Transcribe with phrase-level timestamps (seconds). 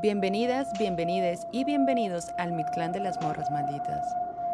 [0.00, 4.06] Bienvenidas, bienvenides y bienvenidos al Mictlán de las Morras Malditas.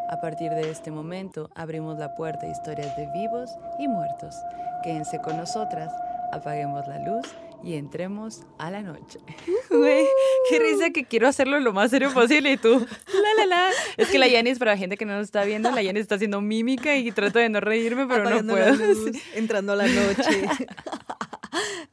[0.09, 4.35] A partir de este momento abrimos la puerta a historias de vivos y muertos.
[4.81, 5.93] Quédense con nosotras,
[6.31, 7.27] apaguemos la luz
[7.65, 9.19] y entremos a la noche.
[9.69, 10.05] Güey,
[10.49, 13.69] qué risa que quiero hacerlo lo más serio posible y tú, la la la.
[13.97, 16.15] Es que la Yanis, para la gente que no nos está viendo, la Yanis está
[16.15, 18.93] haciendo mímica y trato de no reírme, pero Apagando no la puedo.
[18.93, 20.47] luz, entrando a la noche.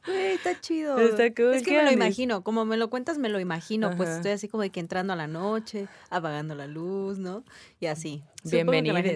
[0.05, 0.97] Güey, está chido.
[0.99, 3.91] Está cool, Es que ¿qué me lo imagino, como me lo cuentas, me lo imagino.
[3.97, 7.43] Pues estoy así como de que entrando a la noche, apagando la luz, ¿no?
[7.79, 8.23] Y así.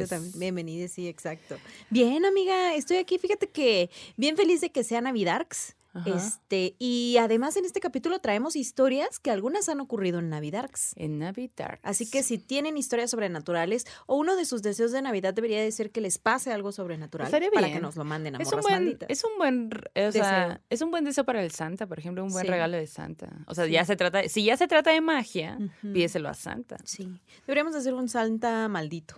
[0.09, 1.57] También- Bienvenides, sí, exacto.
[1.89, 3.17] Bien, amiga, estoy aquí.
[3.17, 5.76] Fíjate que bien feliz de que sea Navidarks.
[5.97, 6.09] Ajá.
[6.15, 10.93] Este, y además en este capítulo traemos historias que algunas han ocurrido en Navidarks.
[10.95, 11.79] En Navidad.
[11.83, 15.71] Así que si tienen historias sobrenaturales o uno de sus deseos de Navidad debería de
[15.71, 17.77] ser que les pase algo sobrenatural Estaría para bien.
[17.79, 19.09] que nos lo manden a Es un, morras buen, malditas.
[19.09, 20.59] es un buen, o sea, Deseo.
[20.69, 22.51] es un buen deseo para el Santa, por ejemplo, un buen Sí.
[22.51, 23.29] regalo de Santa.
[23.47, 23.71] O sea, Sí.
[23.71, 26.77] ya se trata, si ya se trata de magia, pídeselo a Santa.
[26.85, 27.19] Sí.
[27.45, 29.15] Deberíamos hacer un Santa maldito.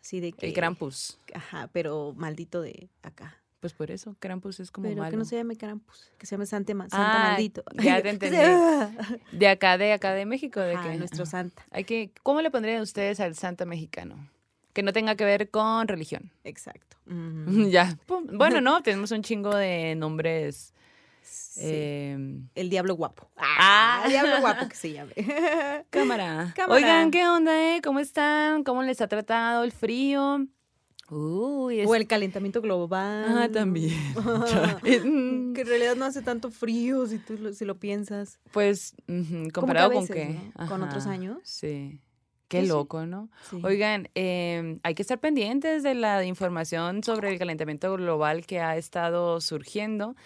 [0.00, 0.46] Así de que.
[0.46, 1.18] El Krampus.
[1.34, 3.41] Ajá, pero maldito de acá.
[3.62, 5.10] Pues por eso, Krampus es como pero malo.
[5.12, 7.62] que no se llame Krampus, que se llame Santa, Santa Ah, maldito.
[7.80, 8.36] ya te entendí.
[9.30, 11.64] De acá, de acá de México, de que nuestro Santa.
[11.70, 14.28] hay que, ¿cómo le pondrían ustedes al Santa mexicano?
[14.72, 16.32] Que no tenga que ver con religión.
[16.42, 16.96] Exacto.
[17.70, 17.96] Ya.
[18.32, 20.74] Bueno, no, tenemos un chingo de nombres.
[21.22, 21.60] Sí.
[21.62, 23.30] eh, El diablo guapo.
[23.36, 24.02] Ah.
[24.06, 25.12] el diablo guapo que se llame.
[25.90, 26.52] Cámara.
[26.56, 26.74] Cámara.
[26.74, 27.80] Oigan, ¿qué onda, eh?
[27.80, 28.64] ¿Cómo están?
[28.64, 30.46] ¿Cómo les ha tratado el frío?
[31.14, 31.88] Uy, es...
[31.88, 33.26] o el calentamiento global.
[33.28, 33.92] Ah, también.
[34.82, 38.40] Que en realidad no hace tanto frío si tú lo, si lo piensas.
[38.52, 38.94] Pues,
[39.52, 40.40] comparado con qué.
[40.58, 40.66] ¿no?
[40.66, 41.38] ¿Con otros años?
[41.42, 42.00] Sí.
[42.48, 42.68] Qué sí.
[42.68, 43.28] loco, ¿no?
[43.50, 43.60] Sí.
[43.62, 48.76] Oigan, eh, hay que estar pendientes de la información sobre el calentamiento global que ha
[48.78, 50.16] estado surgiendo,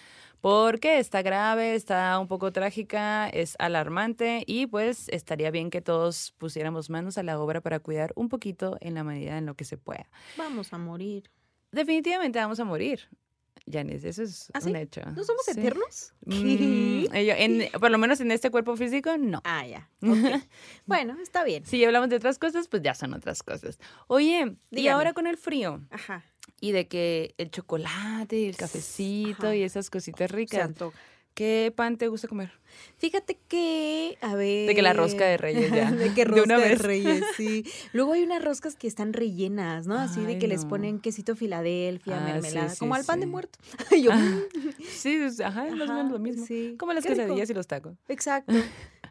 [0.41, 6.33] porque está grave, está un poco trágica, es alarmante y pues estaría bien que todos
[6.37, 9.65] pusiéramos manos a la obra para cuidar un poquito en la medida en lo que
[9.65, 10.09] se pueda.
[10.37, 11.29] Vamos a morir.
[11.71, 13.01] Definitivamente vamos a morir.
[13.65, 14.69] Yanis, eso es ¿Ah, sí?
[14.69, 15.01] un hecho.
[15.13, 15.51] ¿No somos Sí.
[15.51, 16.13] eternos?
[16.25, 19.41] Mm, en- por lo menos en este cuerpo físico, no.
[19.43, 19.89] Ah, ya.
[20.85, 21.65] bueno, está bien.
[21.65, 23.77] Si hablamos de otras cosas, pues ya son otras cosas.
[24.07, 26.23] Oye, y ahora con el frío Ajá.
[26.59, 29.55] Y de que el chocolate y el cafecito Ajá.
[29.55, 30.97] y esas cositas ricas, antoja.
[31.33, 32.51] ¿qué pan te gusta comer?
[32.97, 34.67] Fíjate que, a ver.
[34.67, 35.91] De que la rosca de Reyes ya.
[35.91, 36.81] de que De rosca una de, vez.
[36.81, 37.63] Reyes, sí.
[37.93, 39.97] Luego hay unas roscas que están rellenas, ¿no?
[39.99, 43.25] Así de que les ponen quesito Filadelfia, Ah, sí, mermelada, sí, como al pan de
[43.27, 43.31] sí.
[43.31, 43.59] muerto.
[44.01, 44.39] Yo, Ah,
[44.89, 46.43] sí, es- ajá, más o menos lo mismo.
[46.45, 46.75] sí.
[46.79, 47.95] Como las quesadillas y los tacos.
[48.07, 48.53] Exacto.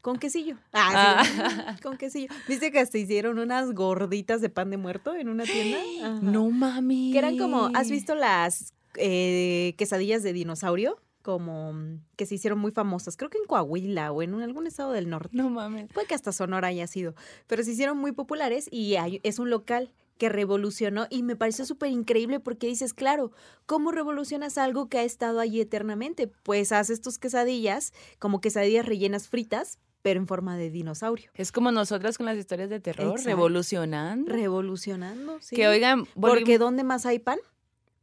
[0.06, 0.56] Con quesillo.
[0.72, 1.82] Ah, sí.
[1.82, 2.28] Con quesillo.
[2.46, 5.78] ¿Viste que hasta hicieron unas gorditas de pan de muerto en una tienda?
[6.04, 6.20] Ajá.
[6.22, 7.10] No mami.
[7.10, 10.96] Que eran como, ¿has visto las eh, quesadillas de dinosaurio?
[11.22, 11.74] Como
[12.14, 13.16] que se hicieron muy famosas.
[13.16, 15.30] Creo que en Coahuila o en un- algún estado del norte.
[15.36, 15.88] No mames.
[15.92, 17.16] Puede que hasta Sonora haya sido.
[17.48, 21.66] Pero se hicieron muy populares y hay- es un local que revolucionó y me pareció
[21.66, 23.32] súper increíble porque dices, claro,
[23.66, 26.28] ¿cómo revolucionas algo que ha estado allí eternamente?
[26.28, 31.30] Pues haces tus quesadillas como quesadillas rellenas fritas, pero en forma de dinosaurio.
[31.34, 33.28] Es como nosotras con las historias de terror, Exacto.
[33.28, 34.32] revolucionando.
[34.32, 35.56] Revolucionando, sí.
[35.56, 37.38] Que oigan, Porque ¿dónde más hay pan?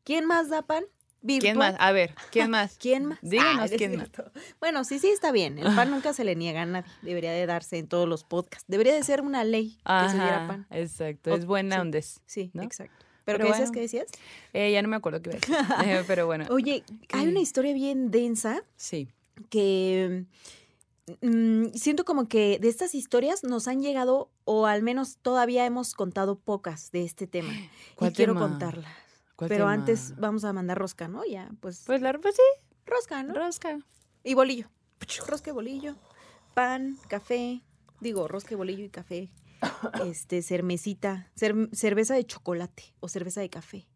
[0.04, 0.84] ¿Quién más da pan?
[1.22, 1.58] ¿quién ¿Virtual?
[1.58, 1.76] más?
[1.80, 2.78] A ver, ¿quién más?
[2.82, 3.20] ¿Quién más?
[3.22, 4.10] Díganos Ah, quién más.
[4.60, 5.58] Bueno, sí, sí, está bien.
[5.58, 6.92] El pan nunca se le niega a nadie.
[7.02, 8.66] Debería de darse en todos los podcasts.
[8.68, 10.68] Debería de ser una ley que se diera pan.
[10.70, 11.32] exacto.
[11.32, 11.82] O- Es buena sí.
[11.82, 12.22] ondes.
[12.26, 12.62] Sí, ¿no?
[12.64, 13.06] exacto.
[13.24, 13.70] ¿Pero, Pero qué decías?
[13.70, 13.74] bueno.
[13.74, 14.08] ¿Qué decías?
[14.52, 15.88] Eh, ya no me acuerdo qué iba a decir.
[16.02, 16.46] Eh, pero bueno.
[16.50, 16.84] Oye,
[17.14, 19.08] hay una historia bien densa Sí.
[19.50, 20.26] que
[21.22, 25.94] mm, siento como que de estas historias nos han llegado, o al menos todavía hemos
[25.94, 27.54] contado pocas de este tema.
[27.54, 28.92] Y ¿Cuál quiero contarlas.
[29.36, 29.74] ¿Cuál Pero tema?
[29.74, 31.26] antes vamos a mandar rosca, ¿no?
[31.26, 31.84] Ya, pues.
[31.86, 32.42] Pues la pues sí,
[32.86, 33.34] rosca, ¿no?
[33.34, 33.80] rosca.
[34.24, 34.70] Y bolillo.
[35.28, 35.96] Rosca y bolillo.
[36.54, 37.62] Pan, café.
[38.00, 39.30] Digo, rosca y bolillo y café.
[40.06, 41.32] Este, cermecita.
[41.38, 43.88] cer- cerveza de chocolate o cerveza de café.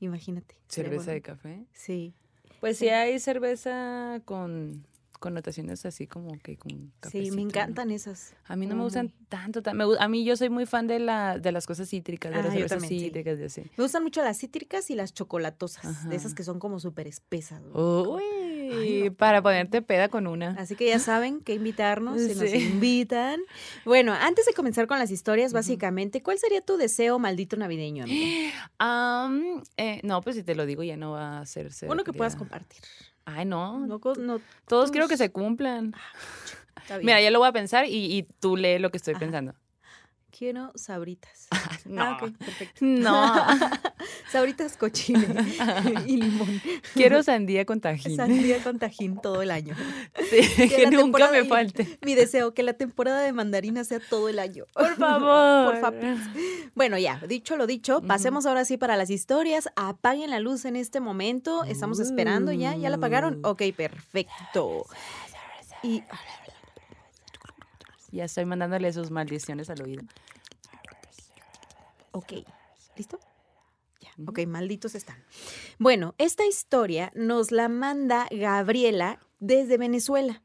[0.00, 0.56] Imagínate.
[0.68, 1.66] ¿Cerveza de café?
[1.72, 2.14] Sí.
[2.60, 4.86] Pues sí hay cerveza con,
[5.26, 7.42] connotaciones así como que con Sí, me ¿no?
[7.42, 8.34] encantan esas.
[8.46, 9.62] A mí no me gustan tanto.
[9.62, 12.38] tan- me a mí yo soy muy fan de, la, de las cosas cítricas, de
[12.38, 13.62] Ah, las cervezas cítricas, de así.
[13.76, 17.60] Me gustan mucho las cítricas y las chocolatosas, de esas que son como súper espesas.
[17.74, 18.22] Uy,
[18.72, 19.14] Ay, no.
[19.14, 20.50] para ponerte peda con una.
[20.58, 22.58] Así que ya saben que invitarnos, si nos Sí.
[22.58, 23.40] invitan.
[23.84, 28.04] Bueno, antes de comenzar con las historias, básicamente, ¿cuál sería tu deseo maldito navideño?
[28.78, 31.86] Am, eh, no, pues si te lo digo ya no va a hacerse.
[31.88, 32.80] Uno que puedas compartir.
[33.26, 33.86] Ay, no.
[33.86, 35.92] No, co- no, Todos quiero que se cumplan.
[36.88, 37.00] bien.
[37.02, 39.20] Mira, ya lo voy a pensar y, y tú lee lo que estoy Ajá.
[39.20, 39.54] pensando.
[40.30, 41.48] Quiero sabritas.
[41.86, 42.02] No.
[42.02, 42.80] Ah, ok, perfecto.
[42.84, 43.44] No.
[44.36, 45.26] Sabritas cochine
[46.06, 46.60] y limón.
[46.92, 48.16] Quiero sandía con tajín.
[48.16, 49.74] Sandía con tajín todo el año.
[50.28, 51.98] Sí, que nunca me falte.
[52.04, 54.66] Mi deseo, que la temporada de mandarina sea todo el año.
[54.74, 55.72] Por favor.
[55.72, 56.16] Por favor.
[56.74, 59.70] Bueno, ya, dicho lo dicho, pasemos ahora sí para las historias.
[59.74, 61.64] Apaguen la luz en este momento.
[61.64, 62.76] Estamos esperando ya.
[62.76, 63.40] ¿Ya la apagaron?
[63.42, 63.48] Uh.
[63.48, 64.84] Ok, perfecto.
[65.82, 66.02] Y
[68.12, 70.02] Ya estoy mandándole sus maldiciones al oído.
[72.12, 72.34] Ok,
[72.96, 73.18] ¿listo?
[74.16, 75.16] Ya, ok, malditos están.
[75.78, 80.42] Bueno, esta historia nos la manda Gabriela desde Venezuela.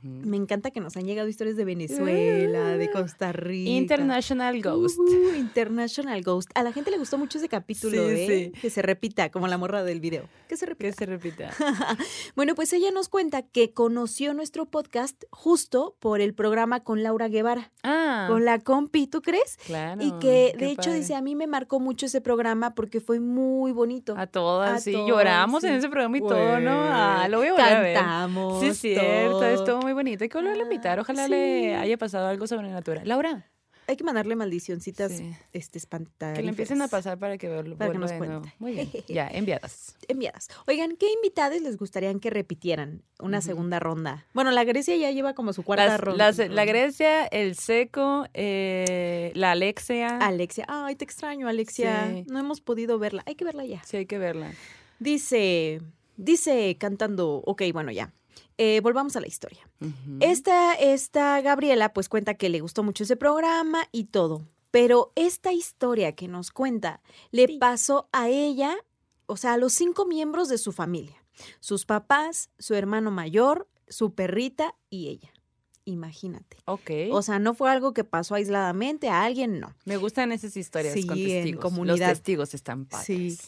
[0.00, 3.70] Me encanta que nos han llegado historias de Venezuela, de Costa Rica.
[3.70, 4.98] International Ghost.
[4.98, 6.50] Uh, International Ghost.
[6.54, 8.52] A la gente le gustó mucho ese capítulo, Sí, ¿eh?
[8.54, 8.60] sí.
[8.60, 10.28] Que se repita, como la morra del video.
[10.48, 10.90] Que se repita.
[10.90, 11.50] Que se repita.
[12.34, 17.28] Bueno, pues ella nos cuenta que conoció nuestro podcast justo por el programa con Laura
[17.28, 19.56] Guevara, Ah, con la compi, ¿tú crees?
[19.66, 20.02] claro.
[20.02, 20.98] y que de hecho padre.
[20.98, 24.14] dice, a mí me marcó mucho ese programa porque fue muy bonito.
[24.16, 24.92] A todas, A sí.
[24.92, 25.76] todas, Lloramos en sí.
[25.78, 26.78] ese programa y todo, ¿no?
[26.80, 26.90] Güey.
[26.92, 27.94] Ah, lo voy a volver a ver.
[27.96, 28.60] Cantamos.
[28.60, 29.40] Sí, es cierto.
[29.40, 29.65] todo.
[29.66, 30.24] Estuvo muy bonito.
[30.24, 30.98] Hay que volverlo a invitar.
[31.00, 31.30] Ojalá sí.
[31.30, 33.06] le haya pasado algo sobrenatural.
[33.06, 33.50] Laura,
[33.88, 35.32] Hay que mandarle maldicioncitas Sí.
[35.52, 36.36] este, espantadas.
[36.36, 38.52] que le empiecen a pasar para que vuelva Para que nos cuente.
[38.58, 38.90] Muy bien.
[39.06, 39.94] Ya, enviadas.
[40.08, 40.48] enviadas.
[40.66, 44.26] Oigan, ¿qué invitados les gustaría que repitieran una segunda ronda?
[44.34, 46.26] Bueno, la Grecia ya lleva como su cuarta Las- ronda.
[46.32, 50.18] las- la Grecia, el Seco, eh, la Alexia.
[50.18, 50.64] Alexia.
[50.66, 52.08] Ay, te extraño, Alexia.
[52.12, 52.24] Sí.
[52.28, 53.22] No hemos podido verla.
[53.26, 53.84] Hay que verla ya.
[53.84, 54.50] Sí, hay que verla.
[54.98, 55.80] Dice,
[56.16, 58.12] dice cantando, ok, bueno, ya.
[58.58, 59.68] Eh, volvamos a la historia.
[60.20, 65.52] Esta, esta Gabriela pues cuenta que le gustó mucho ese programa y todo, pero esta
[65.52, 68.74] historia que nos cuenta le pasó a ella,
[69.26, 71.22] o sea, a los cinco miembros de su familia,
[71.60, 75.32] sus papás, su hermano mayor, su perrita y ella.
[75.84, 76.56] Imagínate.
[76.64, 76.90] Ok.
[77.12, 79.72] O sea, no fue algo que pasó aisladamente a alguien, no.
[79.84, 81.62] Me gustan esas historias Sí, con en testigos.
[81.62, 81.98] comunidad.
[81.98, 83.06] Los testigos están padres.
[83.06, 83.38] Sí.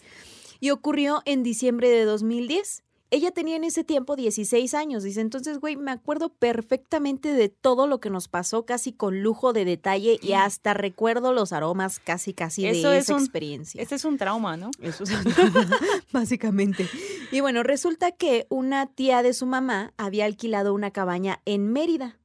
[0.60, 2.84] Y ocurrió en diciembre de 2010.
[3.10, 7.86] Ella tenía en ese tiempo 16 años, dice, entonces, güey, me acuerdo perfectamente de todo
[7.86, 12.34] lo que nos pasó, casi con lujo de detalle y hasta recuerdo los aromas casi,
[12.34, 13.80] casi de es esa un- experiencia.
[13.80, 14.70] Este es un trauma, ¿no?
[14.82, 15.10] Eso es
[16.12, 16.86] básicamente.
[17.32, 22.18] Y bueno, resulta que una tía de su mamá había alquilado una cabaña en Mérida.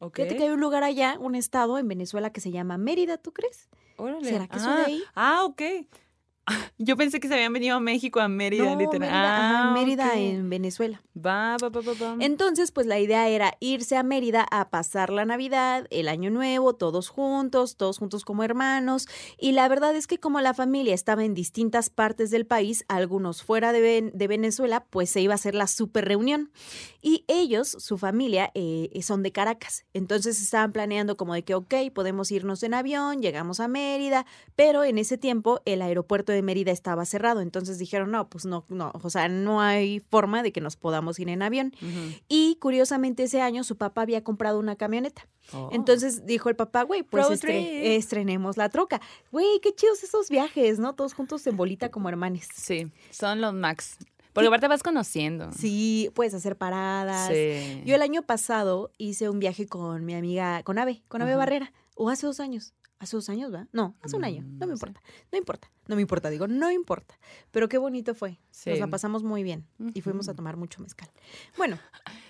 [0.00, 0.16] Ok.
[0.16, 3.32] Fíjate que hay un lugar allá, un estado en Venezuela que se llama Mérida, ¿tú
[3.32, 3.68] crees?
[3.96, 4.28] Órale.
[4.28, 5.02] ¿Será que son ah, de ahí?
[5.16, 5.62] Ah, ok.
[6.78, 9.00] Yo pensé que se habían venido a México, a Mérida, No, literal.
[9.10, 11.02] Mérida, Ah, Mérida en Venezuela.
[11.16, 12.16] Va, va, va, va, va.
[12.20, 16.74] Entonces, pues la idea era irse a Mérida a pasar la Navidad, el Año Nuevo,
[16.74, 19.08] todos juntos, todos juntos como hermanos.
[19.38, 23.42] Y la verdad es que como la familia estaba en distintas partes del país, algunos
[23.42, 26.50] fuera de, de Venezuela, pues se iba a hacer la super reunión.
[27.02, 29.84] Y ellos, su familia, eh, son de Caracas.
[29.94, 34.84] Entonces estaban planeando como de que, ok, podemos irnos en avión, llegamos a Mérida, pero
[34.84, 37.40] en ese tiempo el aeropuerto de Mérida estaba cerrado.
[37.40, 41.18] Entonces dijeron, no, pues no, no, o sea, no hay forma de que nos podamos
[41.18, 41.72] ir en avión.
[42.28, 45.26] Y curiosamente ese año su papá había comprado una camioneta.
[45.52, 45.70] Oh.
[45.72, 49.00] Entonces dijo el papá, güey, pues estre- estrenemos la troca.
[49.32, 50.94] Güey, qué chidos esos viajes, ¿no?
[50.94, 52.48] Todos juntos en bolita como hermanes.
[52.54, 53.96] Sí, son los max.
[54.34, 55.50] Porque aparte vas conociendo.
[55.52, 57.28] Sí, puedes hacer paradas.
[57.28, 57.82] Sí.
[57.84, 61.38] Yo el año pasado hice un viaje con mi amiga, con Ave, con Ave Ajá.
[61.38, 61.72] Barrera.
[61.96, 62.72] O hace dos años.
[63.00, 63.68] Hace dos años, ¿va?
[63.72, 64.42] No, hace un año.
[64.42, 64.84] Mm, No me sé.
[64.86, 65.00] importa.
[65.30, 65.70] No importa.
[65.86, 67.14] No me importa, digo, no importa.
[67.52, 68.38] Pero qué bonito fue.
[68.66, 69.66] Nos la pasamos muy bien.
[69.94, 71.08] Y fuimos a tomar mucho mezcal.
[71.56, 71.78] Bueno,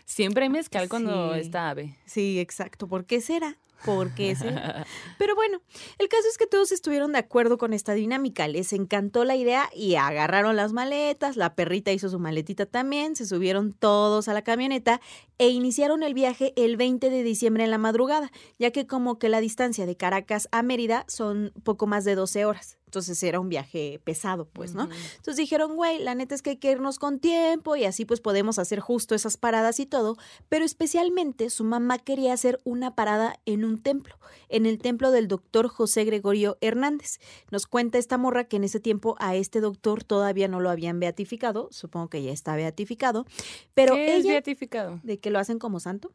[0.05, 1.41] Siempre hay mezcal cuando Sí.
[1.41, 1.97] está ave.
[2.07, 2.87] Sí, exacto.
[2.89, 3.57] ¿Por qué será?
[3.85, 4.87] ¿Por qué será?
[5.19, 5.61] Pero bueno,
[5.99, 8.49] el caso es que todos estuvieron de acuerdo con esta dinámica.
[8.49, 11.37] Les encantó la idea y agarraron las maletas.
[11.37, 13.17] La perrita hizo su maletita también.
[13.17, 15.01] Se subieron todos a la camioneta
[15.39, 19.29] e iniciaron el viaje el 20 de diciembre en la madrugada, ya que como que
[19.29, 22.78] la distancia de Caracas a Mérida son poco más de 12 horas.
[22.89, 24.85] Entonces era un viaje pesado, pues, ¿no?
[24.85, 28.23] Entonces dijeron, güey, la neta es que hay que irnos con tiempo y así pues
[28.23, 30.17] podemos hacer justo esas paradas y todo.
[30.49, 34.15] Pero especialmente su mamá quería hacer una parada en un templo,
[34.49, 37.21] en el templo del doctor José Gregorio Hernández.
[37.51, 40.99] Nos cuenta esta morra que en ese tiempo a este doctor todavía no lo habían
[40.99, 43.27] beatificado, supongo que ya está beatificado,
[43.75, 44.99] pero ¿Qué es ella beatificado?
[45.03, 46.11] de que lo hacen como santo.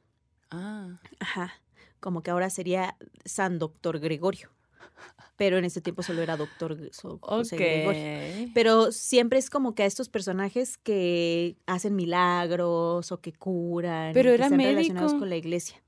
[0.49, 0.97] Ah.
[1.19, 1.53] Ajá.
[1.99, 4.49] Como que ahora sería San Doctor Gregorio.
[5.35, 8.45] Pero en ese tiempo solo era Doctor so- José Gregorio.
[8.45, 8.51] Ok.
[8.53, 14.13] Pero siempre es como que a estos personajes que hacen milagros o que curan.
[14.13, 15.19] Pero que era están relacionados médico.
[15.19, 15.81] con la iglesia.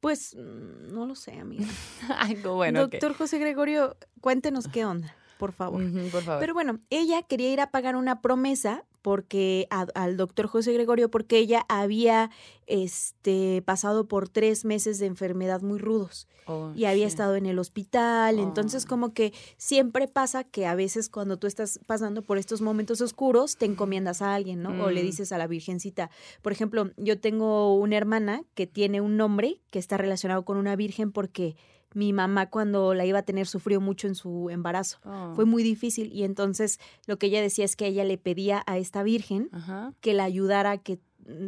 [0.00, 1.66] Pues mm, no lo sé, amiga.
[2.18, 2.80] Algo bueno.
[2.80, 5.82] Doctor José Gregorio, cuéntenos qué onda, por favor.
[6.10, 6.40] Por favor.
[6.40, 11.10] Pero bueno, ella quería ir a pagar una promesa porque a- al doctor José Gregorio
[11.10, 12.30] porque ella había
[12.66, 17.58] este pasado por tres meses de enfermedad muy rudos Oh, y había estado en el
[17.58, 18.38] hospital.
[18.38, 18.88] Entonces, Oh.
[18.88, 23.56] como que siempre pasa que a veces cuando tú estás pasando por estos momentos oscuros,
[23.56, 24.84] te encomiendas a alguien, ¿no?
[24.84, 25.06] O le Mm.
[25.06, 26.10] dices a la Virgencita.
[26.42, 30.74] Por ejemplo, yo tengo una hermana que tiene un nombre que está relacionado con una
[30.76, 31.56] virgen porque
[31.94, 34.98] mi mamá cuando la iba a tener sufrió mucho en su embarazo.
[35.04, 35.32] Oh.
[35.34, 38.78] Fue muy difícil y entonces lo que ella decía es que ella le pedía a
[38.78, 39.92] esta virgen Ajá.
[40.00, 41.00] que la ayudara a que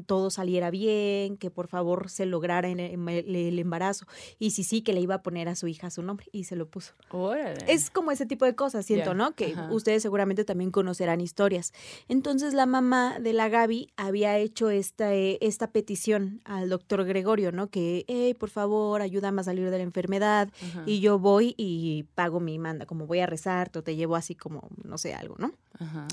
[0.06, 4.06] todo saliera bien, que por favor se lograra en el, embarazo.
[4.38, 6.56] Y si sí, que le iba a poner a su hija su nombre y se
[6.56, 6.92] lo puso.
[7.10, 7.64] Órale.
[7.66, 9.34] Es como ese tipo de cosas, siento, ¿no?
[9.34, 9.72] Que ajá.
[9.72, 11.72] ustedes seguramente también conocerán historias.
[12.08, 17.52] Entonces la mamá de la Gaby había hecho esta, eh, esta petición al doctor Gregorio,
[17.52, 17.68] ¿no?
[17.68, 22.04] Que, hey, por favor, ayúdame a salir de la enfermedad Ajá, y yo voy y
[22.14, 25.36] pago mi manda, como voy a rezarte o te llevo así como, no sé, algo,
[25.38, 25.52] ¿no?
[25.78, 26.06] Ajá.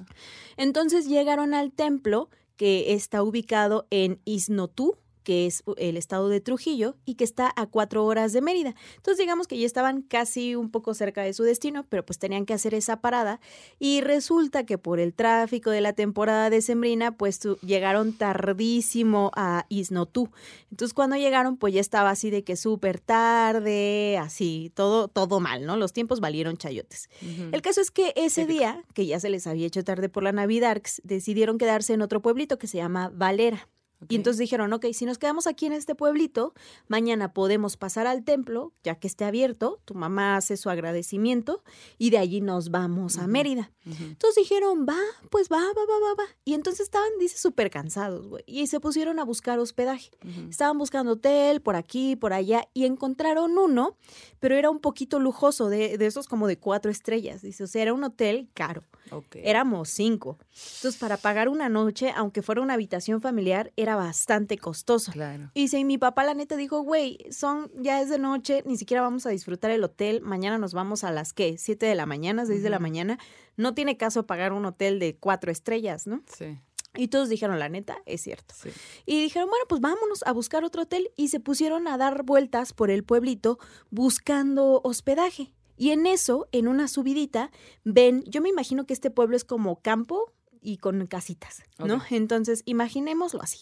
[0.57, 6.95] Entonces llegaron al templo que está ubicado en Isnotú, que es el estado de Trujillo
[7.05, 8.75] y que está a cuatro horas de Mérida.
[8.95, 12.45] Entonces digamos que ya estaban casi un poco cerca de su destino, pero pues tenían
[12.45, 13.39] que hacer esa parada
[13.79, 20.29] y resulta que por el tráfico de la temporada decembrina pues llegaron tardísimo a Isnotú.
[20.71, 25.65] Entonces cuando llegaron pues ya estaba así de que súper tarde, así, todo, todo mal,
[25.65, 25.77] ¿no?
[25.77, 27.09] Los tiempos valieron chayotes.
[27.51, 30.31] El caso es que ese día, que ya se les había hecho tarde por la
[30.31, 33.67] Navidad, decidieron quedarse en otro pueblito que se llama Valera.
[34.01, 34.11] Ok.
[34.11, 36.53] Y entonces dijeron, ok, si nos quedamos aquí en este pueblito,
[36.87, 41.63] mañana podemos pasar al templo, ya que esté abierto, tu mamá hace su agradecimiento
[41.97, 43.29] y de allí nos vamos a Ujú.
[43.29, 43.71] Mérida.
[43.85, 44.03] Ujú.
[44.03, 44.97] Entonces dijeron, va,
[45.29, 46.29] pues va, va, va, va, va.
[46.45, 48.43] Y entonces estaban, dice, súper cansados, güey.
[48.47, 50.11] Y se pusieron a buscar hospedaje.
[50.23, 50.49] Ujú.
[50.49, 53.97] Estaban buscando hotel por aquí, por allá, y encontraron uno,
[54.39, 57.41] pero era un poquito lujoso, de, de esos como de cuatro estrellas.
[57.41, 58.83] Dice, o sea, era un hotel caro.
[59.11, 59.37] Ok.
[59.37, 60.37] Éramos cinco.
[60.75, 65.11] Entonces, para pagar una noche, aunque fuera una habitación familiar, era bastante costoso.
[65.11, 65.51] Claro.
[65.53, 69.01] Y y mi papá la neta dijo, güey, son, ya es de noche, ni siquiera
[69.01, 71.57] vamos a disfrutar el hotel, mañana nos vamos a las, ¿qué?
[71.57, 73.19] ¿Siete de la mañana, seis de la mañana?
[73.57, 76.21] No tiene caso pagar un hotel de cuatro estrellas, ¿no?
[76.37, 76.57] Sí,
[76.95, 78.55] Y todos dijeron, la neta, es cierto.
[78.57, 78.69] sí.
[79.05, 81.11] Y dijeron, bueno, pues vámonos a buscar otro hotel.
[81.15, 83.59] Y se pusieron a dar vueltas por el pueblito
[83.91, 85.53] buscando hospedaje.
[85.77, 87.51] Y en eso, en una subidita,
[87.83, 92.01] ven, yo me imagino que este pueblo es como campo y con casitas, ¿no?
[92.09, 93.59] Entonces, imaginémoslo así.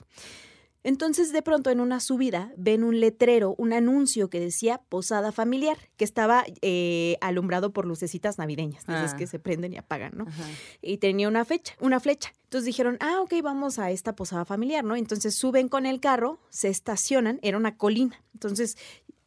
[0.83, 5.77] Entonces, de pronto, en una subida, ven un letrero, un anuncio que decía posada familiar,
[5.97, 9.17] que estaba eh, alumbrado por lucecitas navideñas, de esas Ah.
[9.17, 10.25] que se prenden y apagan, ¿no?
[10.27, 10.43] Ajá.
[10.81, 12.31] y tenía una fecha, una flecha.
[12.43, 14.95] Entonces dijeron, ah, ok, vamos a esta posada familiar, ¿no?
[14.95, 18.23] Entonces suben con el carro, se estacionan, era una colina.
[18.33, 18.77] Entonces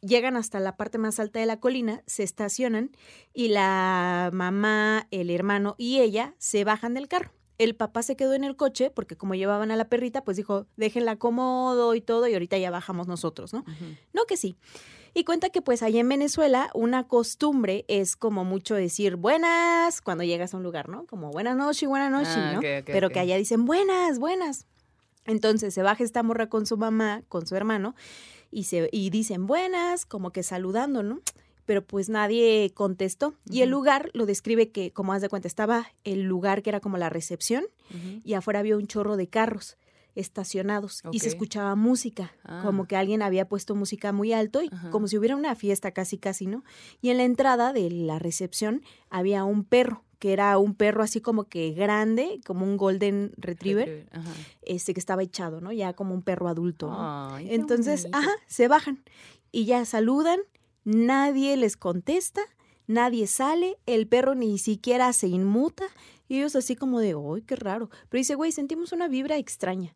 [0.01, 2.89] llegan hasta la parte más alta de la colina, se estacionan
[3.35, 7.31] y la mamá, el hermano y ella se bajan del carro.
[7.61, 10.65] El papá se quedó en el coche porque como llevaban a la perrita, pues dijo,
[10.77, 13.63] déjenla cómodo y todo y ahorita ya bajamos nosotros, ¿no?
[14.13, 14.55] No que sí.
[15.13, 20.23] Y cuenta que pues allá en Venezuela una costumbre es como mucho decir buenas cuando
[20.23, 21.05] llegas a un lugar, ¿no?
[21.05, 22.61] Como buenas noches, buenas noches, Ah, ¿no?
[22.85, 24.65] Pero que allá dicen buenas, buenas.
[25.25, 27.93] Entonces se baja esta morra con su mamá, con su hermano,
[28.49, 31.19] y, se, y dicen buenas, como que saludando, ¿no?
[31.65, 33.35] Pero pues nadie contestó.
[33.49, 36.79] Y el lugar lo describe que, como haz de cuenta, estaba el lugar que era
[36.79, 37.65] como la recepción
[38.23, 39.77] y afuera había un chorro de carros
[40.15, 42.87] estacionados y se escuchaba música, como Ah.
[42.87, 44.89] que alguien había puesto música muy alto y Ajá.
[44.89, 46.63] como si hubiera una fiesta casi casi, ¿no?
[47.01, 51.21] Y en la entrada de la recepción había un perro, que era un perro así
[51.21, 54.09] como que grande, como un golden retriever,
[54.63, 55.71] este que estaba echado, ¿no?
[55.71, 56.89] Ya como un perro adulto,
[57.39, 59.03] Entonces, ajá, se bajan
[59.51, 60.39] y ya saludan,
[60.83, 62.41] nadie les contesta,
[62.87, 65.85] nadie sale, el perro ni siquiera se inmuta
[66.27, 67.89] y ellos así como de, ¡ay, qué raro!
[68.09, 69.95] Pero dice, güey, sentimos una vibra extraña,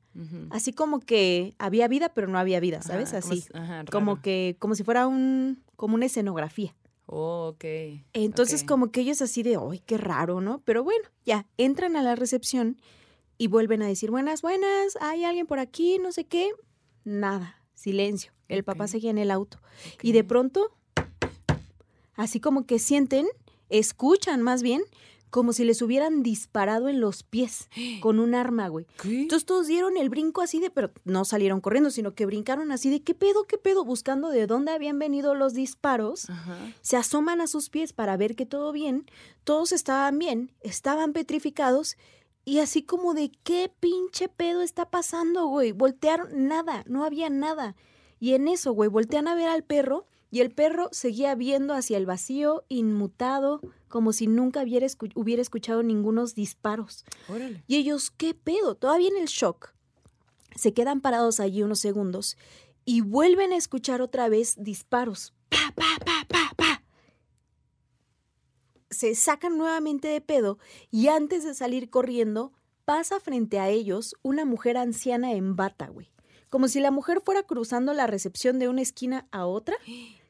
[0.49, 3.09] así como que había vida pero no había vida, ¿sabes?
[3.09, 6.75] Ajá, así, ajá, como que, como si fuera un, como una escenografía.
[7.07, 7.65] Oh, ok.
[8.13, 10.61] Entonces como que ellos así de, ¡ay, qué raro, ¿no?
[10.65, 12.81] Pero bueno, ya, entran a la recepción
[13.37, 16.51] y vuelven a decir, buenas, buenas, hay alguien por aquí, no sé qué.
[17.03, 18.31] Nada, silencio.
[18.47, 18.89] El papá Ok.
[18.91, 19.59] seguía en el auto.
[20.01, 20.71] Y de pronto,
[22.15, 23.27] así como que sienten,
[23.69, 24.81] escuchan más bien,
[25.31, 27.67] como si les hubieran disparado en los pies
[28.01, 28.85] con un arma, güey.
[29.01, 29.23] ¿Qué?
[29.23, 32.89] Entonces todos dieron el brinco así de, pero no salieron corriendo, sino que brincaron así
[32.89, 33.83] de, ¿qué pedo, qué pedo?
[33.83, 36.29] Buscando de dónde habían venido los disparos.
[36.29, 36.57] Ajá.
[36.81, 39.09] Se asoman a sus pies para ver que todo bien.
[39.43, 41.97] Todos estaban bien, estaban petrificados.
[42.45, 45.71] Y así como de, ¿qué pinche pedo está pasando, güey?
[45.71, 47.75] Voltearon, nada, no había nada.
[48.19, 51.97] Y en eso, güey, voltean a ver al perro y el perro seguía viendo hacia
[51.97, 57.03] el vacío, inmutado, como si nunca hubiera, escu- hubiera escuchado ningunos disparos.
[57.29, 57.63] Órale.
[57.67, 58.75] Y ellos, ¿qué pedo?
[58.75, 59.73] Todavía en el shock.
[60.55, 62.37] Se quedan parados allí unos segundos
[62.85, 65.33] y vuelven a escuchar otra vez disparos.
[65.49, 66.44] Pa, pa, pa, pa, pa.
[68.89, 70.59] Se sacan nuevamente de pedo
[70.91, 72.53] y antes de salir corriendo,
[72.85, 76.11] pasa frente a ellos una mujer anciana en bata, güey.
[76.49, 79.75] Como si la mujer fuera cruzando la recepción de una esquina a otra,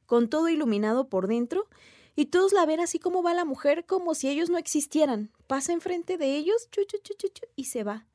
[0.06, 1.68] con todo iluminado por dentro,
[2.16, 5.32] y todos la ven así como va la mujer, como si ellos no existieran.
[5.48, 8.08] Pasa enfrente de ellos, chu, chu, chu, chu, chu, y se va.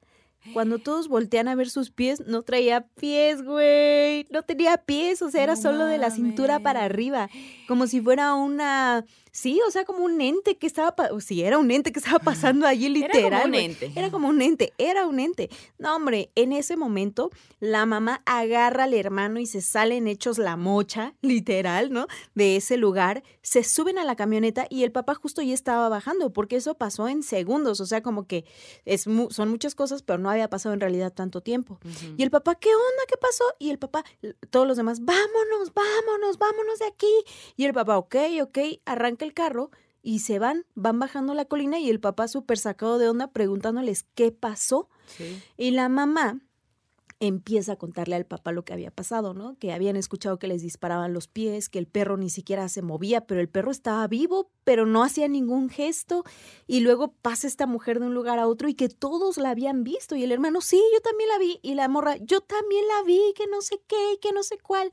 [0.55, 4.27] Cuando todos voltean a ver sus pies, no traía pies, güey.
[4.31, 7.29] No tenía pies, o sea, era No solo de la cintura para arriba.
[7.69, 9.05] Como si fuera una.
[9.33, 10.95] Sí, o sea, como un ente que estaba.
[11.13, 12.19] o Sí, era un ente que estaba
[12.59, 13.43] pasando allí Era literal.
[13.43, 13.93] como un ente.
[13.97, 15.51] Era como un ente, era un ente.
[15.79, 20.57] No, hombre, en ese momento la mamá agarra al hermano y se salen hechos la
[20.57, 22.07] mocha, literal, ¿no?
[22.35, 26.33] De ese lugar, se suben a la camioneta y el papá justo ya estaba bajando,
[26.33, 28.45] porque eso pasó en segundos, o sea, como que
[28.85, 31.79] es mu- son muchas cosas, pero no había pasado en realidad tanto tiempo.
[32.17, 33.03] Y el papá, ¿qué onda?
[33.09, 33.45] ¿Qué pasó?
[33.59, 34.05] Y el papá,
[34.51, 37.13] todos los demás, vámonos, vámonos, vámonos de aquí.
[37.57, 39.71] Y el papá, ok, ok, arranca el carro
[40.03, 44.05] y se van, van bajando la colina y el papá súper sacado de onda preguntándoles
[44.15, 44.89] qué pasó.
[45.07, 45.43] Sí.
[45.57, 46.41] Y la mamá
[47.21, 49.55] empieza a contarle al papá lo que había pasado, ¿no?
[49.59, 53.27] Que habían escuchado que les disparaban los pies, que el perro ni siquiera se movía,
[53.27, 56.25] pero el perro estaba vivo, pero no hacía ningún gesto.
[56.67, 59.85] Y luego pasa esta mujer de un lugar a otro y que todos la habían
[59.85, 60.17] visto.
[60.17, 61.61] Y el hermano, sí, yo también la vi.
[61.63, 64.91] Y la morra, yo también la vi, que no sé qué, que no sé cuál.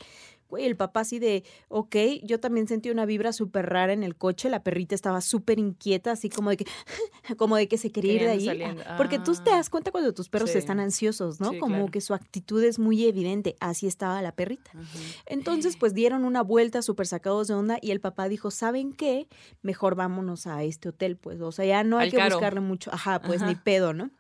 [0.50, 4.16] Güey, el papá así de, ok, yo también sentí una vibra súper rara en el
[4.16, 6.66] coche, la perrita estaba súper inquieta, así como de que,
[7.38, 8.62] como de que se quería ir de ahí.
[8.86, 9.58] Ah, Porque tú te Ah.
[9.58, 10.58] das cuenta cuando tus perros Sí.
[10.58, 11.52] están ansiosos, ¿no?
[11.52, 11.92] Sí, como claro.
[11.92, 14.72] que su actitud es muy evidente, así estaba la perrita.
[14.74, 14.98] Ajá.
[15.26, 19.28] Entonces, pues dieron una vuelta súper sacados de onda y el papá dijo, ¿saben qué?
[19.62, 22.36] Mejor vámonos a este hotel, pues, o sea, ya no hay Al que caro.
[22.36, 24.12] buscarle mucho, ajá, pues ni pedo, ¿no?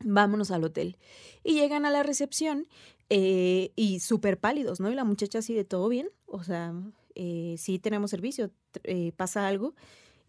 [0.00, 0.96] Vámonos al hotel.
[1.44, 2.66] Y llegan a la recepción
[3.10, 4.90] eh, y súper pálidos, ¿no?
[4.90, 6.74] Y la muchacha así de todo bien, o sea,
[7.14, 8.50] eh, sí tenemos servicio,
[8.84, 9.74] eh, pasa algo.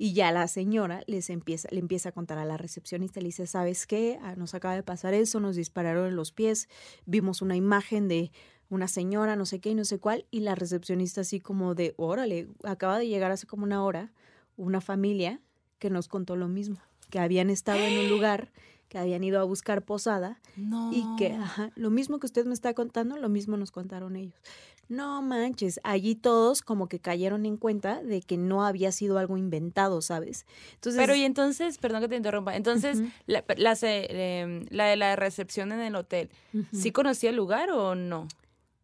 [0.01, 3.45] Y ya la señora les empieza, le empieza a contar a la recepcionista, le dice,
[3.47, 4.17] ¿sabes qué?
[4.21, 6.69] Ah, Nos acaba de pasar eso, nos dispararon en los pies,
[7.05, 8.31] vimos una imagen de
[8.69, 11.95] una señora, no sé qué y no sé cuál, y la recepcionista así como de,
[11.97, 14.13] órale, acaba de llegar hace como una hora
[14.55, 15.41] una familia
[15.79, 16.77] que nos contó lo mismo,
[17.09, 18.51] que habían estado en un lugar,
[18.89, 20.91] que habían ido a buscar posada No.
[20.91, 24.35] y que, ajá, lo mismo que usted me está contando, lo mismo nos contaron ellos.
[24.89, 29.37] No manches, allí todos como que cayeron en cuenta de que no había sido algo
[29.37, 30.47] inventado, ¿sabes?
[30.73, 35.15] Entonces, Pero y entonces, perdón que te interrumpa, entonces la, la, em, la de la
[35.15, 36.29] recepción en el hotel.
[36.73, 38.27] ¿sí conocía el lugar o no?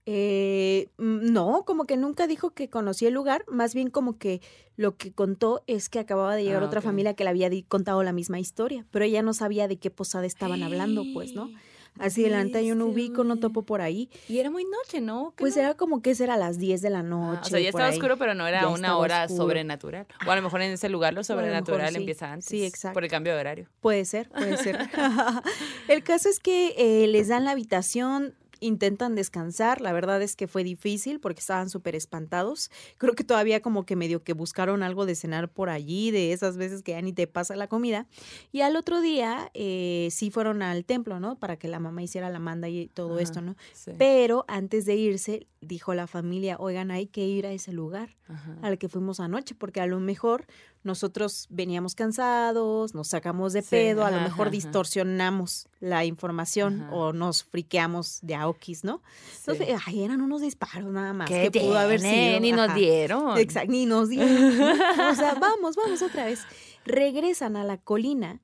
[0.07, 4.41] Eh, mm, no, como que nunca dijo que conocía el lugar, más bien como que
[4.77, 8.03] lo que contó es que acababa de llegar Ah, otra familia que le había contado
[8.03, 11.49] la misma historia, pero ella no sabía de qué posada estaban hablando, pues, ¿no?
[11.97, 14.09] Así delante yo no ubico, no topo por ahí.
[14.27, 15.33] Y era muy noche, ¿no?
[15.37, 15.61] ¿Qué Pues no?
[15.61, 17.39] era como que era a las 10 de la Ah, noche.
[17.43, 17.93] o sea, ya estaba ahí.
[17.93, 19.43] oscuro, pero no era Ya una hora oscuro.
[19.43, 20.05] sobrenatural.
[20.27, 21.97] O a lo mejor en ese lugar lo mejor sobrenatural sí.
[21.97, 22.49] empieza antes.
[22.49, 22.95] Sí, exacto.
[22.95, 23.69] Por el cambio de horario.
[23.79, 24.77] Puede ser, puede ser.
[25.87, 29.81] el caso es que eh, les dan la habitación, intentan descansar.
[29.81, 32.71] La verdad es que fue difícil porque estaban súper espantados.
[32.97, 36.57] Creo que todavía como que medio que buscaron algo de cenar por allí, de esas
[36.57, 38.07] veces que ya ni te pasa la comida.
[38.51, 41.37] Y al otro día eh, sí fueron al templo, ¿no?
[41.37, 43.55] Para que la mamá hiciera la manda y todo Ajá, esto, ¿no?
[43.73, 43.91] Sí.
[43.97, 48.55] Pero antes de irse, dijo la familia, oigan, hay que ir a ese lugar Ajá.
[48.61, 50.45] al que fuimos anoche, porque a lo mejor
[50.85, 54.51] nosotros veníamos cansados, nos sacamos de Sí, pedo, a lo mejor ajá.
[54.51, 59.01] distorsionamos la información o nos friqueamos de aokis, ¿no?
[59.39, 59.73] Entonces, Sí.
[59.87, 61.27] ay, eran unos disparos nada más.
[61.29, 62.39] ¿Qué que pudo haber sido.
[62.39, 63.37] Ni nos dieron.
[63.37, 64.61] Exacto, ni nos dieron.
[64.61, 66.41] o sea, vamos, vamos otra vez.
[66.85, 68.41] Regresan a la colina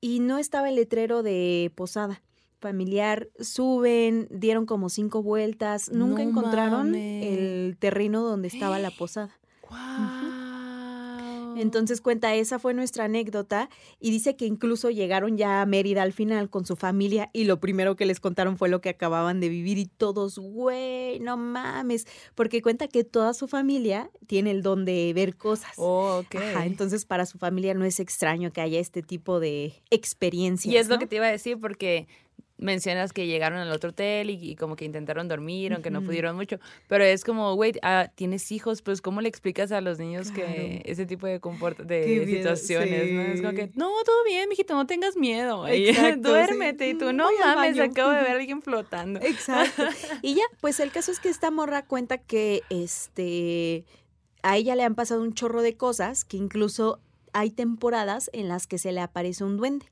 [0.00, 2.22] y no estaba el letrero de posada
[2.58, 7.26] familiar, suben, dieron como cinco vueltas, nunca No encontraron mames.
[7.26, 9.36] el terreno donde estaba la posada.
[11.56, 13.68] Entonces cuenta, esa fue nuestra anécdota
[14.00, 17.60] y dice que incluso llegaron ya a Mérida al final con su familia y lo
[17.60, 22.06] primero que les contaron fue lo que acababan de vivir y todos, güey, no mames,
[22.34, 25.72] porque cuenta que toda su familia tiene el don de ver cosas.
[25.76, 26.36] Oh, ok.
[26.36, 30.72] Ajá, entonces para su familia no es extraño que haya este tipo de experiencias.
[30.72, 32.06] Y es lo que te iba a decir porque
[32.58, 36.06] mencionas que llegaron al otro hotel y, y como que intentaron dormir, aunque no Ujú.
[36.06, 36.58] pudieron mucho.
[36.88, 40.80] Pero es como, güey, ah, tienes hijos, pues ¿cómo le explicas a los niños que
[40.84, 43.20] ese tipo de de situaciones, ¿no?
[43.32, 45.66] Es como que, no, todo bien, mijito, no tengas miedo.
[45.74, 46.20] Y Exacto, sí.
[46.22, 46.88] duérmete.
[46.90, 47.90] Y tú, Mm, no voy mames, baño".
[47.90, 49.20] acabo de ver a alguien flotando.
[49.22, 49.84] Exacto.
[50.22, 53.84] Y ya, pues el caso es que esta morra cuenta que este
[54.42, 57.00] a ella le han pasado un chorro de cosas, que incluso
[57.32, 59.86] hay temporadas en las que se le aparece un duende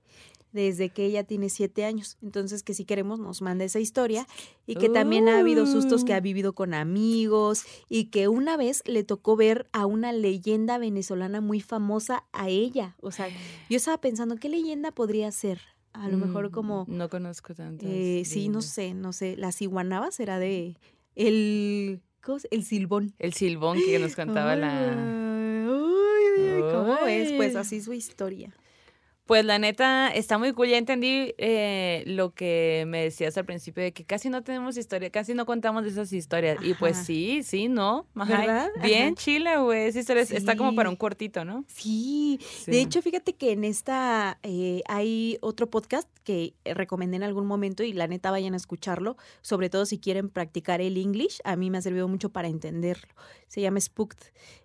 [0.52, 2.18] desde que ella tiene siete años.
[2.22, 4.26] Entonces, que si queremos nos manda esa historia
[4.66, 6.22] y que también ha habido sustos que ha Uh.
[6.22, 11.60] vivido con amigos y que una vez le tocó ver a una leyenda venezolana muy
[11.60, 12.96] famosa a ella.
[13.00, 13.28] O sea,
[13.68, 15.60] yo estaba pensando, ¿qué leyenda podría ser?
[15.92, 16.84] A lo mejor Mm, como...
[16.88, 17.84] No conozco tanto.
[17.88, 19.36] Eh, sí, no sé, no sé.
[19.36, 20.76] Las iguanabas era de
[21.16, 23.14] el ¿cómo se- el silbón.
[23.18, 24.92] El silbón que nos contaba la...
[25.66, 27.32] Ay, ¿Cómo es?
[27.32, 28.54] Pues así su historia.
[29.30, 30.66] Pues la neta, está muy cool.
[30.70, 35.08] Ya entendí eh, lo que me decías al principio de que casi no tenemos historia,
[35.10, 36.58] casi no contamos de esas historias.
[36.64, 38.06] Y pues sí, sí, ¿no?
[38.16, 38.70] Ajá, ¿Verdad?
[38.82, 39.84] Bien chile, güey.
[39.86, 41.64] Esa historia es- está como para un cortito, ¿no?
[41.68, 42.40] Sí.
[42.64, 42.72] Sí.
[42.72, 47.46] De hecho, fíjate que en esta eh, hay otro podcast que eh, recomendé en algún
[47.46, 51.38] momento y la neta vayan a escucharlo, sobre todo si quieren practicar el English.
[51.44, 53.14] A mí me ha servido mucho para entenderlo.
[53.46, 54.18] Se llama Spooked,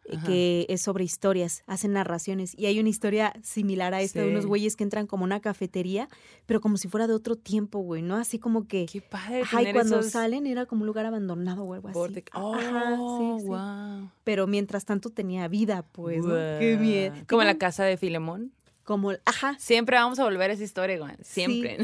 [0.07, 2.53] eh, que es sobre historias, hacen narraciones.
[2.57, 4.45] Y hay una historia similar a esta de unos.
[4.55, 6.07] Güeyes que entran como una cafetería,
[6.45, 8.15] pero como si fuera de otro tiempo, güey, ¿no?
[8.15, 8.85] Así como que...
[8.85, 9.41] Qué padre.
[9.41, 12.23] Ajá, y cuando esos salen era como un lugar abandonado o algo así.
[12.31, 13.47] Ajá, Oh, sí, sí.
[13.47, 14.09] wow.
[14.23, 16.33] Pero mientras tanto tenía vida, pues, ¿no?
[16.59, 17.25] Qué bien.
[17.27, 18.51] Como la casa de Filemón.
[18.85, 21.11] Como, ajá, Siempre vamos a volver a esa historia, güey.
[21.23, 21.79] Siempre.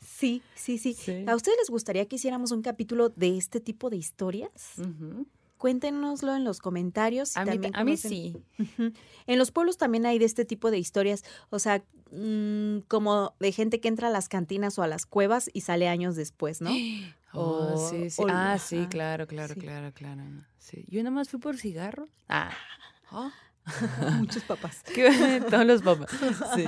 [0.00, 0.92] sí, sí, sí.
[0.94, 1.24] Sí.
[1.28, 4.72] ¿A ustedes les gustaría que hiciéramos un capítulo de este tipo de historias?
[4.78, 5.26] Ujú.
[5.62, 7.28] Cuéntenoslo en los comentarios.
[7.28, 8.34] si A mí, también a mí sí.
[9.28, 13.52] En los pueblos también hay de este tipo de historias, o sea, mm, como de
[13.52, 16.70] gente que entra a las cantinas o a las cuevas y sale años después, ¿no?
[17.34, 18.20] Oh, O- sí, sí.
[18.22, 19.60] o- ah, sí, claro, claro, sí.
[19.60, 20.22] claro, claro.
[20.58, 20.84] Sí.
[20.88, 22.10] Yo nada más fui por cigarros.
[22.28, 22.50] Ah.
[23.12, 23.32] Ah.
[24.18, 24.82] Muchos papás.
[25.50, 26.10] Todos los papás.
[26.56, 26.64] Sí.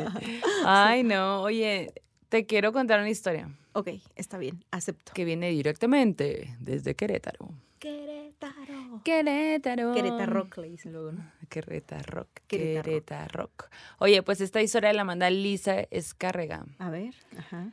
[0.64, 1.42] Ay, no.
[1.42, 1.92] Oye,
[2.28, 5.12] te quiero contar una historia Ok, está bien, acepto.
[5.12, 7.50] que viene directamente desde Querétaro.
[7.80, 8.24] Querétaro.
[9.04, 9.92] Querétaro.
[9.94, 11.30] Querétaro, le dicen luego, ¿no?
[11.48, 12.28] Querétaro.
[12.46, 12.83] Querétaro.
[12.85, 13.50] Querétaro.
[13.98, 16.64] Oye, pues esta historia la manda Lisa Escárrega.
[16.78, 17.72] A ver, ajá.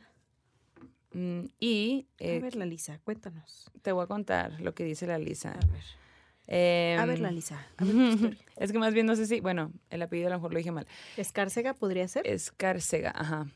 [1.12, 3.70] Mm, Y A eh, ver, la Lisa, cuéntanos.
[3.82, 5.52] te voy a contar lo que dice la Lisa.
[5.52, 6.98] A ver.
[6.98, 7.66] A ver, Em, la Lisa.
[7.76, 7.94] A ver.
[8.56, 10.70] Es que más bien no sé si, bueno, el apellido a lo mejor lo dije
[10.72, 10.86] mal.
[11.16, 12.26] ¿Escárcega podría ser?
[12.26, 13.46] Escárcega, ajá.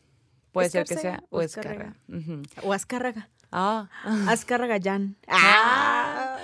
[0.53, 1.95] Puede ser que sea o Escárrega.
[2.09, 2.19] Escarga.
[2.33, 2.43] Ujú.
[2.69, 3.29] ¿O Azcárraga?
[3.53, 3.89] Ah,
[4.29, 5.17] Azcárraga Jan.
[5.29, 6.37] Ah,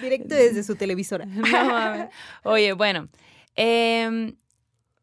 [0.00, 1.26] directo desde su televisora.
[1.26, 2.08] no.
[2.44, 3.08] Oye, bueno,
[3.54, 4.36] em,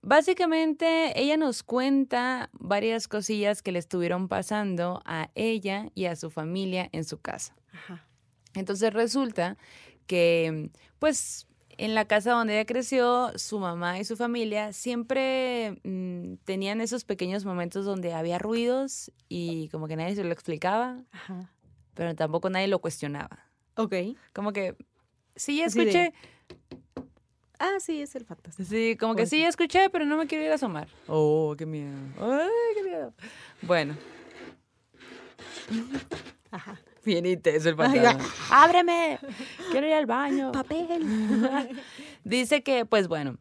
[0.02, 6.30] básicamente ella nos cuenta varias cosillas que le estuvieron pasando a ella y a su
[6.30, 7.56] familia en su casa.
[7.72, 8.06] Ajá.
[8.54, 9.58] Entonces resulta
[10.08, 16.36] que, pues, en la casa donde ella creció, su mamá y su familia siempre mm,
[16.44, 21.54] tenían esos pequeños momentos donde había ruidos y como que nadie se lo explicaba, Ajá.
[21.94, 23.40] pero tampoco nadie lo cuestionaba.
[23.76, 23.94] Ok.
[24.34, 24.76] Como que,
[25.38, 26.14] sí, de- escuché,
[27.60, 28.64] Ah, sí, es el fantasma.
[28.66, 30.88] sí, como que sí, ya escuché, pero no me quiero ir a asomar.
[31.08, 31.98] Oh, qué miedo.
[32.20, 33.14] Ay, qué miedo.
[33.64, 33.98] Bueno,
[36.52, 36.80] Ajá.
[37.04, 38.24] bien intenso el fantasma.
[38.52, 39.20] ¡Ábreme!
[39.72, 40.52] Quiero ir al baño.
[40.52, 41.04] Papel.
[42.24, 43.38] Dice que, pues bueno,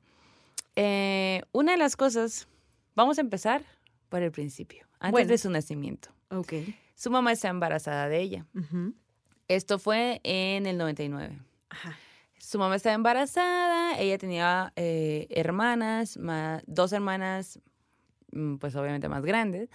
[0.76, 2.48] eh, una de las cosas,
[2.94, 3.62] vamos a empezar
[4.08, 5.28] por el principio, antes Bueno.
[5.28, 6.08] de su nacimiento.
[6.30, 6.52] ok.
[6.98, 8.46] Su mamá está embarazada de ella.
[9.48, 11.38] Esto fue en el 99.
[11.68, 11.96] Ajá.
[12.38, 17.58] Su mamá estaba embarazada, ella tenía eh, hermanas, ma- dos hermanas,
[18.32, 19.68] mm, pues obviamente más grandes,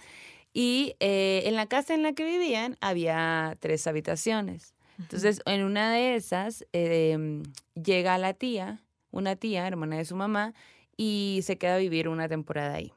[0.54, 4.74] y eh, en la casa en la que vivían había tres habitaciones.
[4.98, 7.42] Entonces, en una de esas eh,
[7.74, 10.54] llega la tía, una tía, hermana de su mamá,
[10.96, 12.92] y se queda a vivir una temporada ahí.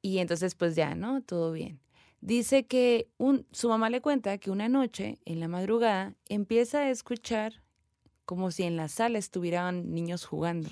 [0.00, 1.22] Y entonces, pues ya, ¿no?
[1.22, 1.80] Todo bien.
[2.20, 6.90] Dice que un, su mamá le cuenta que una noche, en la madrugada, empieza a
[6.90, 7.62] escuchar
[8.24, 10.68] como si en la sala estuvieran niños jugando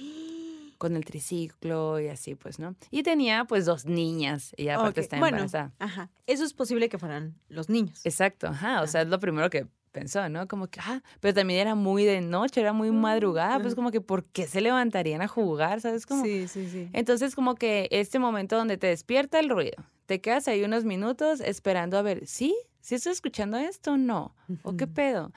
[0.78, 2.74] con el triciclo y así, pues, ¿no?
[2.90, 4.54] Y tenía, pues, dos niñas.
[4.56, 5.72] Ella aparte Ok, está bueno, embarazada.
[5.78, 6.10] Ajá.
[6.26, 8.00] Eso es posible que fueran los niños.
[8.04, 8.80] Exacto, ajá.
[8.80, 10.48] O sea, es lo primero que pensó, ¿no?
[10.48, 14.00] Como que, ah, pero también era muy de noche, era muy madrugada, pues como que,
[14.00, 15.80] ¿por qué se levantarían a jugar?
[15.80, 16.06] ¿Sabes?
[16.06, 16.24] Como...
[16.24, 16.88] Sí, sí, sí.
[16.92, 21.40] Entonces, como que este momento donde te despierta el ruido, te quedas ahí unos minutos
[21.40, 22.56] esperando a ver, ¿sí?
[22.80, 24.34] ¿Sí estoy escuchando esto o no?
[24.62, 25.32] ¿O qué pedo?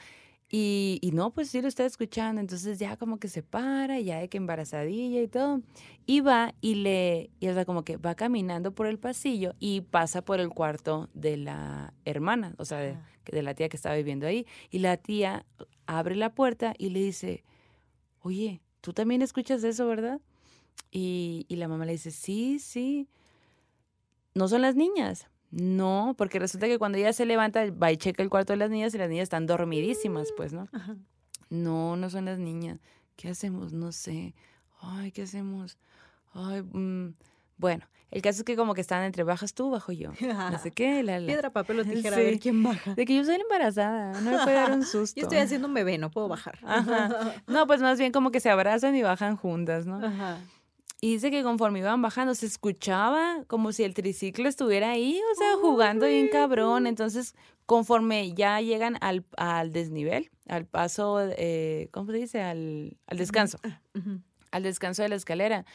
[0.55, 2.39] Y, y, no, pues sí lo está escuchando.
[2.39, 5.63] Entonces ya como que se para, ya de que embarazadilla y todo.
[6.05, 9.81] Y va y le, y o sea, como que va caminando por el pasillo y
[9.81, 13.95] pasa por el cuarto de la hermana, o sea, de, de la tía que estaba
[13.95, 14.45] viviendo ahí.
[14.69, 15.43] Y la tía
[15.87, 17.43] abre la puerta y le dice,
[18.19, 20.21] oye, tú también escuchas eso, ¿verdad?
[20.91, 23.09] Y, y la mamá le dice, sí, sí.
[24.35, 25.27] No son las niñas.
[25.55, 28.71] No, porque resulta que cuando ella se levanta, va y checa el cuarto de las
[28.71, 30.67] niñas y las niñas están dormidísimas, pues, ¿no?
[30.71, 30.95] Ajá.
[31.49, 32.79] No, no son las niñas.
[33.15, 33.71] ¿Qué hacemos?
[33.71, 34.33] No sé.
[34.81, 35.77] Ay, ¿qué hacemos?
[36.33, 37.13] Ay, mmm.
[37.57, 40.11] bueno, el caso es que como que estaban entre bajas tú, bajo yo.
[40.21, 41.03] No sé qué.
[41.03, 41.27] La, la.
[41.27, 42.21] Piedra, papel o tijera, sí.
[42.21, 42.95] a ver quién baja.
[42.95, 45.15] De que yo soy embarazada, no me puede dar un susto.
[45.19, 46.57] yo estoy haciendo un bebé, no puedo bajar.
[46.63, 47.35] Ajá.
[47.47, 50.03] No, pues más bien como que se abrazan y bajan juntas, ¿no?
[50.03, 50.39] Ajá.
[51.03, 55.35] Y dice que conforme iban bajando se escuchaba como si el triciclo estuviera ahí, o
[55.35, 56.87] sea, jugando bien cabrón.
[56.87, 57.35] Entonces,
[57.65, 62.41] conforme ya llegan al, al desnivel, al paso, eh, ¿cómo se dice?
[62.41, 63.59] Al, al descanso.
[63.65, 64.21] Uh -huh.
[64.51, 65.65] Al descanso de la escalera,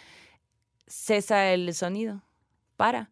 [0.87, 2.23] cesa el sonido,
[2.79, 3.11] para.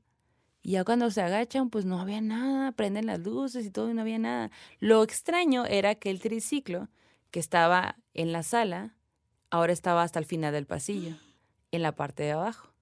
[0.63, 3.93] Y ya cuando se agachan, pues no había nada, prenden las luces y todo y
[3.93, 4.51] no había nada.
[4.79, 6.89] Lo extraño era que el triciclo
[7.31, 8.95] que estaba en la sala,
[9.51, 11.15] ahora estaba hasta el final del pasillo
[11.73, 12.73] en la parte de abajo.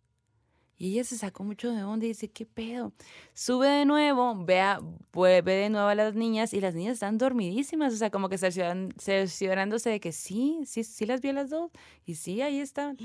[0.76, 2.92] Y ella se sacó mucho de onda y dice, ¿qué pedo?
[3.32, 4.80] Sube de nuevo, ve, a,
[5.12, 8.38] ve de nuevo a las niñas y las niñas están dormidísimas, o sea, como que
[8.38, 11.70] cerciorándose de que sí, sí, sí las vi a las dos
[12.04, 12.96] y sí, ahí están.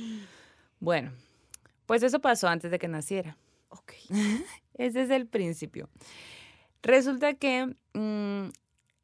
[0.79, 1.11] Bueno,
[1.85, 3.37] pues eso pasó antes de que naciera.
[3.69, 3.93] Ok.
[4.73, 5.89] Ese es el principio.
[6.81, 8.49] Resulta que mmm,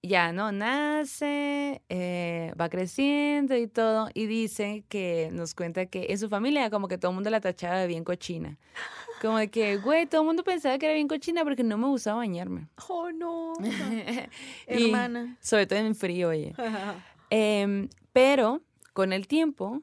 [0.07, 6.17] ya no nace, eh, va creciendo y todo, y dice que nos cuenta que en
[6.17, 8.57] su familia como que todo el mundo la tachaba de bien cochina.
[9.21, 11.87] Como de que, güey, todo el mundo pensaba que era bien cochina porque no me
[11.87, 12.67] gustaba bañarme.
[12.89, 13.53] Oh, no.
[14.67, 15.37] Hermana.
[15.41, 16.53] Sobre todo en frío, oye.
[17.29, 18.61] eh, pero
[18.93, 19.81] con el tiempo,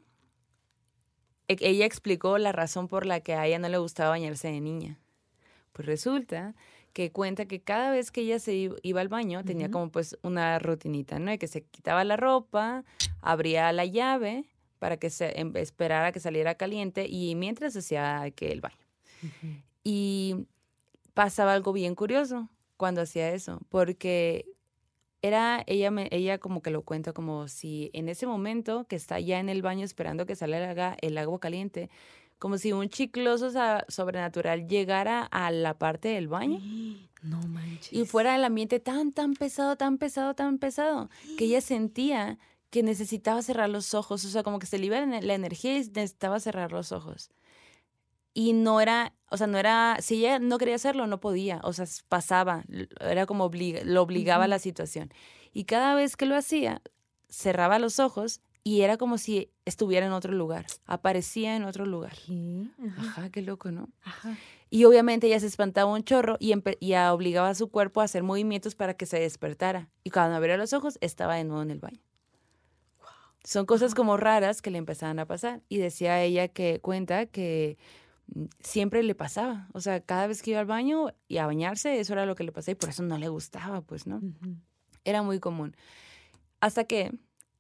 [1.49, 4.61] e ella explicó la razón por la que a ella no le gustaba bañarse de
[4.61, 4.99] niña.
[5.73, 6.55] Pues resulta
[6.93, 10.59] que cuenta que cada vez que ella se iba al baño tenía como pues una
[10.59, 11.31] rutinita, ¿no?
[11.31, 12.85] De que se quitaba la ropa,
[13.21, 14.45] abría la llave
[14.79, 18.77] para que se em, esperara que saliera caliente y mientras hacía que el baño.
[19.23, 19.63] Uh -huh.
[19.85, 20.47] Y
[21.15, 24.47] pasaba algo bien curioso cuando hacía eso, porque
[25.23, 29.21] era ella me, ella como que lo cuenta como si en ese momento que está
[29.21, 31.91] ya en el baño esperando que salga el agua caliente,
[32.43, 33.53] como si un chicloso
[33.87, 36.59] sobrenatural llegara a la parte del baño.
[37.23, 37.93] No manches.
[37.93, 42.37] Y fuera el ambiente tan, tan pesado, tan pesado, tan pesado, que ella sentía
[42.69, 46.41] que necesitaba cerrar los ojos, o sea, como que se libera la energía y necesitaba
[46.41, 47.31] cerrar los ojos.
[48.35, 51.73] Y no era, o sea, no era, si ella no quería hacerlo, no podía, o
[51.73, 52.65] sea, pasaba,
[52.99, 54.47] era como obliga, lo obligaba uh -huh.
[54.47, 55.15] a la situación.
[55.53, 56.83] Y cada vez que lo hacía,
[57.29, 62.17] cerraba los ojos y era como si estuviera en otro lugar, aparecía en otro lugar.
[62.27, 62.67] ¿Qué?
[62.87, 63.03] Ajá.
[63.03, 63.89] Ajá, qué loco, ¿no?
[64.03, 64.37] Ajá.
[64.71, 68.23] Y obviamente ella se espantaba un chorro y, y obligaba a su cuerpo a hacer
[68.23, 69.91] movimientos para que se despertara.
[70.05, 72.01] Y cuando abría los ojos, estaba de nuevo en el baño.
[72.99, 73.09] Wow.
[73.45, 75.61] Son cosas como raras que le empezaban a pasar.
[75.69, 77.77] Y decía ella que cuenta que
[78.35, 79.69] mm, siempre le pasaba.
[79.75, 82.45] O sea, cada vez que iba al baño y a bañarse, eso era lo que
[82.45, 84.17] le pasaba y por eso no le gustaba, pues, ¿no?
[84.17, 84.57] Uh -huh.
[85.05, 85.77] Era muy común.
[86.61, 87.11] Hasta que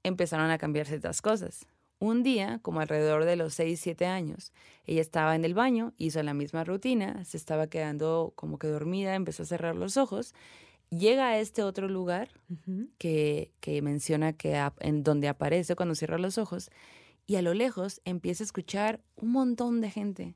[0.02, 1.66] empezaron a cambiar ciertas cosas.
[1.98, 4.52] Un día, como alrededor de los 6, 7 años,
[4.86, 9.14] ella estaba en el baño, hizo la misma rutina, se estaba quedando como que dormida,
[9.14, 10.34] empezó a cerrar los ojos,
[10.90, 12.88] llega a este otro lugar uh -huh.
[12.98, 16.70] que, que, menciona que en donde aparece cuando cierra los ojos,
[17.26, 20.34] y a lo lejos empieza a escuchar un montón de gente,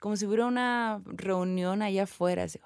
[0.00, 2.58] como si hubiera una reunión allá afuera, así,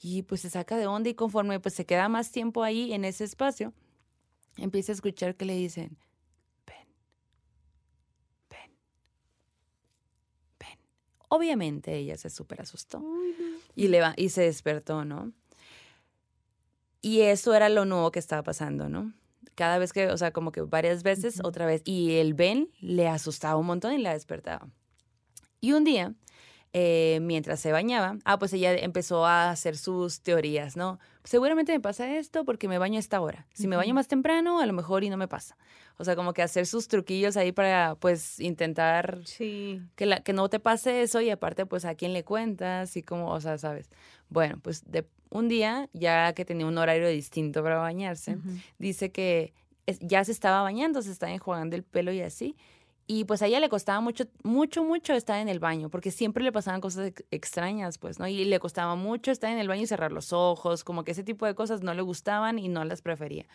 [0.00, 3.04] y pues se saca de onda y conforme pues se queda más tiempo ahí en
[3.04, 3.72] ese espacio,
[4.56, 5.96] empieza a escuchar que le dicen,
[6.66, 6.86] ven,
[8.50, 8.70] ven,
[10.60, 10.78] ven.
[11.28, 13.02] Obviamente ella se súper asustó
[13.74, 15.32] y, le va, y se despertó, ¿no?
[17.00, 19.12] Y eso era lo nuevo que estaba pasando, ¿no?
[19.54, 21.48] Cada vez que, o sea, como que varias veces, uh -huh.
[21.48, 21.82] otra vez.
[21.84, 24.68] Y el ven le asustaba un montón y la despertaba.
[25.60, 26.14] Y un día
[26.76, 30.98] eh, mientras se bañaba, ah, pues ella empezó a hacer sus teorías, ¿no?
[31.22, 33.46] Seguramente me pasa esto porque me baño a esta hora.
[33.54, 35.56] Si me baño más temprano, a lo mejor y no me pasa.
[35.98, 39.80] O sea, como que hacer sus truquillos ahí para, pues, intentar Sí.
[39.94, 43.02] que, la, que no te pase eso y aparte, pues, a quién le cuentas y
[43.04, 43.88] cómo, o sea, ¿sabes?
[44.28, 48.36] Bueno, pues, de un día, ya que tenía un horario distinto para bañarse,
[48.80, 49.52] dice que
[50.00, 52.56] ya se estaba bañando, se estaba enjuagando el pelo y así.
[53.06, 56.42] Y pues a ella le costaba mucho, mucho, mucho estar en el baño, porque siempre
[56.42, 58.26] le pasaban cosas ex- extrañas, pues, ¿no?
[58.26, 61.22] Y le costaba mucho estar en el baño y cerrar los ojos, como que ese
[61.22, 63.46] tipo de cosas no le gustaban y no las prefería.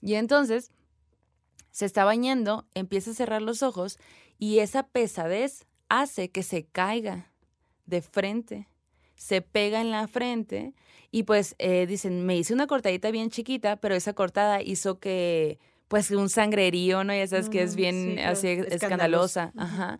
[0.00, 0.70] Y entonces
[1.72, 3.98] se está bañando, empieza a cerrar los ojos
[4.38, 7.32] y esa pesadez hace que se caiga
[7.86, 8.68] de frente,
[9.16, 10.72] se pega en la frente
[11.10, 15.58] y pues eh, dicen, me hice una cortadita bien chiquita, pero esa cortada hizo que
[15.88, 17.14] pues un sangrerío, ¿no?
[17.14, 19.52] Ya sabes que es bien sí, así escandalosa.
[19.56, 19.98] Ajá.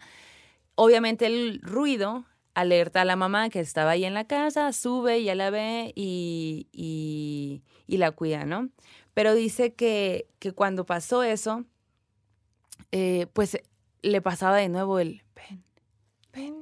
[0.75, 5.35] Obviamente el ruido alerta a la mamá que estaba ahí en la casa, sube, ya
[5.35, 8.71] la ve y, y, y la cuida, ¿no?
[9.13, 11.65] Pero dice que, que cuando pasó eso,
[12.93, 13.59] eh, pues
[14.03, 15.65] le pasaba de nuevo el ven,
[16.33, 16.55] ven.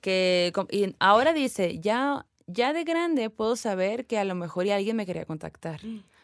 [0.00, 4.96] Que, y ahora dice, ya, ya de grande puedo saber que a lo mejor alguien
[4.96, 5.80] me quería contactar.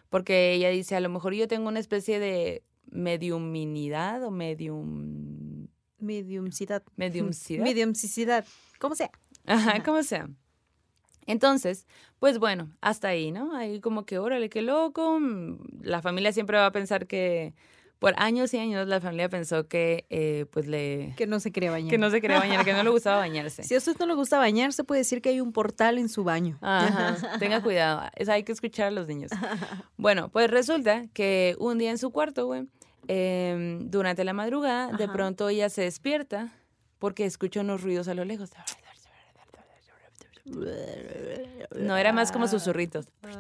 [0.09, 5.69] Porque ella dice, a lo mejor yo tengo una especie de mediuminidad o medium...
[5.99, 6.83] Mediumcidad.
[6.97, 7.65] Mediumcidad.
[7.65, 8.45] Mediumcicidad.
[8.79, 9.11] ¿Cómo sea?
[9.47, 10.29] Ajá, como sea.
[11.27, 11.87] Entonces,
[12.21, 13.57] pues bueno, hasta ahí, ¿no?
[13.57, 15.19] Ahí como que, órale, qué loco.
[15.19, 17.55] mm, La familia siempre va a pensar que,
[17.99, 21.15] por años y años, la familia pensó que, eh, pues le...
[21.17, 21.91] Que no se quería bañar.
[21.91, 23.63] Que no se quería bañar, que no le gustaba bañarse.
[23.63, 26.23] Si a usted no le gusta bañarse, puede decir que hay un portal en su
[26.23, 26.59] baño.
[26.61, 28.03] Ajá, tenga cuidado.
[28.29, 29.31] Hay que escuchar a los niños.
[29.99, 32.69] Bueno, pues resulta que un día en su cuarto, güey,
[33.09, 36.53] em, durante la madrugada, de pronto ella se despierta
[36.99, 38.51] porque escucha unos ruidos a lo lejos.
[40.45, 43.07] No, era más como susurritos.
[43.23, 43.31] Ah,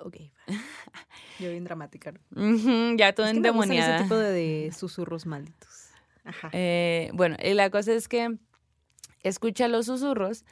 [0.00, 0.16] ok.
[1.38, 2.12] Yo bien dramática,
[2.96, 5.90] ya todo Es que me ese tipo de, de susurros malditos.
[6.24, 6.50] Ajá.
[6.52, 8.36] Eh, bueno, y la cosa es que
[9.22, 10.44] escucha los susurros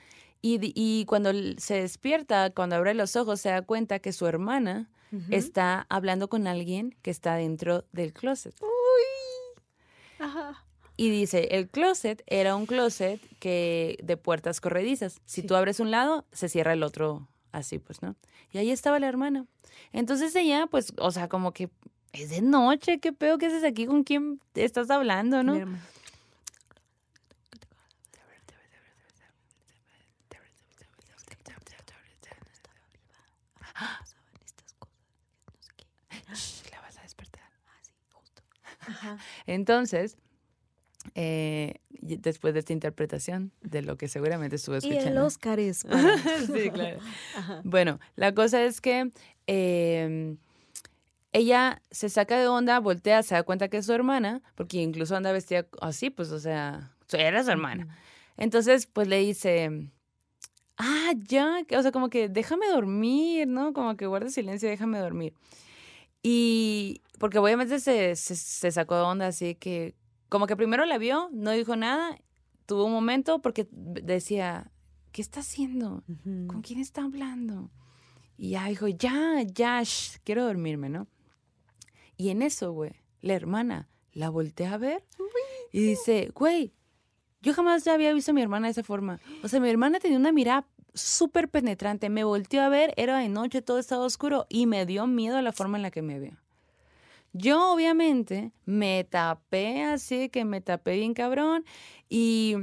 [0.43, 4.89] y, y cuando se despierta, cuando abre los ojos, se da cuenta que su hermana
[5.31, 8.55] está hablando con alguien que está dentro del closet.
[10.19, 10.65] Ajá.
[10.97, 15.21] Y dice, el closet era un closet que de puertas corredizas.
[15.27, 15.47] Si Sí.
[15.47, 18.17] tú abres un lado, se cierra el otro así, pues, ¿no?
[18.53, 19.47] Y ahí estaba la hermana.
[19.93, 21.71] Entonces ella, pues, o sea, como que
[22.13, 23.87] es de noche, ¿qué pedo que haces aquí?
[23.87, 25.55] ¿Con quién estás hablando, no?
[36.71, 37.51] La vas a despertar.
[38.81, 39.19] Ajá.
[39.47, 40.17] Entonces,
[41.15, 45.27] eh, después de esta interpretación de lo que seguramente estuvo Y el escuchando.
[45.27, 47.01] Oscar es para- sí, claro.
[47.37, 47.61] Ajá.
[47.65, 49.11] Bueno, la cosa es que
[49.47, 50.37] eh,
[51.33, 55.17] ella se saca de onda, voltea, se da cuenta que es su hermana, porque incluso
[55.17, 57.89] anda vestida así, pues, o sea, era su hermana.
[58.39, 59.89] Entonces, pues le dice,
[60.79, 63.73] ah, ya, o sea, como que déjame dormir, ¿no?
[63.73, 65.35] Como que guarda silencio, déjame dormir.
[66.23, 69.95] Y porque obviamente se, se, se sacó de onda, así que
[70.29, 72.19] como que primero la vio, no dijo nada,
[72.67, 74.73] tuvo un momento porque decía,
[75.13, 76.05] ¿qué está haciendo?
[76.25, 77.71] ¿Con quién está hablando?
[78.37, 81.07] Y ya dijo, ya, ya, shh, quiero dormirme, ¿no?
[82.17, 85.05] Y en eso, güey, la hermana la voltea a ver
[85.73, 86.73] y dice, güey,
[87.43, 89.21] yo jamás había visto a mi hermana de esa forma.
[89.43, 92.09] O sea, mi hermana tenía una mirada súper penetrante.
[92.09, 95.53] Me volteó a ver, era de noche, todo estaba oscuro y me dio miedo la
[95.53, 96.37] forma en la que me vio.
[97.39, 101.65] Yo obviamente me tapé así, que me tapé bien cabrón
[102.09, 102.57] y,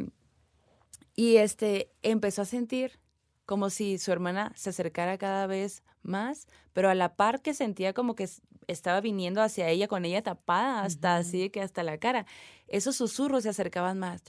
[1.16, 3.00] y este, empezó a sentir
[3.46, 7.94] como si su hermana se acercara cada vez más, pero a la par que sentía
[7.94, 8.28] como que
[8.68, 12.26] estaba viniendo hacia ella con ella tapada hasta así que hasta la cara.
[12.68, 14.24] Esos susurros se acercaban más.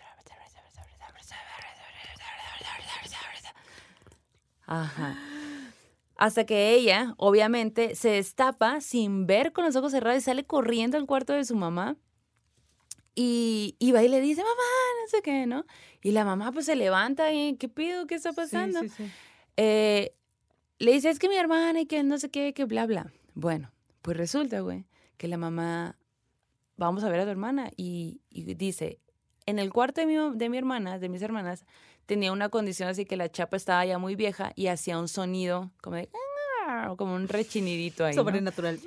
[4.66, 5.33] Ajá.
[6.24, 10.96] Hasta que ella, obviamente, se destapa sin ver con los ojos cerrados y sale corriendo
[10.96, 11.98] al cuarto de su mamá.
[13.14, 14.54] Y, y va y le dice, mamá,
[15.02, 15.66] no sé qué, ¿no?
[16.00, 18.06] Y la mamá pues se levanta y, ¿qué pido?
[18.06, 18.80] ¿Qué está pasando?
[18.80, 19.12] Sí, sí, sí.
[19.58, 20.14] Eh,
[20.78, 23.12] le dice, es que mi hermana y que no sé qué, que bla, bla.
[23.34, 24.86] Bueno, pues resulta, güey,
[25.18, 25.98] que la mamá,
[26.78, 28.98] vamos a ver a tu hermana y, y dice,
[29.44, 31.66] en el cuarto de mi, de mi hermana, de mis hermanas,
[32.06, 35.70] tenía una condición así que la chapa estaba ya muy vieja y hacía un sonido
[35.82, 36.08] como de,
[36.66, 38.14] "Ah", como un rechinidito ahí.
[38.14, 38.22] ¿no?
[38.22, 38.80] Sobrenatural.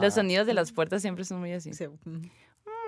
[0.00, 1.72] Los sonidos de las puertas siempre son muy así.
[1.74, 1.86] Sí.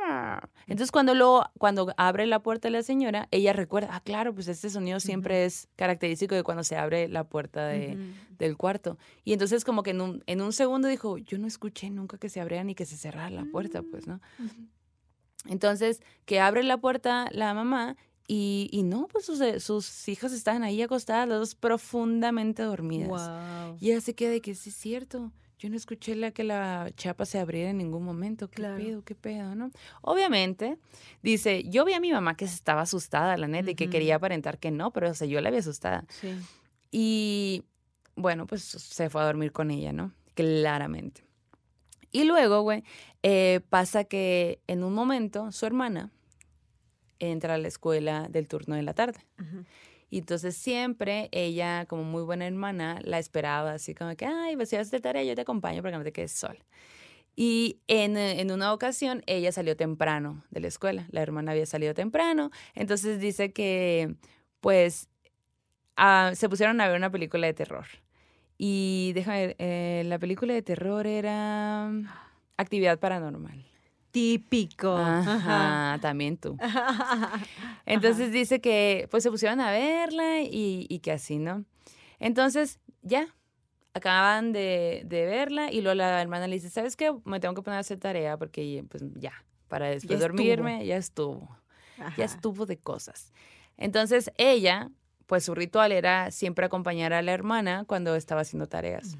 [0.06, 0.48] "Ah".
[0.66, 4.68] Entonces cuando lo cuando abre la puerta la señora, ella recuerda, ah, claro, pues este
[4.70, 8.36] sonido siempre es característico de cuando se abre la puerta de, Ujú.
[8.38, 8.98] del cuarto.
[9.24, 12.28] Y entonces como que en un, en un segundo dijo, yo no escuché nunca que
[12.28, 14.20] se abriera ni que se cerrara la puerta, pues, ¿no?
[14.38, 14.68] Ujú.
[15.46, 17.96] Entonces, que abre la puerta la mamá
[18.26, 23.08] y, y no, pues sus, sus hijas estaban ahí acostadas, las dos profundamente dormidas.
[23.08, 23.76] Guau.
[23.80, 25.30] Y ella se queda de que sí es cierto.
[25.58, 28.48] Yo no escuché la que la chapa se abriera en ningún momento.
[28.48, 28.76] ¿Qué Claro.
[28.76, 29.04] pedo?
[29.04, 29.54] ¿Qué pedo?
[29.54, 29.70] ¿No?
[30.02, 30.78] Obviamente,
[31.22, 34.16] dice, yo vi a mi mamá que se estaba asustada, la neta, y que quería
[34.16, 36.04] aparentar que no, pero o sea, yo la vi asustada.
[36.08, 36.34] Sí.
[36.90, 37.62] Y
[38.16, 40.12] bueno, pues se fue a dormir con ella, ¿no?
[40.34, 41.24] Claramente.
[42.10, 42.84] Y luego, güey,
[43.22, 46.10] eh, pasa que en un momento su hermana
[47.18, 49.20] entra a la escuela del turno de la tarde.
[49.40, 49.64] Ujú.
[50.10, 54.68] Y entonces siempre ella, como muy buena hermana, la esperaba así como que, ay, pues
[54.68, 56.60] si vas a hacer tarea, yo te acompaño para que no te quedes sola.
[57.36, 61.66] Y en, eh, en una ocasión ella salió temprano de la escuela, la hermana había
[61.66, 64.14] salido temprano, entonces dice que
[64.60, 65.08] pues
[65.96, 67.86] ah, se pusieron a ver una película de terror.
[68.56, 72.06] Y déjame ver, eh, la película de terror era mm,
[72.56, 73.64] Actividad Paranormal.
[74.14, 74.96] Típico.
[74.96, 76.56] Ajá, también tú.
[77.84, 81.64] Entonces dice que pues se pusieron a verla y, y que así, ¿no?
[82.20, 83.26] Entonces ya,
[83.92, 87.12] acaban de, de verla y luego la hermana le dice, ¿sabes qué?
[87.24, 89.32] Me tengo que poner a hacer tarea porque pues ya,
[89.66, 91.48] para después Ya dormirme, ya estuvo,
[91.98, 92.14] Ajá.
[92.16, 93.32] ya estuvo de cosas.
[93.76, 94.92] Entonces ella,
[95.26, 99.18] pues su ritual era siempre acompañar a la hermana cuando estaba haciendo tareas.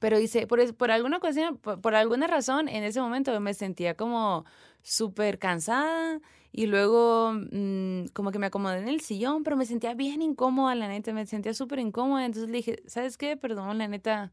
[0.00, 3.94] Pero dice, por, por alguna ocasión, por, por alguna razón, en ese momento me sentía
[3.94, 4.44] como
[4.82, 6.20] súper cansada
[6.52, 10.74] y luego mm, como que me acomodé en el sillón, pero me sentía bien incómoda,
[10.74, 12.24] la neta, me sentía súper incómoda.
[12.24, 13.36] Entonces le dije, ¿sabes qué?
[13.36, 14.32] Perdón, la neta,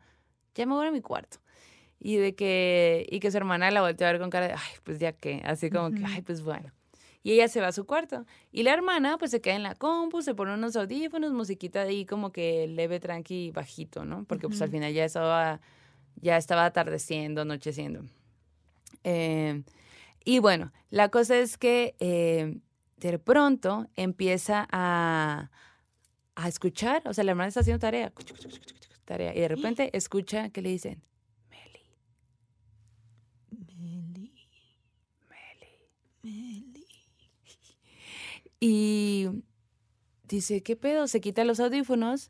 [0.55, 1.37] ya me voy a mi cuarto.
[1.99, 4.79] Y de que, y que su hermana la volteó a ver con cara de, ay,
[4.83, 6.71] pues ya qué, así como que, ay, pues bueno.
[7.27, 8.25] Y ella se va a su cuarto.
[8.53, 12.05] Y la hermana, pues se queda en la compu, se pone unos audífonos, musiquita ahí
[12.05, 14.23] como que leve, tranqui, bajito, ¿no?
[14.23, 15.59] Porque pues al final ya estaba,
[16.21, 18.05] ya estaba atardeciendo, anocheciendo.
[19.03, 19.61] Eh,
[20.23, 22.59] y bueno, la cosa es que eh,
[22.95, 25.51] de pronto empieza a,
[26.35, 28.13] a escuchar, o sea, la hermana está haciendo tarea,
[29.03, 31.03] tarea, y de repente escucha que le dicen,
[31.49, 31.83] Meli,
[33.49, 34.31] Meli,
[35.27, 35.73] Meli.
[36.23, 36.67] Meli.
[38.59, 39.27] Y
[40.27, 41.07] dice, ¿qué pedo?
[41.07, 42.29] Se quita los audífonos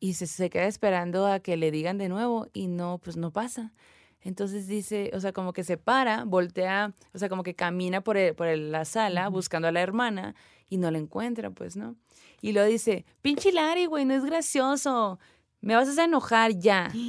[0.00, 3.32] y se, se queda esperando a que le digan de nuevo y no, pues no
[3.32, 3.72] pasa.
[4.20, 8.16] Entonces dice, o sea, como que se para, voltea, o sea, como que camina por,
[8.16, 10.34] el- por el- la sala buscando a la hermana
[10.68, 11.96] y no la encuentra, pues, ¿no?
[12.40, 15.18] Y luego dice, pinche Lari, güey, no es gracioso,
[15.60, 16.92] me vas a hacer enojar ya.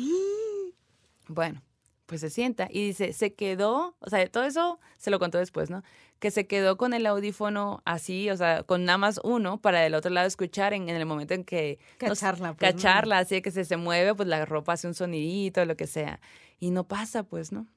[1.29, 1.61] Bueno,
[2.07, 5.69] pues se sienta y dice, se quedó, o sea, todo eso se lo contó después,
[5.69, 5.83] ¿no?
[6.19, 9.93] Que se quedó con el audífono así, o sea, con nada más uno para del
[9.93, 11.77] otro lado escuchar en, en el momento en que...
[12.01, 12.77] no Cacharla, pues, ¿no?
[12.77, 16.19] Cacharla, así que se, se mueve, pues la ropa hace un sonidito, lo que sea.
[16.59, 17.67] Y no pasa, pues, ¿no?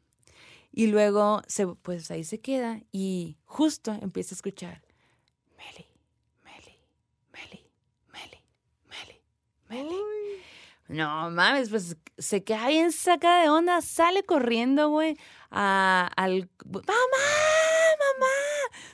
[0.72, 4.82] Y luego, se, pues ahí se queda y justo empieza a escuchar,
[5.58, 5.86] Meli,
[6.44, 6.78] Meli,
[7.32, 7.66] Meli,
[8.12, 8.38] Meli,
[8.88, 9.20] Meli,
[9.68, 9.96] Meli.
[10.90, 15.16] No mames, pues se queda bien saca de onda, sale corriendo, güey,
[15.50, 16.48] al...
[16.64, 16.90] ¡Mamá!
[18.00, 18.26] ¡Mamá!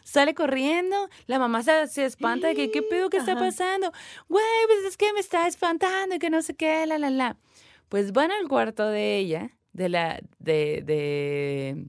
[0.05, 3.91] Sale corriendo, la mamá se, se espanta de que, ¿qué pedo que está pasando?
[4.29, 7.39] Güey, pues es que me está espantando y que no sé qué, la, la, la.
[7.89, 11.87] Pues van al cuarto de ella, de la, de, de,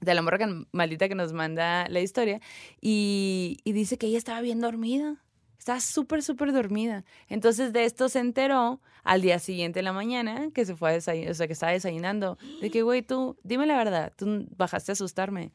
[0.00, 2.40] de la morra maldita que nos manda la historia,
[2.80, 5.16] y, y dice que ella estaba bien dormida.
[5.62, 7.04] Estaba súper, súper dormida.
[7.28, 10.92] Entonces de esto se enteró al día siguiente en la mañana que se fue a
[10.94, 12.36] desayunar, o sea, que estaba desayunando.
[12.60, 15.52] De que, güey, tú, dime la verdad, tú bajaste a asustarme.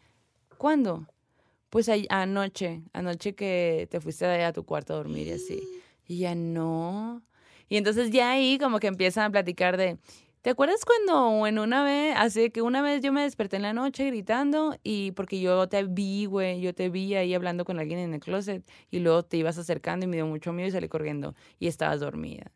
[0.57, 1.05] ¿Cuándo?
[1.69, 5.61] Pues anoche, anoche que te fuiste a tu cuarto a dormir y así.
[6.07, 7.21] Y ya no.
[7.67, 9.97] Y entonces ya ahí como que empiezan a platicar de,
[10.47, 13.73] ¿te acuerdas cuando en una vez, así que una vez yo me desperté en la
[13.73, 17.99] noche gritando y porque yo te vi, güey, yo te vi ahí hablando con alguien
[17.99, 20.87] en el closet y luego te ibas acercando y me dio mucho miedo y salí
[20.87, 22.53] corriendo y estabas dormida.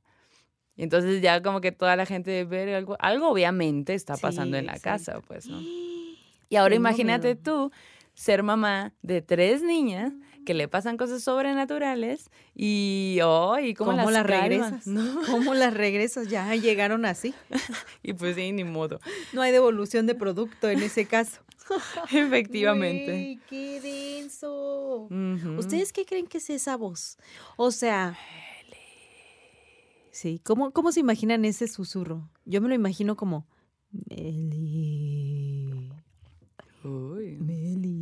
[0.77, 4.59] Y entonces ya como que toda la gente ve algo, algo obviamente está pasando Sí,
[4.61, 5.59] en la casa, pues, ¿no?
[6.49, 7.41] Y ahora Tengo imagínate miedo.
[7.43, 7.71] tú
[8.13, 10.13] ser mamá de tres niñas
[10.45, 14.87] que le pasan cosas sobrenaturales y, oh, y cómo, ¿Cómo, las, regresas?
[14.87, 15.21] ¿no?
[15.29, 16.27] ¿Cómo las regresas?
[16.27, 17.33] Ya llegaron así.
[18.03, 18.99] Y pues sí, ni modo.
[19.33, 21.41] No hay devolución de producto en ese caso.
[22.11, 23.11] Efectivamente.
[23.11, 25.07] Güey, ¡Qué denso!
[25.57, 27.17] ¿Ustedes qué creen que es esa voz?
[27.57, 28.17] O sea.
[30.11, 32.29] Sí, ¿cómo, ¿cómo se imaginan ese susurro?
[32.45, 33.47] Yo me lo imagino como.
[34.09, 35.71] Meli.
[36.83, 37.37] Uy.
[37.39, 38.00] Meli.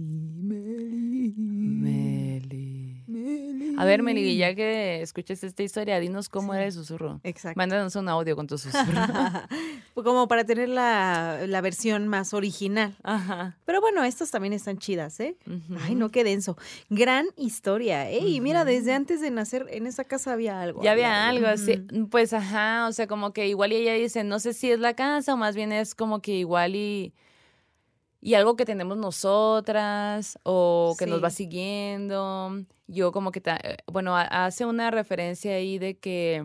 [3.81, 6.57] A ver, Meli, ya que escuchaste esta historia, dinos cómo Sí.
[6.57, 7.19] era el susurro.
[7.23, 7.57] Exacto.
[7.57, 8.73] Mándanos un audio con tu susurro.
[9.95, 12.95] Como para tener la, la versión más original.
[13.03, 13.57] Ajá.
[13.65, 15.35] Pero bueno, estas también están chidas, ¿eh?
[15.85, 16.57] Ay, no, qué denso.
[16.89, 18.19] Gran historia, ¿eh?
[18.19, 20.81] Y mira, desde antes de nacer en esa casa había algo.
[20.83, 22.07] Ya había algo así, Ujú.
[22.09, 24.93] pues ajá, o sea, como que igual y ella dice, no sé si es la
[24.93, 27.13] casa o más bien es como que igual y,
[28.21, 32.63] y algo que tenemos nosotras o que nos va siguiendo.
[32.87, 36.43] Yo como que, ta- eh, bueno, ha- hace una referencia ahí de que,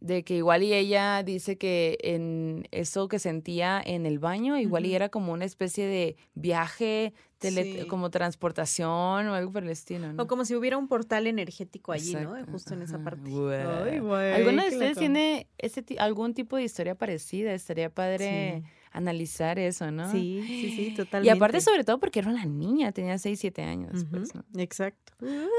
[0.00, 4.86] de que igual y ella dice que en eso que sentía en el baño, igual
[4.86, 7.86] y era como una especie de viaje, tele- Sí.
[7.88, 10.22] como transportación o algo por el estilo, ¿no?
[10.22, 12.34] O como si hubiera un portal energético allí, ¿no?
[12.50, 13.28] Justo en esa parte.
[13.30, 17.52] Ay, güey, ¿Alguna de ustedes tiene ese ti- algún tipo de historia parecida?
[17.52, 18.68] Estaría padre Sí.
[18.98, 20.10] Analizar eso, ¿no?
[20.12, 21.30] Sí, sí, sí, Y totalmente.
[21.36, 24.04] aparte, sobre todo porque era una niña, tenía 6, 7 años.
[24.10, 24.44] Pues, ¿no?
[24.56, 25.12] Exacto.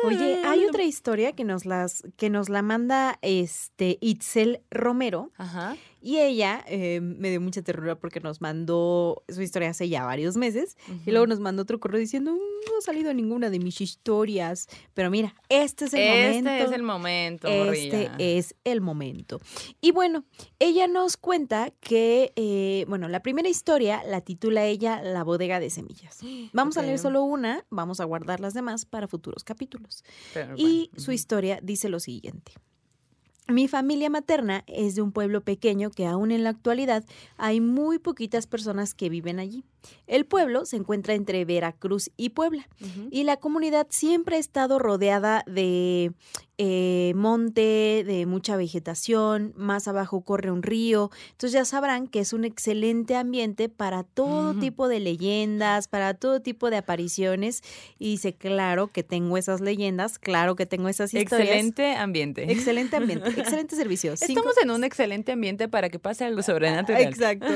[0.06, 5.76] Oye, hay otra historia que nos las que nos la manda este Itzel Romero Ajá.
[6.02, 10.38] Y ella eh, me dio mucha ternura porque nos mandó su historia hace ya varios
[10.38, 13.82] meses y luego nos mandó otro correo diciendo "Mm, no ha salido ninguna de mis
[13.82, 16.66] historias, pero mira, este es el Este momento.
[16.66, 18.16] es el momento, Este morrilla.
[18.18, 19.40] es el momento.
[19.82, 20.26] Y bueno,
[20.60, 25.70] ella nos cuenta que, eh, bueno, la primera historia la titula ella La bodega de
[25.70, 26.20] semillas.
[26.54, 30.04] Vamos a leer solo una, vamos a guardar las demás para futuros capítulos.
[30.34, 32.54] Pero Y bueno, su historia dice lo siguiente.
[33.50, 37.04] Mi familia materna es de un pueblo pequeño que aún en la actualidad
[37.38, 39.64] hay muy poquitas personas que viven allí.
[40.06, 42.68] El pueblo se encuentra entre Veracruz y Puebla
[43.10, 46.14] y la comunidad siempre ha estado rodeada de
[46.62, 52.34] eh, monte, de mucha vegetación, más abajo corre un río, entonces ya sabrán que es
[52.34, 54.60] un excelente ambiente para todo Ujú.
[54.60, 57.62] tipo de leyendas, para todo tipo de apariciones
[57.98, 61.48] y dice, claro que tengo esas leyendas, claro que tengo esas historias.
[61.50, 62.52] Excelente ambiente.
[62.52, 64.18] Excelente ambiente, excelente servicio.
[64.18, 67.02] Cinco- Estamos en un excelente ambiente para que pase algo sobrenatural.
[67.04, 67.48] Exacto.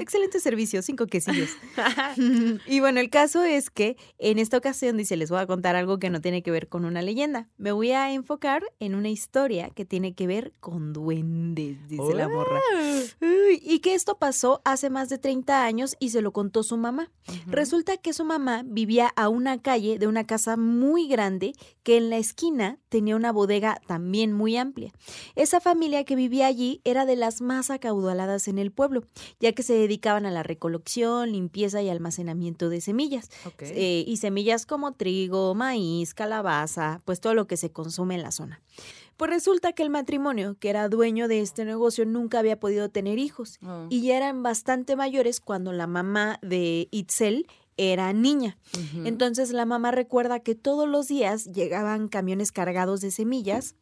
[0.00, 1.50] Excelente servicio, cinco quesillos.
[2.66, 5.98] y bueno, el caso es que en esta ocasión dice, les voy a contar algo
[5.98, 7.48] que no tiene que ver con una leyenda.
[7.58, 8.45] Me voy a enfocar
[8.80, 12.60] en una historia que tiene que ver con duendes, dice la morra.
[13.20, 16.76] Uy, y que esto pasó hace más de 30 años y se lo contó su
[16.76, 17.10] mamá.
[17.28, 17.38] Ujú.
[17.46, 22.10] Resulta que su mamá vivía a una calle de una casa muy grande que en
[22.10, 24.92] la esquina tenía una bodega también muy amplia.
[25.34, 29.02] Esa familia que vivía allí era de las más acaudaladas en el pueblo,
[29.40, 33.30] ya que se dedicaban a la recolección, limpieza y almacenamiento de semillas.
[33.44, 33.62] Ok.
[33.62, 38.32] Eh, y semillas como trigo, maíz, calabaza, pues todo lo que se consume en la
[38.36, 38.60] zona.
[39.16, 43.18] Pues resulta que el matrimonio, que era dueño de este negocio, nunca había podido tener
[43.18, 43.86] hijos Oh.
[43.88, 47.46] y ya eran bastante mayores cuando la mamá de Itzel
[47.78, 48.58] era niña.
[49.04, 53.74] Entonces la mamá recuerda que todos los días llegaban camiones cargados de semillas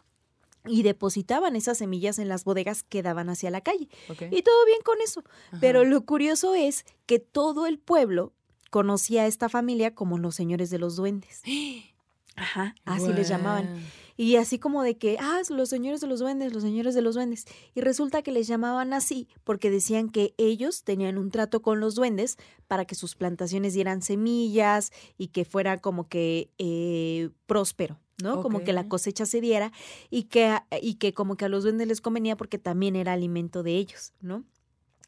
[0.67, 3.89] y depositaban esas semillas en las bodegas que daban hacia la calle.
[4.31, 5.23] Y todo bien con eso.
[5.49, 5.59] Ajá.
[5.61, 8.33] Pero lo curioso es que todo el pueblo
[8.71, 11.43] conocía a esta familia como los señores de los duendes.
[12.37, 13.69] Ajá, así les llamaban.
[14.17, 17.15] Y así como de que, ah, los señores de los duendes, los señores de los
[17.15, 17.47] duendes.
[17.75, 21.95] Y resulta que les llamaban así porque decían que ellos tenían un trato con los
[21.95, 22.37] duendes
[22.69, 28.43] para que sus plantaciones dieran semillas y que fuera como que eh, próspero, ¿no?
[28.43, 29.73] Como que la cosecha se diera
[30.11, 33.63] y que, y que como que a los duendes les convenía porque también era alimento
[33.63, 34.45] de ellos, ¿no?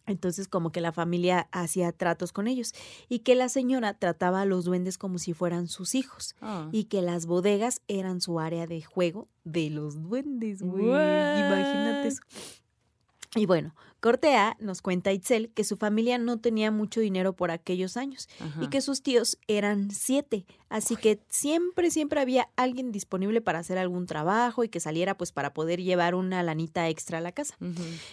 [0.07, 2.73] Entonces como que la familia hacía tratos con ellos
[3.09, 6.69] y que la señora trataba a los duendes como si fueran sus hijos Ah.
[6.73, 10.85] y que las bodegas eran su área de juego de los duendes, güey.
[10.87, 12.23] Imagínate eso.
[13.35, 17.97] Y bueno, Cortea nos cuenta Itzel que su familia no tenía mucho dinero por aquellos
[17.99, 18.29] años
[18.63, 23.79] y que sus tíos eran siete, así que siempre, siempre había alguien disponible para hacer
[23.79, 27.57] algún trabajo y que saliera pues para poder llevar una lanita extra a la casa.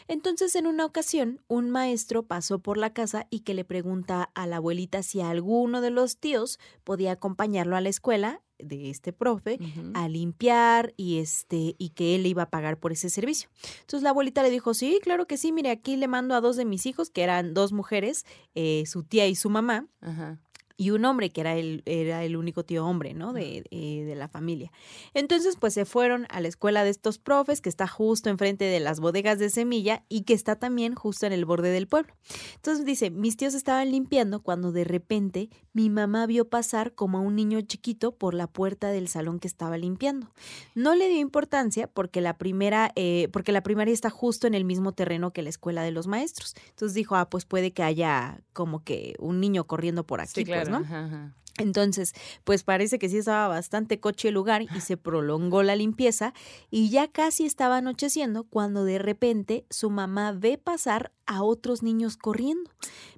[0.08, 4.48] Entonces, en una ocasión, un maestro pasó por la casa y que le pregunta a
[4.48, 9.60] la abuelita si alguno de los tíos podía acompañarlo a la escuela de este profe
[9.94, 13.50] a limpiar y este y que él le iba a pagar por ese servicio.
[13.82, 16.56] Entonces la abuelita le dijo, sí, claro que sí, mire, aquí le mando a dos
[16.56, 18.26] de mis hijos, que eran dos mujeres,
[18.56, 20.40] eh, su tía y su mamá, Ajá.
[20.76, 23.34] Y un hombre que era el, era el único tío hombre, ¿no?
[23.34, 24.72] De, eh, de la familia.
[25.14, 28.80] Entonces, pues se fueron a la escuela de estos profes, que está justo enfrente de
[28.80, 32.14] las bodegas de semilla y que está también justo en el borde del pueblo.
[32.56, 37.22] Entonces dice, mis tíos estaban limpiando cuando de repente mi mamá vio pasar como a
[37.22, 40.32] un niño chiquito por la puerta del salón que estaba limpiando.
[40.76, 44.66] No le dio importancia porque la primera, eh, porque la primaria está justo en el
[44.66, 46.56] mismo terreno que la escuela de los maestros.
[46.70, 50.46] Entonces dijo, ah, pues puede que haya como que un niño corriendo por aquí, Sí,
[50.46, 50.63] claro.
[50.70, 50.78] ¿No?
[50.78, 51.36] Ajá, ajá.
[51.60, 56.34] Entonces, pues parece que sí estaba bastante coche el lugar y se prolongó la limpieza
[56.72, 62.18] y ya casi estaba anocheciendo cuando de repente su mamá ve pasar a otros niños
[62.18, 62.72] corriendo.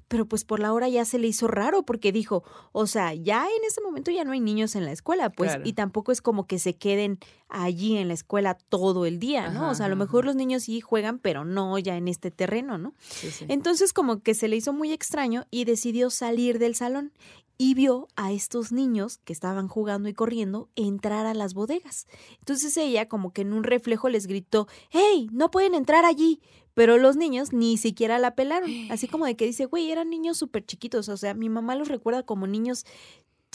[0.08, 3.46] Pero pues por la hora ya se le hizo raro porque dijo, o sea, ya
[3.46, 5.64] en ese momento ya no hay niños en la escuela, pues, Claro.
[5.68, 9.62] y tampoco es como que se queden allí en la escuela todo el día, ¿no?
[9.62, 12.30] Ajá, o sea, a lo mejor los niños sí juegan, pero no ya en este
[12.32, 12.94] terreno, ¿no?
[13.00, 13.46] Sí, sí.
[13.48, 17.12] Entonces como que se le hizo muy extraño y decidió salir del salón
[17.58, 22.06] y vio a estos niños que estaban jugando y corriendo entrar a las bodegas.
[22.40, 25.30] Entonces ella como que en un reflejo les gritó, ¡Hey!
[25.32, 26.42] No pueden entrar allí.
[26.76, 28.70] Pero los niños ni siquiera la pelaron.
[28.92, 31.10] Así como de que dice, güey, eran niños súper chiquitos.
[31.10, 32.86] O sea, mi mamá los recuerda como niños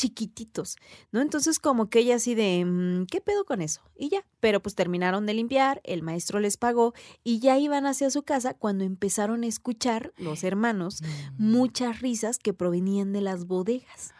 [0.00, 0.76] chiquititos,
[1.12, 1.20] ¿no?
[1.20, 3.82] Entonces como que ella así de, mm, ¿qué pedo con eso?
[3.98, 8.08] Y ya, pero pues terminaron de limpiar, el maestro les pagó y ya iban hacia
[8.08, 11.02] su casa cuando empezaron a escuchar los hermanos
[11.36, 14.14] muchas risas que provenían de las bodegas.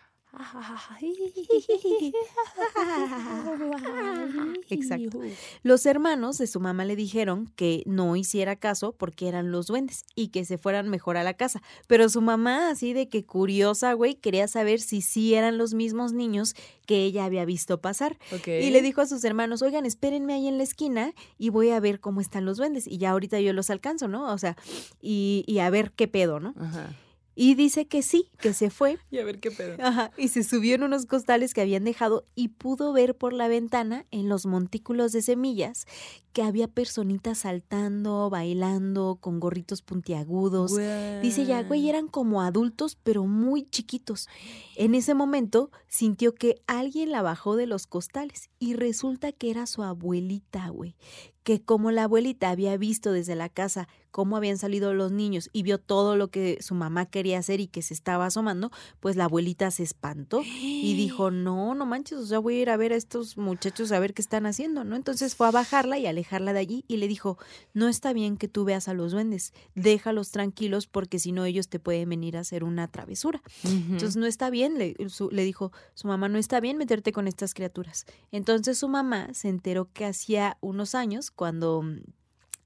[4.69, 5.21] Exacto.
[5.63, 10.05] Los hermanos de su mamá le dijeron que no hiciera caso porque eran los duendes
[10.15, 11.63] y que se fueran mejor a la casa.
[11.87, 16.13] Pero su mamá, así de que curiosa, güey, quería saber si sí eran los mismos
[16.13, 16.55] niños
[16.87, 18.19] que ella había visto pasar.
[18.47, 21.81] Y le dijo a sus hermanos, oigan, espérenme ahí en la esquina y voy a
[21.81, 22.87] ver cómo están los duendes.
[22.87, 24.33] Y ya ahorita yo los alcanzo, ¿no?
[24.33, 24.57] O sea,
[25.01, 26.55] y, y a ver qué pedo, ¿no?
[26.59, 26.95] Ajá.
[27.35, 28.99] Y dice que sí, que se fue.
[29.11, 29.77] Y a ver qué pedo.
[29.81, 33.49] Ajá, y se subió en unos costales que habían dejado y pudo ver por la
[33.49, 35.87] ventana en los montículos de semillas
[36.33, 40.77] que había personitas saltando, bailando, con gorritos puntiagudos.
[41.23, 44.29] Dice ya, güey, eran como adultos, pero muy chiquitos.
[44.77, 49.67] En ese momento sintió que alguien la bajó de los costales y resulta que era
[49.67, 50.95] su abuelita, güey.
[51.43, 55.63] Que como la abuelita había visto desde la casa cómo habían salido los niños y
[55.63, 59.25] vio todo lo que su mamá quería hacer y que se estaba asomando, pues la
[59.27, 62.93] abuelita se espantó y dijo, no, no manches, o sea, voy a ir a ver
[62.93, 64.97] a estos muchachos a ver qué están haciendo, ¿no?
[64.97, 67.39] Entonces fue a bajarla y alejarla de allí y le dijo,
[67.73, 71.69] no está bien que tú veas a los duendes, déjalos tranquilos porque si no ellos
[71.69, 73.41] te pueden venir a hacer una travesura.
[73.65, 77.29] Entonces no está bien, le, su- le dijo su mamá, no está bien meterte con
[77.29, 78.07] estas criaturas.
[78.33, 81.83] Entonces su mamá se enteró que hacía unos años cuando...
[81.83, 81.99] mm,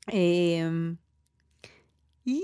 [0.08, 0.98] em,
[2.24, 2.42] y-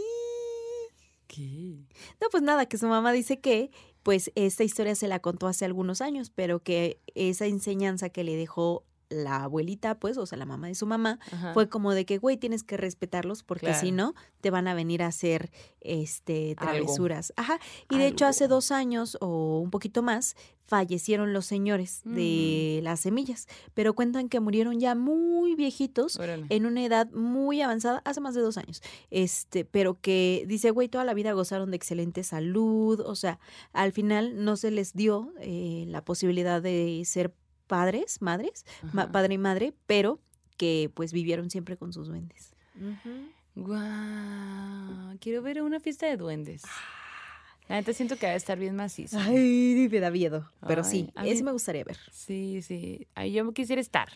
[1.27, 1.87] ¿Qué?
[2.21, 3.71] no, pues nada, que su mamá dice que
[4.03, 8.35] pues esta historia se la contó hace algunos años, pero que esa enseñanza que le
[8.35, 11.53] dejó la abuelita, pues, o sea, la mamá de su mamá, Ajá.
[11.53, 13.81] fue como de que, güey, tienes que respetarlos porque Claro.
[13.81, 15.51] si no, te van a venir a hacer
[15.81, 16.73] este Algo.
[16.73, 17.33] travesuras.
[17.37, 17.59] Ajá.
[17.91, 22.15] Y de hecho, hace dos años o un poquito más, fallecieron los señores Mm.
[22.15, 26.47] de las semillas, pero cuentan que murieron ya muy viejitos Órale.
[26.49, 28.81] en una edad muy avanzada, hace más de dos años,
[29.11, 33.41] este, pero que dice, güey, toda la vida gozaron de excelente salud, o sea,
[33.73, 37.35] al final no se les dio eh, la posibilidad de ser
[37.75, 40.19] padres, madres, ma- padre y madre, pero
[40.57, 42.53] que pues vivieron siempre con sus duendes.
[43.55, 46.63] Guau, quiero ver una fiesta de duendes.
[47.69, 49.23] La neta siento que va a estar bien maciza.
[49.23, 51.99] Ay, me da miedo, pero sí, Ay, a mí- ese me gustaría ver.
[52.11, 53.07] Sí, sí.
[53.15, 54.09] Ay, yo quisiera estar.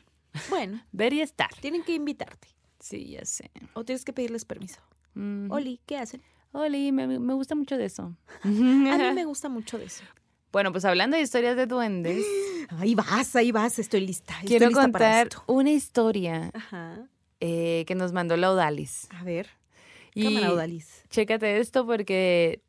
[0.50, 1.50] Bueno, Ver y estar.
[1.60, 2.48] tienen que invitarte
[2.80, 3.50] Sí, ya sé.
[3.74, 4.80] o tienes que pedirles permiso.
[5.14, 5.50] Mm.
[5.52, 6.20] Oli, ¿qué hacen?
[6.52, 8.16] Oli, me, me gusta mucho de eso.
[8.42, 10.02] A mí me gusta mucho de eso.
[10.54, 12.24] Bueno, pues hablando de historias de duendes,
[12.78, 14.32] Ahí vas, ahí vas, estoy lista.
[14.34, 15.42] estoy quiero lista para contar esto.
[15.48, 17.08] una historia Ajá.
[17.40, 19.08] eh, que nos mandó la Odalis.
[19.10, 19.48] A ver.
[20.14, 21.02] Y Cámara Odalis.
[21.10, 22.62] chécate esto porque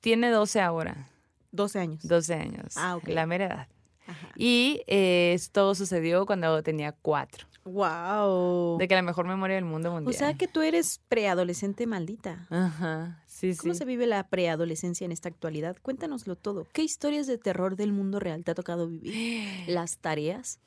[0.00, 1.08] tiene 12 ahora,
[1.52, 2.06] 12 años.
[2.08, 2.74] 12 años.
[2.76, 3.06] Ah, ok.
[3.08, 3.68] La mera edad.
[4.08, 4.28] Ajá.
[4.36, 7.46] Y eh, esto sucedió cuando tenía 4.
[7.64, 8.78] Wow.
[8.78, 10.14] De que la mejor memoria del mundo mundial.
[10.14, 12.46] O sea que tú eres preadolescente maldita.
[12.50, 13.58] Ajá, sí, sí.
[13.58, 15.76] ¿Cómo se vive la preadolescencia en esta actualidad?
[15.82, 16.66] Cuéntanoslo todo.
[16.72, 19.12] ¿Qué historias de terror del mundo real te ha tocado vivir?
[19.68, 20.58] ¿Las tareas?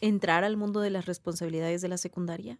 [0.00, 2.58] ¿Entrar al mundo de las responsabilidades de la secundaria?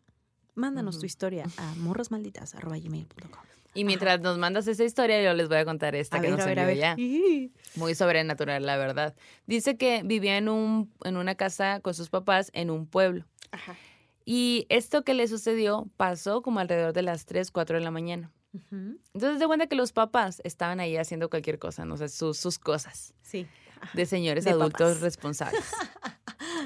[0.55, 3.54] Mándanos tu historia a morrasmalditas.com.
[3.75, 6.39] Y mientras nos mandas esa historia, yo les voy a contar esta A que ver,
[6.39, 6.97] nos envió ya.
[7.77, 9.15] Muy sobrenatural, la verdad.
[9.47, 13.25] Dice que vivía en, un, en una casa con sus papás en un pueblo.
[13.51, 13.77] Ajá.
[14.25, 18.31] Y esto que le sucedió pasó como alrededor de las 3, 4 de la mañana.
[18.71, 22.57] Entonces, de cuenta que los papás estaban ahí haciendo cualquier cosa, no sé, sus, sus
[22.61, 23.49] cosas Sí.
[23.95, 25.01] de señores De adultos papás.
[25.01, 25.65] responsables.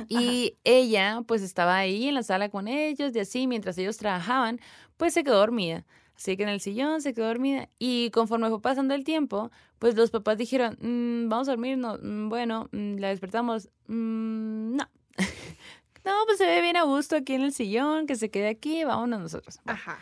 [0.09, 4.61] Y ella, pues, estaba ahí en la sala con ellos y así, mientras ellos trabajaban,
[4.97, 5.85] pues se quedó dormida.
[6.19, 7.69] Así que en el sillón se quedó dormida.
[7.79, 12.01] Y conforme fue pasando el tiempo, pues los papás dijeron, "Mm, vamos a dormirnos.
[12.03, 13.69] Mm, bueno, mm, la despertamos.
[13.87, 14.89] Mm, no.
[16.05, 18.83] no, pues se ve bien a gusto aquí en el sillón, que se quede aquí,
[18.85, 19.61] vámonos nosotros.
[19.65, 19.99] Bueno, Ajá.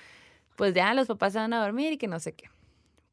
[0.56, 2.48] pues ya los papás se van a dormir y que no sé qué.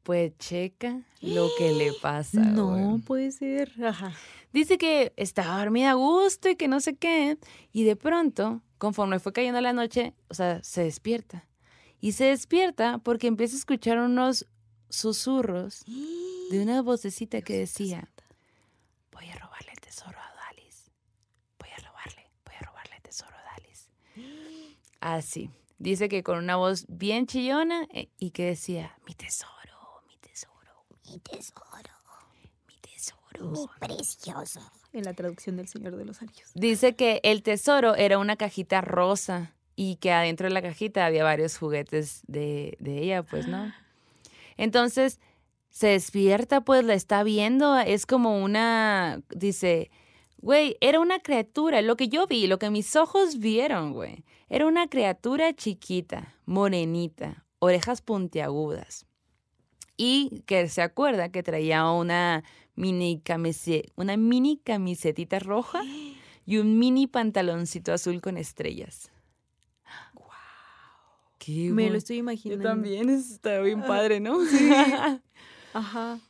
[0.02, 2.40] Pues checa lo que le pasa.
[2.40, 3.70] No puede ser.
[3.84, 4.12] Ajá.
[4.54, 7.36] Dice que estaba dormida a gusto y que no sé qué.
[7.72, 11.44] Y de pronto, conforme fue cayendo la noche, o sea, se despierta.
[12.04, 14.46] Y se despierta porque empieza a escuchar unos
[14.90, 15.86] susurros
[16.50, 18.12] de una vocecita que decía,
[19.10, 20.90] voy a robarle el tesoro a Dalis.
[21.58, 23.88] Voy a robarle, voy a robarle el tesoro a Dalis.
[25.00, 25.48] Así.
[25.78, 30.84] Dice que con una voz bien chillona eh, y que decía, mi tesoro, mi tesoro,
[31.10, 32.02] Mi tesoro,
[32.68, 33.50] mi tesoro.
[33.50, 34.60] mi precioso.
[34.92, 36.50] En la traducción del Señor de los Anillos.
[36.54, 41.24] Dice que el tesoro era una cajita rosa y que adentro de la cajita había
[41.24, 43.72] varios juguetes de, de ella, pues, ¿no?
[44.56, 45.20] Entonces
[45.70, 49.90] se despierta, pues la está viendo, es como una, dice,
[50.38, 54.66] güey, era una criatura, lo que yo vi, lo que mis ojos vieron, güey, era
[54.66, 59.06] una criatura chiquita, morenita, orejas puntiagudas.
[59.96, 62.44] Y que se acuerda que traía una
[62.74, 65.82] mini, camise- una mini camisetita roja
[66.46, 69.10] y un mini pantaloncito azul con estrellas.
[71.52, 72.68] Me lo estoy Yo imaginando.
[72.68, 74.38] también, está bien padre, ¿no?
[75.74, 76.20] Ajá.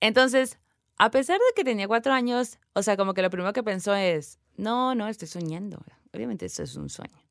[0.00, 0.58] Entonces,
[0.96, 3.94] a pesar de que tenía cuatro años, o sea, como que lo primero que pensó
[3.94, 5.82] es, no, no, estoy soñando.
[6.12, 7.22] Obviamente esto es un sueño.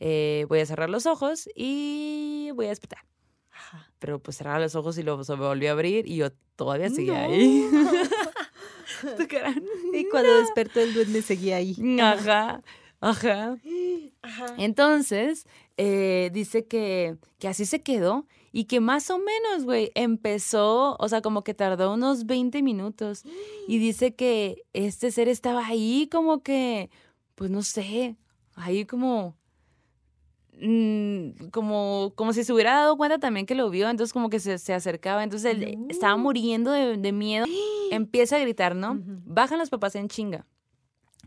[0.00, 3.04] Eh, voy a cerrar los ojos y voy a despertar.
[3.50, 3.90] Ajá.
[3.98, 6.90] Pero pues cerraba los ojos y luego se me volvió a abrir y yo todavía
[6.90, 7.68] seguía ahí.
[9.16, 9.54] Tu cara.
[9.92, 11.76] Y cuando despertó el duende seguía ahí.
[12.00, 12.62] Ajá,
[13.00, 13.56] ajá.
[14.22, 14.54] Ajá.
[14.58, 15.46] Entonces,
[15.76, 21.08] eh, dice que, que así se quedó y que más o menos, güey, empezó, o
[21.08, 23.22] sea, como que tardó unos 20 minutos.
[23.68, 26.90] Y dice que este ser estaba ahí como que,
[27.34, 28.16] pues no sé,
[28.54, 29.36] ahí como...
[30.60, 34.38] mm, Como, como si se hubiera dado cuenta también que lo vio, entonces como que
[34.40, 35.86] se, se acercaba, entonces él No.
[35.88, 37.46] estaba muriendo de, de miedo,
[37.90, 38.98] empieza a gritar, ¿no?
[39.24, 40.46] Bajan los papás en chinga.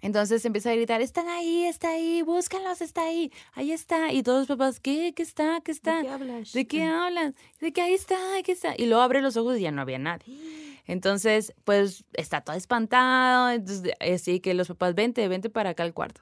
[0.02, 4.12] Entonces empieza a gritar, están ahí, está ahí, búscalos, está ahí, ahí está.
[4.12, 5.14] Y todos los papás, ¿qué?
[5.16, 5.62] ¿Qué está?
[5.64, 5.98] ¿Qué está?
[5.98, 6.54] ¿De qué hablas?
[6.54, 7.36] ¿De qué hablan?
[7.60, 8.74] De que ahí está, ahí está.
[8.78, 10.26] Y luego abre los ojos y ya no había nadie.
[10.88, 13.50] Entonces, pues está todo espantado.
[13.50, 16.22] Entonces, así que los papás, vente, vente para acá al cuarto.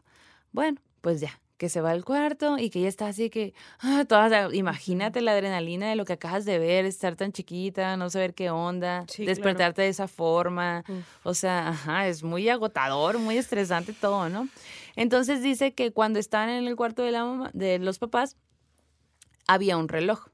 [0.52, 4.06] Bueno, pues ya, que se va al cuarto y que ella está así que, ah,
[4.08, 8.34] todas, imagínate la adrenalina de lo que acabas de ver, estar tan chiquita, no saber
[8.34, 9.30] qué onda, Sí, claro.
[9.30, 10.84] despertarte de esa forma.
[10.88, 11.06] Uf.
[11.24, 14.50] O sea, ajá, es muy agotador, muy estresante todo, ¿no?
[14.96, 18.36] Entonces dice que cuando estaban en el cuarto de, la mamá, de los papás,
[19.48, 20.28] había un reloj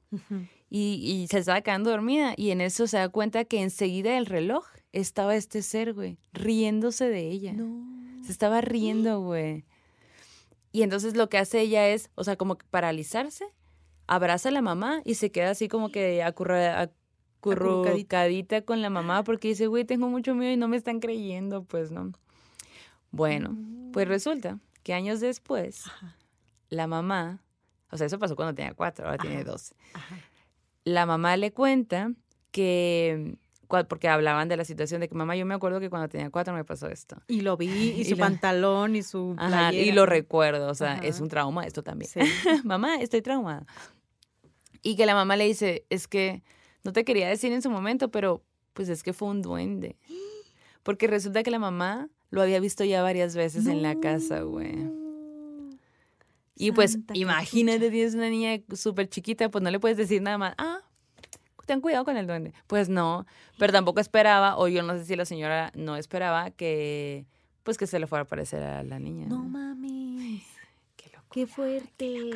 [0.70, 4.26] y, y se estaba quedando dormida y en eso se da cuenta que enseguida del
[4.26, 7.54] reloj estaba este ser, güey, riéndose de ella.
[7.54, 8.24] No.
[8.24, 9.66] Se estaba riendo, güey.
[10.72, 13.46] Y entonces lo que hace ella es, o sea, como que paralizarse,
[14.08, 16.90] abraza a la mamá y se queda así como que acurra-
[17.40, 21.64] acurrucadita con la mamá porque dice, güey, tengo mucho miedo y no me están creyendo,
[21.64, 22.12] pues, ¿no?
[23.12, 23.58] Bueno,
[23.92, 26.16] pues resulta que años después, Ajá.
[26.70, 27.42] la mamá,
[27.92, 29.76] o sea, eso pasó cuando tenía cuatro, ahora tiene doce.
[30.84, 32.12] La mamá le cuenta
[32.52, 33.36] que,
[33.88, 36.54] porque hablaban de la situación de que mamá, yo me acuerdo que cuando tenía cuatro
[36.54, 37.22] me pasó esto.
[37.28, 37.68] Y lo vi,
[37.98, 41.06] y Y su pantalón, y su Ajá, y lo recuerdo, o sea, Ajá.
[41.06, 42.12] es un trauma esto también.
[42.12, 42.20] Sí.
[42.64, 43.66] mamá, estoy traumada.
[44.82, 46.42] Y que la mamá le dice, es que
[46.84, 48.44] no te quería decir en su momento, pero
[48.74, 49.98] pues es que fue un duende.
[50.84, 54.90] Porque resulta que la mamá lo había visto ya varias veces en la casa, güey.
[56.56, 60.56] Y pues imagínate, tienes una niña súper chiquita, pues no le puedes decir nada más,
[60.58, 60.82] ah,
[61.70, 62.52] ten cuidado con el duende.
[62.66, 63.28] Pues no,
[63.60, 67.28] pero tampoco esperaba, o yo no sé si la señora no esperaba que,
[67.62, 69.28] pues que se le fuera a aparecer a la niña.
[69.28, 70.44] No mames.
[70.96, 71.28] Qué loco.
[71.30, 72.32] Qué fuerte.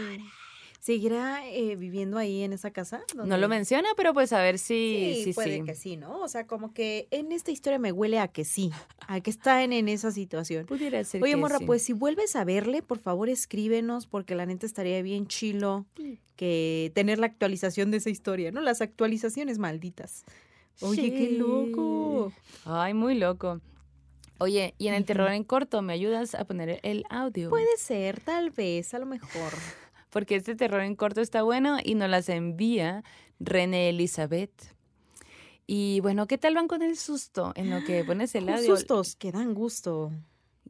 [0.83, 3.05] ¿Seguirá eh, viviendo ahí en esa casa?
[3.15, 5.63] No lo menciona, pero pues a ver si, Sí, sí, puede sí.
[5.63, 6.19] que sí, ¿no?
[6.19, 8.69] O sea, como que en esta historia me huele a que sí,
[9.07, 10.65] a que está en, en esa situación.
[10.65, 11.65] Pudiera ser Oye, que Morra, sí.
[11.65, 15.85] pues si vuelves a verle, por favor escríbenos, porque la neta estaría bien chilo
[16.35, 18.59] que tener la actualización de esa historia, ¿no?
[18.59, 20.25] Las actualizaciones malditas.
[20.81, 22.33] Oye, qué loco.
[22.65, 23.61] Ay, muy loco.
[24.37, 27.49] Oye, y en el terror en corto, ¿me ayudas a poner el audio?
[27.49, 29.53] Puede ser, tal vez, a lo mejor.
[30.13, 33.03] Porque este terror en corto está bueno y nos las envía
[33.39, 34.75] René Elizabeth.
[35.65, 38.75] Y bueno, ¿qué tal van con el susto en lo que pones el audio?
[38.75, 40.11] sustos que dan gusto.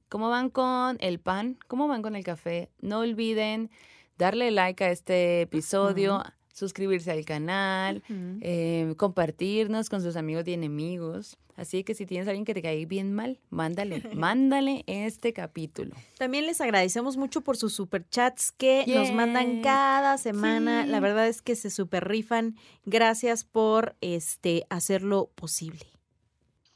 [0.07, 1.57] ¿Cómo van con el pan?
[1.67, 2.69] ¿Cómo van con el café?
[2.79, 3.69] No olviden
[4.17, 6.23] darle like a este episodio,
[6.53, 8.03] suscribirse al canal,
[8.41, 11.37] eh, compartirnos con sus amigos y enemigos.
[11.55, 15.95] Así que si tienes a alguien que te cae bien mal, mándale, mándale este capítulo.
[16.17, 20.85] También les agradecemos mucho por sus superchats que nos mandan cada semana.
[20.85, 22.55] La verdad es que se super rifan.
[22.85, 25.85] Gracias por este hacerlo posible.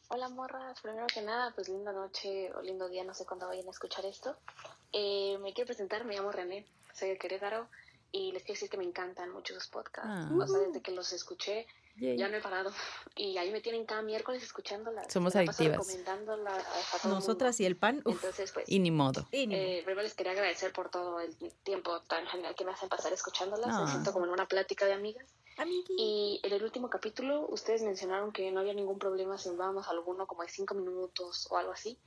[0.09, 3.67] Hola morras, primero que nada, pues linda noche o lindo día, no sé cuándo vayan
[3.67, 4.37] a escuchar esto.
[4.93, 7.67] Eh, me quiero presentar, me llamo René, soy de Querétaro
[8.11, 10.09] y les quiero decir que me encantan mucho sus podcasts.
[10.09, 10.29] Ah.
[10.37, 11.65] O sea, desde que los escuché
[11.99, 12.71] ya no he parado
[13.15, 15.11] y ahí me tienen cada miércoles escuchándolas.
[15.11, 15.77] Somos adictivas.
[15.77, 17.95] recomendándolas a todo el Nosotras y el pan.
[17.95, 18.11] mundo.
[18.11, 19.27] uf, Entonces, pues, Y ni modo.
[19.31, 22.71] y ni eh, primero les quería agradecer por todo el tiempo tan genial que me
[22.71, 23.69] hacen pasar escuchándolas.
[23.71, 23.83] Ah.
[23.85, 25.25] Me siento como en una plática de amigas.
[25.57, 25.95] Amigui.
[25.97, 30.27] Y en el último capítulo, ustedes mencionaron que no había ningún problema si hablábamos alguno
[30.27, 31.97] como de cinco minutos o algo así.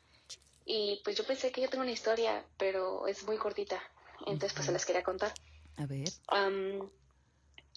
[0.64, 3.82] Y pues yo pensé que yo tengo una historia, pero es muy cortita.
[4.20, 5.32] Entonces, pues se las quería contar.
[5.81, 6.09] A ver.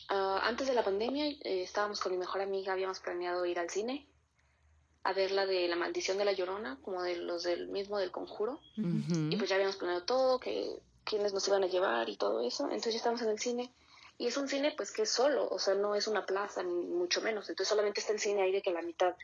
[0.10, 3.70] Ah, antes de la pandemia, eh, estábamos con mi mejor amiga, habíamos planeado ir al
[3.70, 4.06] cine
[5.04, 8.12] a ver la de La Maldición de la Llorona, como de los del mismo del
[8.12, 8.60] Conjuro.
[8.78, 12.66] Y pues ya habíamos planeado todo, que quiénes nos iban a llevar y todo eso.
[12.66, 13.74] Entonces ya estamos en el cine.
[14.18, 16.86] Y es un cine pues que es solo, o sea, no es una plaza, ni
[16.86, 17.49] mucho menos.
[17.49, 19.16] Entonces solamente está el cine ahí de que la mitad.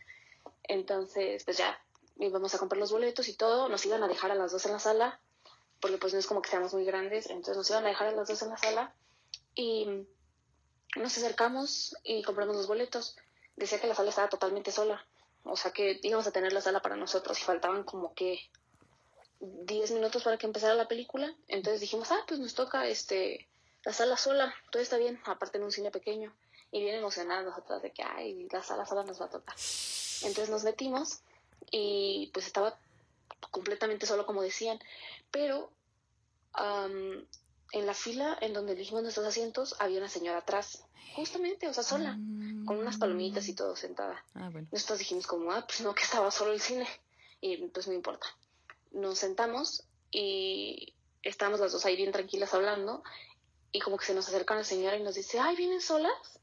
[0.63, 1.79] Entonces, pues ya
[2.17, 3.69] íbamos a comprar los boletos y todo.
[3.69, 5.19] Nos iban a dejar a las dos en la sala,
[5.79, 7.29] porque pues no es como que seamos muy grandes.
[7.29, 8.93] Entonces nos iban a dejar a las dos en la sala.
[9.55, 10.05] Y
[10.95, 13.15] nos acercamos y compramos los boletos.
[13.55, 15.05] Decía que la sala estaba totalmente sola.
[15.43, 18.39] O sea que íbamos a tener la sala para nosotros y faltaban como que
[19.39, 21.33] 10 minutos para que empezara la película.
[21.47, 23.47] Entonces dijimos, ah, pues nos toca este
[23.85, 26.33] la sala sola, todo está bien, aparte en un cine pequeño.
[26.71, 29.55] Y bien emocionados nosotros de que, ay, la sala sola nos va a tocar.
[29.55, 31.21] Entonces nos metimos
[31.71, 32.77] y pues estaba
[33.51, 34.79] completamente solo, como decían.
[35.31, 35.71] Pero
[36.53, 37.25] am,
[37.71, 40.83] en la fila en donde elegimos nuestros asientos había una señora atrás,
[41.15, 42.17] justamente, o sea, sola,
[42.65, 44.23] con unas palomitas y todo sentada.
[44.35, 44.67] Ah, bueno.
[44.71, 46.87] Nosotros dijimos como, ah, pues no, que estaba solo el cine.
[47.41, 48.27] Y pues no importa.
[48.91, 53.03] Nos sentamos y estábamos las dos ahí bien tranquilas hablando
[53.71, 56.39] y como que se nos acerca una señora y nos dice, ay, ¿vienen solas?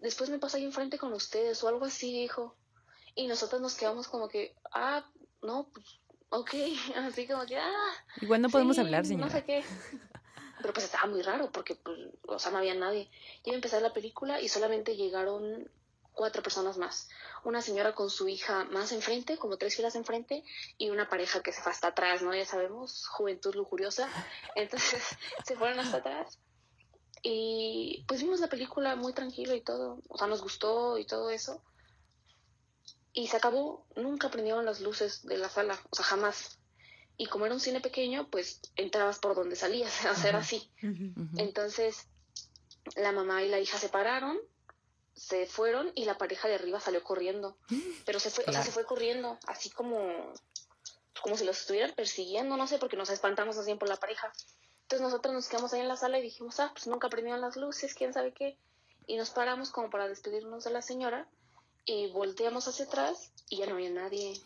[0.00, 2.54] Después me paso ahí enfrente con ustedes o algo así, dijo.
[3.14, 5.04] Y nosotros nos quedamos como que, ah,
[5.42, 6.00] no, pues,
[6.30, 6.50] ok,
[6.96, 7.92] así como que, ah.
[8.20, 9.30] Igual no podemos sí, hablar, No señora.
[9.30, 9.64] sé qué.
[10.60, 13.08] Pero pues estaba muy raro porque, pues, o sea, no había nadie.
[13.44, 15.70] Iba a empezar la película y solamente llegaron
[16.12, 17.08] cuatro personas más.
[17.44, 20.42] Una señora con su hija más enfrente, como tres filas enfrente,
[20.76, 22.34] y una pareja que se fue hasta atrás, ¿no?
[22.34, 24.08] Ya sabemos, juventud lujuriosa.
[24.56, 25.00] Entonces
[25.44, 26.40] se fueron hasta atrás.
[27.22, 30.00] Y pues vimos la película muy tranquilo y todo.
[30.08, 31.62] O sea, nos gustó y todo eso.
[33.12, 33.86] Y se acabó.
[33.96, 35.78] Nunca prendieron las luces de la sala.
[35.90, 36.58] O sea, jamás.
[37.16, 39.92] Y como era un cine pequeño, pues entrabas por donde salías.
[40.10, 40.70] O sea, era así.
[41.36, 42.06] Entonces,
[42.96, 44.38] la mamá y la hija se pararon,
[45.14, 47.56] se fueron y la pareja de arriba salió corriendo.
[48.06, 50.32] Pero se fue, o sea, se fue corriendo, así como,
[51.20, 54.32] como si los estuvieran persiguiendo, no sé, porque nos espantamos así por la pareja.
[54.82, 57.56] Entonces nosotros nos quedamos ahí en la sala y dijimos, ah, pues nunca prendieron las
[57.56, 58.56] luces, quién sabe qué.
[59.06, 61.28] Y nos paramos como para despedirnos de la señora
[61.84, 64.40] y volteamos hacia atrás y ya no había nadie.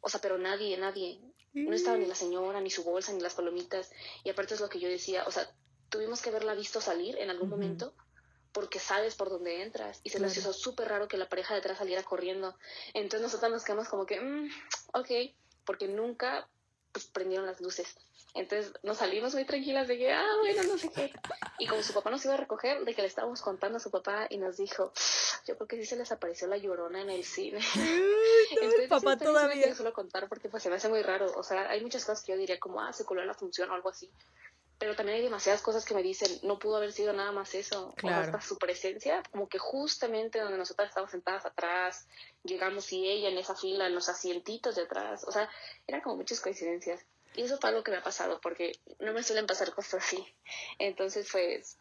[0.00, 1.20] O sea, pero nadie, nadie.
[1.54, 3.90] No estaba ni la señora, ni su bolsa, ni las palomitas.
[4.24, 5.48] Y aparte es lo que yo decía, o sea,
[5.88, 7.94] tuvimos que haberla visto salir en algún momento
[8.52, 10.00] porque sabes por dónde entras.
[10.04, 12.56] Y se nos hizo súper raro que la pareja de atrás saliera corriendo.
[12.92, 14.48] Entonces nosotros nos quedamos como que, "Mm,
[14.94, 15.10] ok,
[15.64, 16.48] porque nunca
[16.94, 17.96] pues, prendieron las luces.
[18.34, 21.12] Entonces nos salimos muy tranquilas de que, ah, bueno, no sé qué.
[21.58, 23.90] Y como su papá nos iba a recoger, de que le estábamos contando a su
[23.90, 24.92] papá y nos dijo,
[25.46, 27.60] yo creo que sí se les apareció la llorona en el cine.
[28.50, 29.62] Entonces, papá sí, todavía.
[29.62, 31.32] quiero solo contar porque pues se me hace muy raro.
[31.36, 33.74] O sea, hay muchas cosas que yo diría como, ah, se coló la función o
[33.74, 34.10] algo así.
[34.78, 37.88] Pero también hay demasiadas cosas que me dicen, no pudo haber sido nada más eso.
[37.88, 38.24] O Claro.
[38.24, 42.06] hasta su presencia, como que justamente donde nosotras estábamos sentadas atrás,
[42.42, 45.24] llegamos y ella en esa fila, en los asientitos de atrás.
[45.24, 45.48] O sea,
[45.86, 47.00] eran como muchas coincidencias.
[47.34, 50.24] Y eso fue algo que me ha pasado, porque no me suelen pasar cosas así.
[50.78, 51.78] Entonces, pues,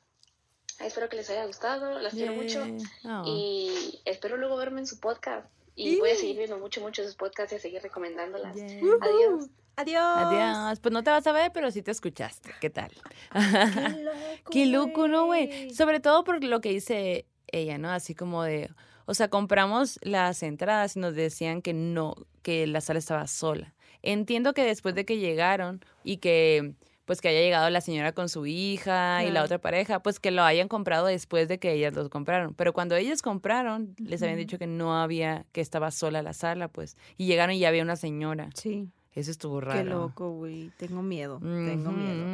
[0.80, 2.64] espero que les haya gustado, las quiero mucho.
[3.06, 3.24] Oh.
[3.26, 5.48] Y espero luego verme en su podcast.
[5.76, 8.56] Y voy a seguir viendo mucho, mucho sus podcasts y a seguir recomendándolas.
[8.56, 8.98] Yeah.
[9.02, 9.50] Adiós.
[9.76, 10.04] Adiós.
[10.04, 10.80] Adiós.
[10.80, 12.52] Pues no te vas a ver, pero sí te escuchaste.
[12.62, 12.92] ¿Qué tal?
[13.32, 13.38] Qué
[14.04, 15.70] loco, Qué loco, ¿no, güey?
[15.74, 17.90] Sobre todo por lo que dice ella, ¿no?
[17.90, 18.70] Así como de,
[19.06, 23.74] o sea, compramos las entradas y nos decían que no, que la sala estaba sola.
[24.02, 28.30] Entiendo que después de que llegaron y que pues que haya llegado la señora con
[28.30, 31.94] su hija y la otra pareja, pues que lo hayan comprado después de que ellas
[31.94, 32.54] los compraron.
[32.54, 36.70] Pero cuando ellas compraron, les habían dicho que no había, que estaba sola la sala,
[36.70, 36.96] pues.
[37.18, 38.50] Y llegaron y ya había una señora.
[38.56, 38.90] Sí.
[39.16, 39.84] Eso estuvo raro.
[39.84, 40.72] Qué loco, güey.
[40.78, 41.40] Tengo miedo.
[41.40, 42.26] Tengo miedo.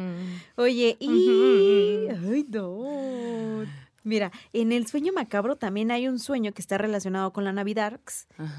[0.56, 2.08] Oye, y.
[2.08, 3.64] Ay, no.
[4.02, 8.00] Mira, en el sueño macabro también hay un sueño que está relacionado con la Navidad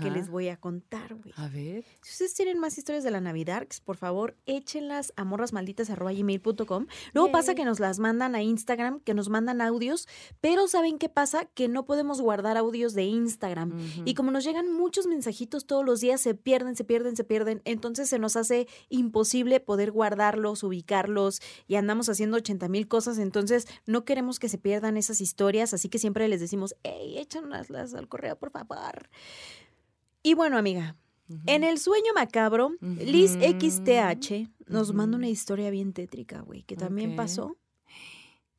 [0.01, 1.33] que les voy a contar, güey.
[1.35, 1.83] A ver.
[2.01, 6.87] Si ustedes tienen más historias de la Navidad, por favor, échenlas a morrasmalditas.gmail.com.
[7.13, 10.07] Luego pasa que nos las mandan a Instagram, que nos mandan audios,
[10.39, 11.45] pero ¿saben qué pasa?
[11.45, 13.77] Que no podemos guardar audios de Instagram.
[14.05, 17.61] Y como nos llegan muchos mensajitos todos los días, se pierden, se pierden, se pierden.
[17.65, 23.17] Entonces se nos hace imposible poder guardarlos, ubicarlos y andamos haciendo 80 mil cosas.
[23.17, 25.30] Entonces no queremos que se pierdan esas historias,
[25.73, 29.09] así que siempre les decimos, hey, échanlas al correo, por favor.
[30.23, 30.95] Y bueno, amiga,
[31.45, 37.15] en el sueño macabro, Liz XTH nos manda una historia bien tétrica, güey, que también
[37.15, 37.57] pasó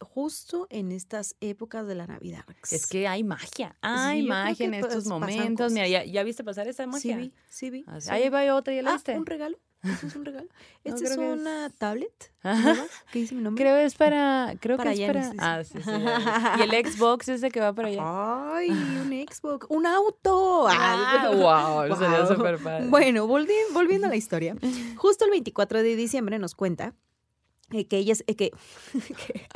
[0.00, 2.44] justo en estas épocas de la Navidad.
[2.70, 3.76] Es que hay magia.
[3.82, 5.72] Hay magia en estos momentos.
[5.72, 5.86] Mira.
[5.86, 7.16] ¿ya, ya viste pasar esa Sí magia?
[7.16, 7.84] vi, sí vi.
[7.86, 9.16] Así- sí Ahí va otra, ¿ya la Ah, viste?
[9.16, 9.58] un regalo.
[9.82, 10.46] Este es un regalo.
[10.84, 12.32] No, Esta es creo que una tablet.
[13.12, 13.62] Que dice mi nombre.
[13.62, 14.54] Creo es para.
[14.60, 15.32] Creo Para que es para.
[15.38, 15.90] Ah, sí, sí.
[16.58, 18.00] Y el Xbox ese que va para allá.
[18.56, 19.66] Ay, un Xbox.
[19.70, 20.66] ¡Un auto!
[20.68, 22.34] Ah, wow, eso sería Guau.
[22.34, 22.86] súper padre.
[22.88, 24.56] Bueno, volvi- volviendo a la historia.
[24.96, 26.94] Justo el 24 de diciembre nos cuenta
[27.70, 28.24] eh, que ella es.
[28.26, 28.50] eh, que,
[29.26, 29.48] que-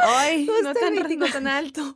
[0.00, 1.26] Ay, Justo no tan, 24.
[1.26, 1.94] no tan alto.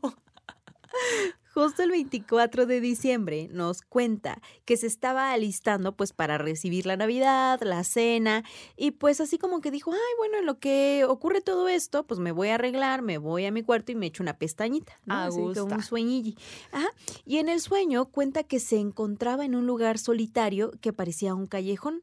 [1.52, 6.96] Justo el 24 de diciembre nos cuenta que se estaba alistando pues para recibir la
[6.96, 8.44] Navidad, la cena
[8.76, 12.20] y pues así como que dijo, ay bueno, en lo que ocurre todo esto, pues
[12.20, 15.14] me voy a arreglar, me voy a mi cuarto y me echo una pestañita, ¿no?
[15.14, 16.36] Así un sueñilli.
[16.72, 16.88] Ajá.
[17.26, 21.46] Y en el sueño cuenta que se encontraba en un lugar solitario que parecía un
[21.46, 22.02] callejón.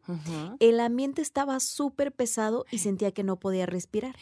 [0.59, 4.15] El ambiente estaba súper pesado y sentía que no podía respirar.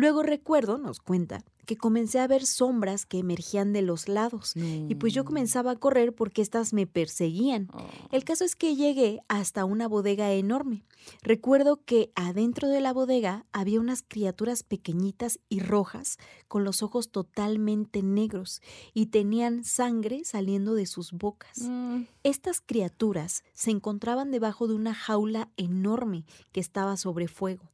[0.00, 4.54] Luego recuerdo, nos cuenta, que comencé a ver sombras que emergían de los lados.
[4.56, 7.68] Y pues yo comenzaba a correr porque éstas me perseguían.
[7.74, 7.86] Oh.
[8.10, 10.86] El caso es que llegué hasta una bodega enorme.
[11.22, 16.16] Recuerdo que adentro de la bodega había unas criaturas pequeñitas y rojas
[16.48, 18.62] con los ojos totalmente negros
[18.94, 21.58] y tenían sangre saliendo de sus bocas.
[21.58, 22.04] Mm.
[22.22, 27.68] Estas criaturas se encontraban debajo de una jaula enorme que estaba sobre fuego.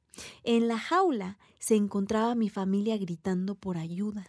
[0.45, 4.27] En la jaula se encontraba mi familia gritando por ayuda.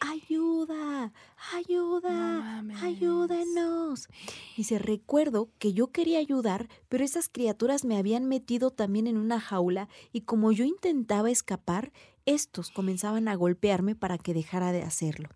[0.00, 1.12] ¡Ayuda!
[1.52, 2.62] ¡Ayuda!
[2.62, 2.78] No.
[2.78, 4.08] ¡Ayúdenos!
[4.56, 9.40] Dice, recuerdo que yo quería ayudar, pero esas criaturas me habían metido también en una
[9.40, 11.92] jaula y como yo intentaba escapar,
[12.26, 15.30] estos comenzaban a golpearme para que dejara de hacerlo.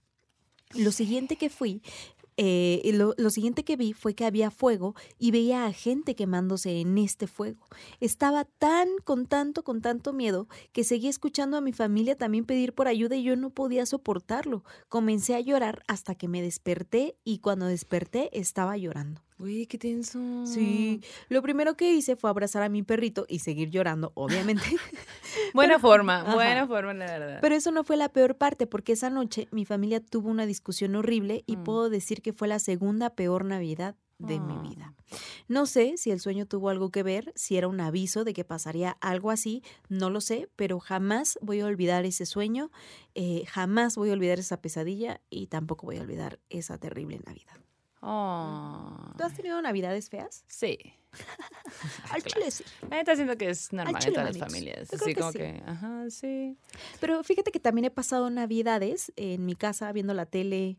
[0.75, 1.83] Lo siguiente que fui,
[2.37, 6.81] eh, lo, lo siguiente que vi fue que había fuego y veía a gente quemándose
[6.81, 7.67] en este fuego.
[8.01, 12.73] Estaba tan, con tanto, con tanto miedo que seguí escuchando a mi familia también pedir
[12.73, 14.65] por ayuda y yo no podía soportarlo.
[14.89, 19.23] Comencé a llorar hasta que me desperté y cuando desperté estaba llorando.
[19.39, 20.19] Uy, qué tenso.
[20.47, 24.63] Sí, lo primero que hice fue abrazar a mi perrito y seguir llorando, obviamente.
[25.55, 26.35] Buena forma, Ajá.
[26.35, 27.39] buena forma, la verdad.
[27.41, 30.95] Pero eso no fue la peor parte, porque esa noche mi familia tuvo una discusión
[30.95, 31.65] horrible y Mm.
[31.65, 34.63] puedo decir que fue la segunda peor Navidad de mi Ah.
[34.63, 34.95] vida.
[35.49, 38.45] No sé si el sueño tuvo algo que ver, si era un aviso de que
[38.45, 42.71] pasaría algo así, no lo sé, pero jamás voy a olvidar ese sueño,
[43.15, 47.57] eh, jamás voy a olvidar esa pesadilla y tampoco voy a olvidar esa terrible Navidad.
[48.05, 49.13] Oh.
[49.17, 50.45] ¿Tú has tenido Navidades feas?
[50.49, 50.77] Sí.
[52.11, 52.65] Al chile sí.
[52.91, 54.91] La neta siento que es normal en todas las familias.
[54.91, 55.39] Yo que como sí.
[55.39, 56.57] que, ajá, sí.
[57.01, 60.79] Pero fíjate que también he pasado Navidades en mi casa viendo la tele,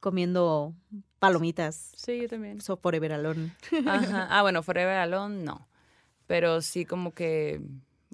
[0.00, 0.74] comiendo
[1.18, 2.60] palomitas, Sí, yo también.
[2.60, 3.54] so forever alone.
[3.86, 4.28] Ajá.
[4.30, 5.68] Ah, bueno, Forever Alone no.
[6.26, 7.60] Pero sí como que,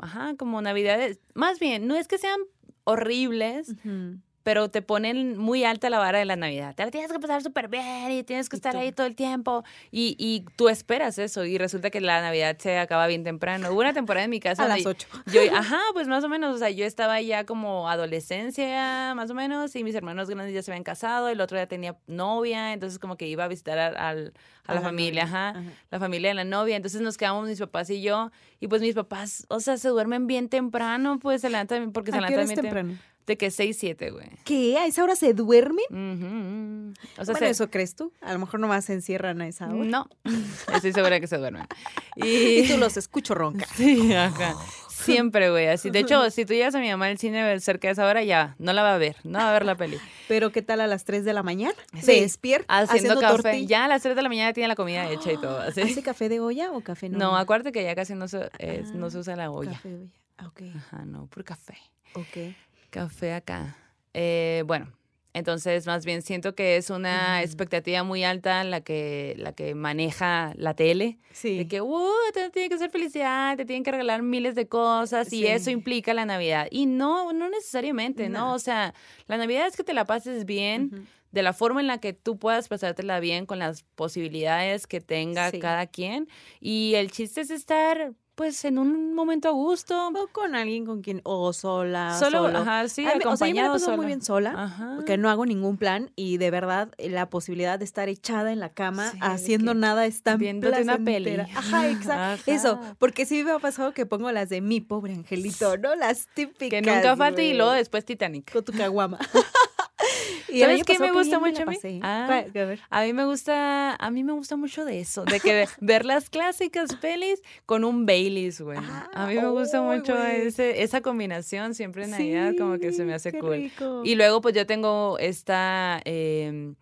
[0.00, 1.20] ajá, como Navidades.
[1.34, 2.40] Más bien, no es que sean
[2.84, 4.18] horribles, Ujú.
[4.48, 6.74] Pero te ponen muy alta la vara de la Navidad.
[6.74, 9.62] Te la tienes que pasar súper bien y tienes que estar ahí todo el tiempo.
[9.90, 13.70] Y, y tú esperas eso y resulta que la Navidad se acaba bien temprano.
[13.70, 15.06] Hubo una temporada en mi casa A las ocho.
[15.26, 19.34] Yo, ajá, pues más o menos, o sea, yo estaba ya como adolescencia, más o
[19.34, 22.98] menos, y mis hermanos grandes ya se habían casado, el otro ya tenía novia, entonces
[22.98, 24.32] como que iba a visitar a, al-
[24.64, 25.62] a A la la familia, ajá, ajá.
[25.90, 28.30] la familia de la novia, entonces nos quedamos mis papás y yo,
[28.60, 32.18] y pues mis papás, o sea, se duermen bien temprano, pues se levantan, porque se
[32.18, 32.98] ¿A qué hora levantan bien tem- temprano?
[33.28, 34.26] De que 6, 7, güey.
[34.44, 34.76] ¿Qué?
[34.78, 35.84] ¿A esa hora se duermen?
[35.90, 36.94] Ujú.
[37.20, 38.12] O sea, bueno, se- ¿eso crees tú?
[38.20, 39.84] A lo mejor nomás se encierran a esa hora.
[39.84, 40.08] no,
[40.74, 41.66] estoy segura que se duermen.
[42.16, 43.68] Y tú los escucho roncar.
[43.76, 44.56] Sí, ajá.
[44.88, 45.90] Siempre, güey, así.
[45.90, 48.56] De hecho, si tú llegas a mi mamá al cine cerca de esa hora, ya,
[48.58, 49.96] no la va a ver, no va a ver la peli.
[50.26, 51.76] Pero ¿qué tal a las 3 de la mañana?
[52.02, 53.42] Sí, Despierta, Haciendo, haciendo, café.
[53.42, 53.66] tortilla.
[53.68, 55.82] Ya a las 3 de la mañana tiene la comida hecha y todo, así.
[55.82, 57.42] ¿Hace café de olla o café No, normal?
[57.42, 59.72] acuérdate que ya casi no se, eh, no se usa la olla.
[59.72, 60.10] Café de olla.
[60.38, 60.62] Ah, ok.
[60.76, 61.76] Ajá, no, por café.
[62.14, 62.54] Ok.
[62.90, 63.76] Café acá.
[64.14, 64.92] Eh, bueno,
[65.34, 70.52] Entonces, más bien siento que es una expectativa muy alta la que, la que maneja
[70.56, 71.18] la tele.
[71.32, 71.58] Sí.
[71.58, 75.32] De que, uh, te tiene que ser felicidad, te tienen que regalar miles de cosas
[75.32, 75.46] y Sí.
[75.46, 76.66] eso implica la Navidad.
[76.72, 78.38] Y no, no necesariamente, ¿no?
[78.48, 78.54] No.
[78.54, 78.94] O sea,
[79.26, 82.38] la Navidad es que te la pases bien, de la forma en la que tú
[82.38, 85.60] puedas pasártela bien con las posibilidades que tenga Sí.
[85.60, 86.26] cada quien.
[86.58, 90.08] Y el chiste es estar, pues, en un momento a gusto.
[90.14, 92.58] O con alguien con quien, o sola, Solo, solo.
[92.60, 94.92] ajá, sí, A mí- o sea, yo me la acompañado muy bien sola, Ajá.
[94.94, 98.60] porque no hago ningún plan y de verdad eh, la posibilidad de estar echada en
[98.60, 101.36] la cama Sí, haciendo nada es tan viéndote una peli.
[101.40, 102.44] Ajá, exacto.
[102.50, 105.96] Eso, porque sí me ha pasado que pongo las de mi pobre angelito, ¿no?
[105.96, 106.80] Las típicas.
[106.80, 108.52] Que nunca falte y luego después Titanic.
[108.52, 109.18] con tu caguama.
[110.50, 111.76] Y ¿Sabes qué me gusta mucho a mí?
[112.02, 112.42] Ah.
[112.88, 116.30] A mí me gusta, a mí me gusta mucho de eso, de que ver las
[116.30, 118.78] clásicas pelis con un Baileys, güey.
[118.78, 122.92] a mí me gusta Ah, ¡ay, mucho ese, esa combinación siempre en Navidad, como que
[122.92, 123.56] se me Sí, hace cool.
[123.56, 124.02] rico.
[124.04, 126.72] Y luego pues yo tengo esta eh,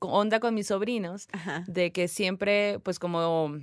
[0.00, 1.62] onda con mis sobrinos Ajá.
[1.68, 3.60] de que siempre pues como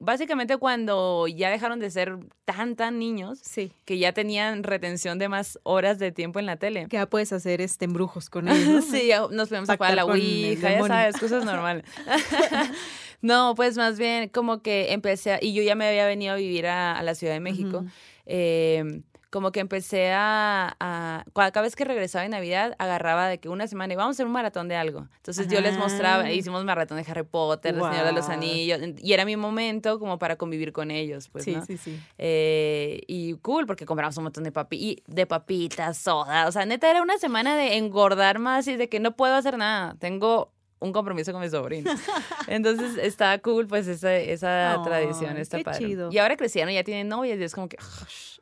[0.00, 3.72] básicamente cuando ya dejaron de ser tan tan niños Sí.
[3.84, 6.86] que ya tenían retención de más horas de tiempo en la tele.
[6.88, 8.68] Que ya puedes hacer este embrujos con ellos.
[8.68, 8.82] ¿no?
[8.98, 11.84] Sí, ya nos podemos a jugar a la Ouija, ya sabes, cosas normales.
[13.20, 16.36] no, pues más bien como que empecé, a- y yo ya me había venido a
[16.36, 17.84] vivir a, a la Ciudad de México,
[18.26, 23.66] eh, como que empecé a, cada vez que regresaba de Navidad, agarraba de que una
[23.66, 25.06] semana y vamos a hacer un maratón de algo.
[25.16, 26.32] Entonces yo les mostraba, Ah.
[26.32, 28.28] hicimos maratón de Harry Potter, del Señor de los.
[28.28, 31.64] Anillos, y era mi momento como para convivir con ellos, pues, sí, ¿no?
[31.64, 31.98] sí, sí.
[32.18, 36.46] Eh, y cool, porque compramos un montón de, papi y de papitas, soda.
[36.46, 39.58] O sea, neta, era una semana de engordar más y de que no puedo hacer
[39.58, 39.94] nada.
[39.98, 41.90] Tengo un compromiso con mi sobrino.
[42.46, 45.36] Entonces, está cool, pues, esa, esa tradición.
[45.36, 45.78] Está padre.
[45.86, 46.08] chido.
[46.12, 47.76] Y ahora crecieron, ya tienen novias y es como que...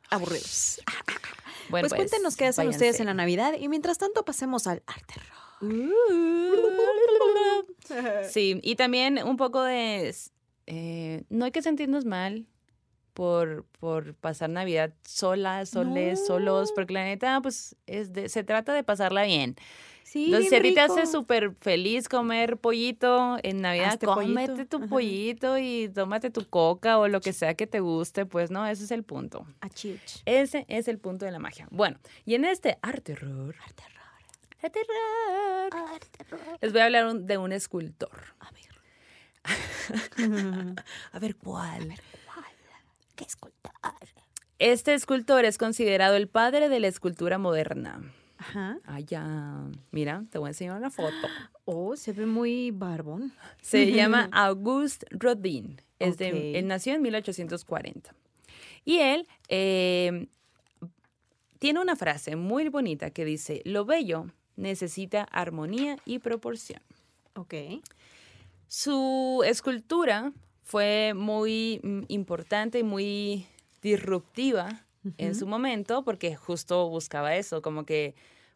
[0.09, 0.81] Aburridos.
[1.69, 5.15] Bueno, pues, cuéntenos qué hacen ustedes en la Navidad y mientras tanto pasemos al arte
[8.29, 10.13] Sí, y también un poco de...
[10.67, 12.45] eh, no hay que sentirnos mal
[13.13, 18.73] por, por pasar Navidad solas, soles, solos, porque la neta, pues, es de- se trata
[18.73, 19.55] de pasarla bien.
[20.09, 24.47] Sí, Entonces, si a ti te hace súper feliz comer pollito en Navidad, Hazte cómete
[24.53, 24.87] pollito, tu ajá.
[24.87, 28.85] pollito y tómate tu coca o lo que sea que te guste, pues no, ese
[28.85, 29.45] es el punto.
[29.59, 30.21] Achiuch.
[30.25, 31.67] Ese es el punto de la magia.
[31.71, 33.83] Bueno, y en este arte terror, arte
[34.71, 38.33] terror, les voy a hablar un- de un escultor.
[38.39, 38.67] A ver.
[41.11, 41.93] A ver cuál.
[43.15, 43.71] ¿Qué escultor?
[44.59, 48.01] Este escultor es considerado el padre de la escultura moderna.
[48.37, 48.77] Ajá.
[48.85, 49.25] Allá,
[49.91, 51.27] mira, te voy a enseñar una foto.
[51.65, 53.33] Oh, se ve muy barbón.
[53.61, 55.81] Se llama Auguste Rodin.
[55.99, 58.13] Es de- él nació en 1840.
[58.85, 60.27] Y él eh,
[61.59, 66.81] tiene una frase muy bonita que dice, lo bello necesita armonía y proporción.
[67.35, 67.53] Ok.
[68.67, 70.33] Su escultura
[70.63, 73.45] fue muy mm, importante y muy
[73.81, 74.85] disruptiva
[75.17, 78.15] en su momento porque justo buscaba eso, como que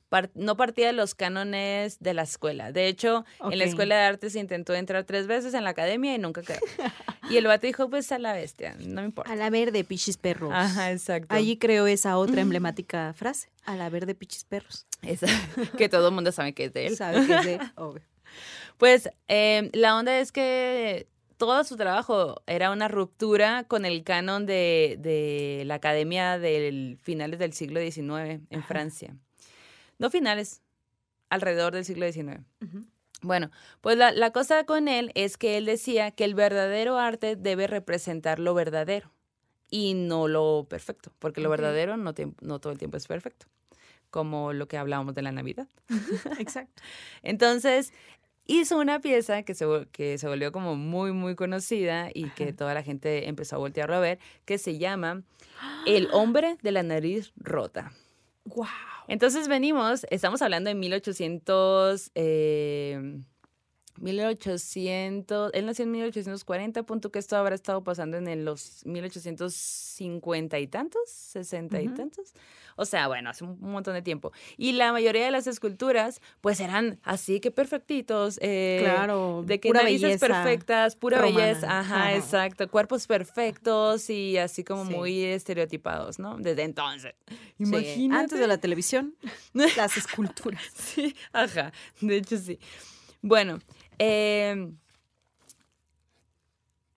[0.09, 2.71] par- no partía de los cánones de la escuela.
[2.71, 6.13] De hecho, en la escuela de arte se intentó entrar tres veces en la academia
[6.15, 6.59] y nunca quedó.
[7.29, 9.31] y el vato dijo, pues a la bestia, no me importa.
[9.31, 10.51] A la verde, pichis perros.
[10.53, 11.33] Ajá, exacto.
[11.33, 13.49] Allí creo esa otra emblemática frase.
[13.63, 14.85] A la verde, pichis perros.
[15.01, 15.27] Esa-
[15.77, 16.97] que todo el mundo sabe que es de él.
[16.97, 17.61] ¿Sabe qué es de él?
[17.75, 18.03] Obvio.
[18.77, 21.07] Pues eh, la onda es que
[21.47, 27.39] todo su trabajo era una ruptura con el canon de, de la academia del finales
[27.39, 29.15] del siglo XIX en Francia.
[29.97, 30.61] No finales,
[31.29, 32.41] alrededor del siglo XIX.
[33.23, 33.49] Bueno,
[33.81, 37.65] pues la, la cosa con él es que él decía que el verdadero arte debe
[37.65, 39.11] representar lo verdadero
[39.71, 43.47] y no lo perfecto, porque lo verdadero no, no todo el tiempo es perfecto,
[44.11, 45.67] como lo que hablábamos de la Navidad.
[46.37, 46.83] Exacto.
[47.23, 47.93] Entonces,
[48.45, 52.73] hizo una pieza que se, que se volvió como muy, muy conocida y que toda
[52.73, 55.23] la gente empezó a voltearlo a ver, que se llama
[55.85, 57.91] El hombre de la nariz rota.
[58.45, 58.67] Wow.
[59.07, 63.19] Entonces venimos, estamos hablando de 1800, eh,
[64.01, 70.59] 1800, él nació en 1840, punto que esto habrá estado pasando en el- los 1850
[70.59, 72.33] y tantos, 60 y tantos.
[72.77, 74.31] O sea, bueno, hace un montón de tiempo.
[74.57, 78.39] Y la mayoría de las esculturas, pues eran así que perfectitos.
[78.41, 81.45] eh, Claro, De que pura narices belleza perfectas, pura romana.
[81.47, 81.79] belleza.
[81.79, 82.15] Ajá, Ajá.
[82.15, 82.67] exacto.
[82.69, 84.93] Cuerpos perfectos y así como Sí.
[84.93, 86.37] muy estereotipados, ¿no?
[86.37, 87.13] Desde entonces.
[87.27, 88.21] Sí, Imagínate.
[88.23, 89.15] Antes de la televisión,
[89.77, 90.63] las esculturas.
[90.73, 92.57] Sí, ajá, de hecho sí.
[93.21, 93.59] Bueno,
[93.99, 94.71] eh,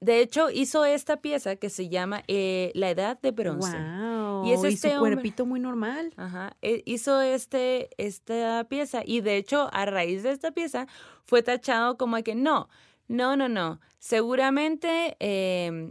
[0.01, 3.70] de hecho, hizo esta pieza que se llama eh, La Edad de Bronce.
[3.78, 4.44] Wow.
[4.47, 6.12] Y es este su hombre- cuerpito muy normal.
[6.16, 10.86] Ajá, e- hizo este, esta pieza y de hecho a raíz de esta pieza
[11.24, 12.69] fue tachado como que no,
[13.09, 15.90] no, no, no, seguramente eh,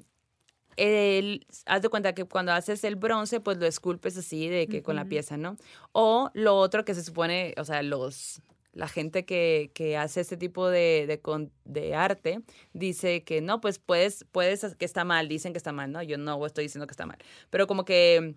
[0.78, 4.84] el- haz de cuenta que cuando haces el bronce pues lo esculpes así de que
[4.84, 5.56] con la pieza, ¿no?
[5.92, 8.44] O lo otro que se supone, o sea, los...
[8.74, 12.42] La gente que, que hace este tipo de, de, de arte
[12.74, 16.02] dice que no, pues puedes, puedes, que está mal, dicen que está mal, ¿no?
[16.02, 17.18] Yo no estoy diciendo que está mal,
[17.50, 18.36] pero como que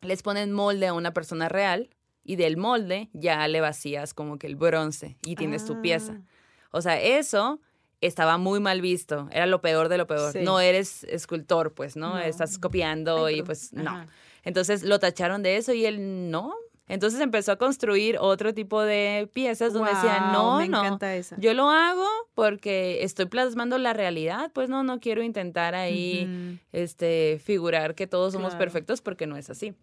[0.00, 1.90] les ponen molde a una persona real
[2.24, 6.16] y del molde ya le vacías como que el bronce y tienes tu pieza.
[6.18, 6.22] Ah.
[6.70, 7.60] O sea, eso
[8.00, 10.32] estaba muy mal visto, era lo peor de lo peor.
[10.32, 10.40] Sí.
[10.42, 12.14] No eres escultor, pues, ¿no?
[12.14, 12.18] No.
[12.18, 13.90] Estás copiando Ay, y pues no.
[13.90, 14.06] ajá.
[14.46, 16.54] Entonces lo tacharon de eso y él no.
[16.88, 21.36] Entonces empezó a construir otro tipo de piezas donde decía, no, me no, encanta esa.
[21.38, 27.40] yo lo hago porque estoy plasmando la realidad, pues no, no quiero intentar ahí este,
[27.44, 28.58] figurar que todos somos Claro.
[28.64, 29.74] perfectos porque no es así.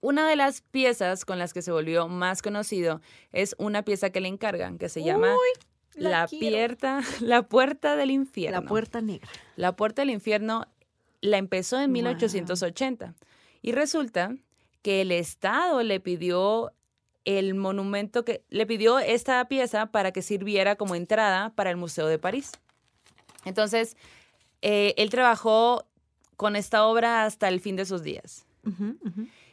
[0.00, 3.00] Una de las piezas con las que se volvió más conocido
[3.32, 5.34] es una pieza que le encargan que se llama
[5.94, 6.26] la.
[6.26, 8.60] Puerta, la Puerta del Infierno.
[8.62, 9.28] La puerta negra.
[9.56, 10.66] La Puerta del Infierno
[11.20, 12.04] la empezó en Guau.
[12.04, 13.14] 1880
[13.62, 14.34] y resulta
[14.84, 16.70] que el Estado le pidió
[17.24, 22.06] el monumento que le pidió esta pieza para que sirviera como entrada para el Museo
[22.06, 22.52] de París.
[23.46, 23.96] Entonces,
[24.60, 25.86] eh, él trabajó
[26.36, 28.46] con esta obra hasta el fin de sus días.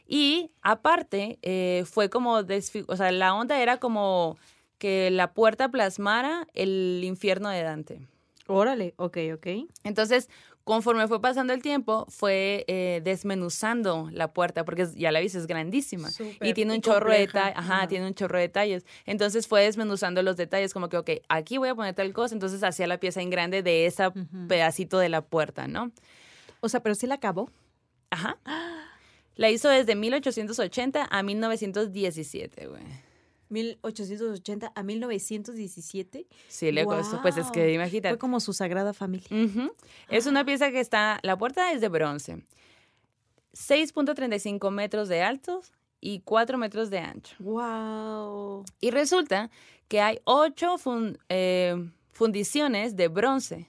[0.06, 4.38] Y aparte, eh, fue como, o sea, la onda era como
[4.80, 8.02] que la puerta plasmara el infierno de Dante.
[8.48, 9.48] Órale, ok, ok.
[9.86, 10.30] Entonces,
[10.72, 15.46] conforme fue pasando el tiempo, fue eh, desmenuzando la puerta, porque ya la viste, es
[15.46, 16.08] grandísima.
[16.40, 17.58] y tiene y un chorro de detalles.
[17.58, 18.86] Ajá, tiene un chorro de detalles.
[19.06, 22.36] Entonces fue desmenuzando los detalles, como que, ok, aquí voy a poner tal cosa.
[22.36, 24.12] Entonces hacía la pieza en grande de ese
[24.48, 25.92] pedacito de la puerta, ¿no?
[26.62, 27.52] O sea, pero sí la acabó.
[28.10, 28.38] Ajá.
[29.36, 33.11] La hizo desde 1880 a 1917, güey.
[33.52, 36.28] 1880 a 1917.
[36.48, 37.22] Sí, le costó.
[37.22, 38.10] Pues es que imagínate.
[38.10, 39.28] Fue como su sagrada familia.
[40.10, 42.44] Es una pieza que está, la puerta es de bronce,
[43.54, 45.62] 6.35 metros de alto
[46.00, 47.36] y 4 metros de ancho.
[47.40, 48.66] Wow.
[48.80, 49.50] Y resulta
[49.88, 51.76] que hay ocho fun- eh,
[52.12, 53.68] fundiciones de bronce.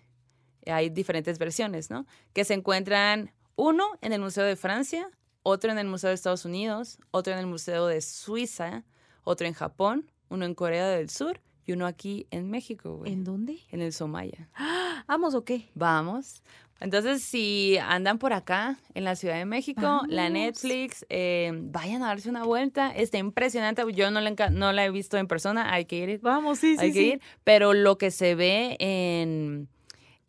[0.66, 2.06] Hay diferentes versiones, ¿no?
[2.32, 5.10] Que se encuentran uno en el Museo de Francia,
[5.42, 8.84] otro en el Museo de Estados Unidos, otro en el Museo de Suiza,
[9.24, 13.12] otro en Japón, uno en Corea del Sur y uno aquí en México, güey.
[13.12, 13.58] ¿En dónde?
[13.70, 14.48] En el Somaya.
[15.06, 15.70] ¿Vamos o qué?
[15.74, 16.42] Vamos.
[16.82, 20.28] Entonces, si andan por acá, en la Ciudad de México, la.
[20.30, 22.90] Netflix, eh, vayan a darse una vuelta.
[22.90, 23.84] Está impresionante.
[23.92, 26.20] Yo no la, no la he visto en persona, hay que ir.
[26.20, 27.20] Vamos, sí, hay que ir.
[27.44, 29.68] Pero lo que se ve en,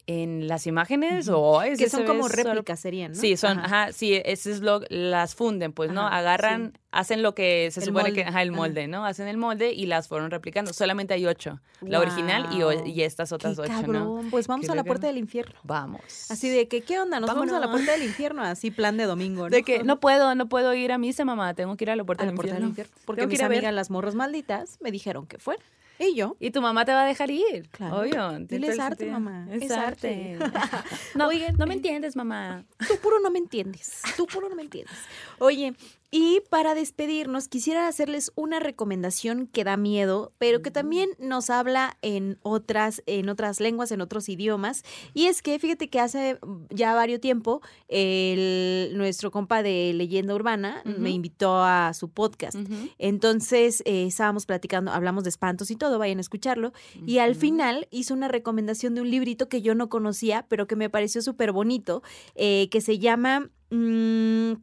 [0.05, 3.17] en las imágenes, oh, Que son como réplicas serían, ¿no?
[3.17, 3.83] Sí, son, Ajá.
[3.83, 6.05] ajá, sí, ese es lo, las funden, pues, ¿no?
[6.05, 8.57] Agarran, hacen lo que se El supone molde, que, ajá, el ajá.
[8.57, 9.05] molde, ¿no?
[9.05, 10.73] Hacen el molde y las fueron replicando.
[10.73, 13.93] Solamente hay ocho, la original y, o- y estas otras Qué ocho, cabrón.
[14.25, 14.29] ¿no?
[14.29, 15.57] Pues vamos a la puerta del infierno.
[15.63, 16.29] Vamos.
[16.29, 17.21] Así de que, ¿qué onda?
[17.21, 19.49] Nos vamos a la puerta del infierno, así plan de domingo, ¿no?
[19.49, 21.53] De que no puedo, no puedo ir a misa, mamá.
[21.53, 22.93] Tengo que ir a la puerta, a la puerta del infierno.
[23.05, 25.63] Porque Tengo mis amigas, las morras malditas, me dijeron que fuera.
[25.99, 27.69] Y yo, Y tu mamá te va a dejar ir.
[27.69, 28.01] Claro.
[28.01, 28.39] Obvio.
[28.39, 30.37] Dile, es arte, mamá, Es, es arte.
[30.41, 30.59] arte.
[31.15, 32.63] no, Oigan, no me entiendes, mamá.
[32.87, 34.01] tú puro no me entiendes.
[34.17, 34.97] Tú puro no me entiendes.
[35.39, 35.73] Oye,
[36.15, 41.97] y para despedirnos, quisiera hacerles una recomendación que da miedo, pero que también nos habla
[42.03, 44.83] en otras, en otras lenguas, en otros idiomas.
[45.15, 46.37] Y es que fíjate que hace
[46.69, 52.59] ya varios tiempo, el, nuestro compa de Leyenda Urbana me invitó a su podcast.
[52.99, 56.73] Entonces eh, estábamos platicando, hablamos de espantos y todo, vayan a escucharlo.
[57.07, 60.75] Y al final hizo una recomendación de un librito que yo no conocía, pero que
[60.75, 62.03] me pareció súper bonito,
[62.35, 64.53] eh, que se llama mm,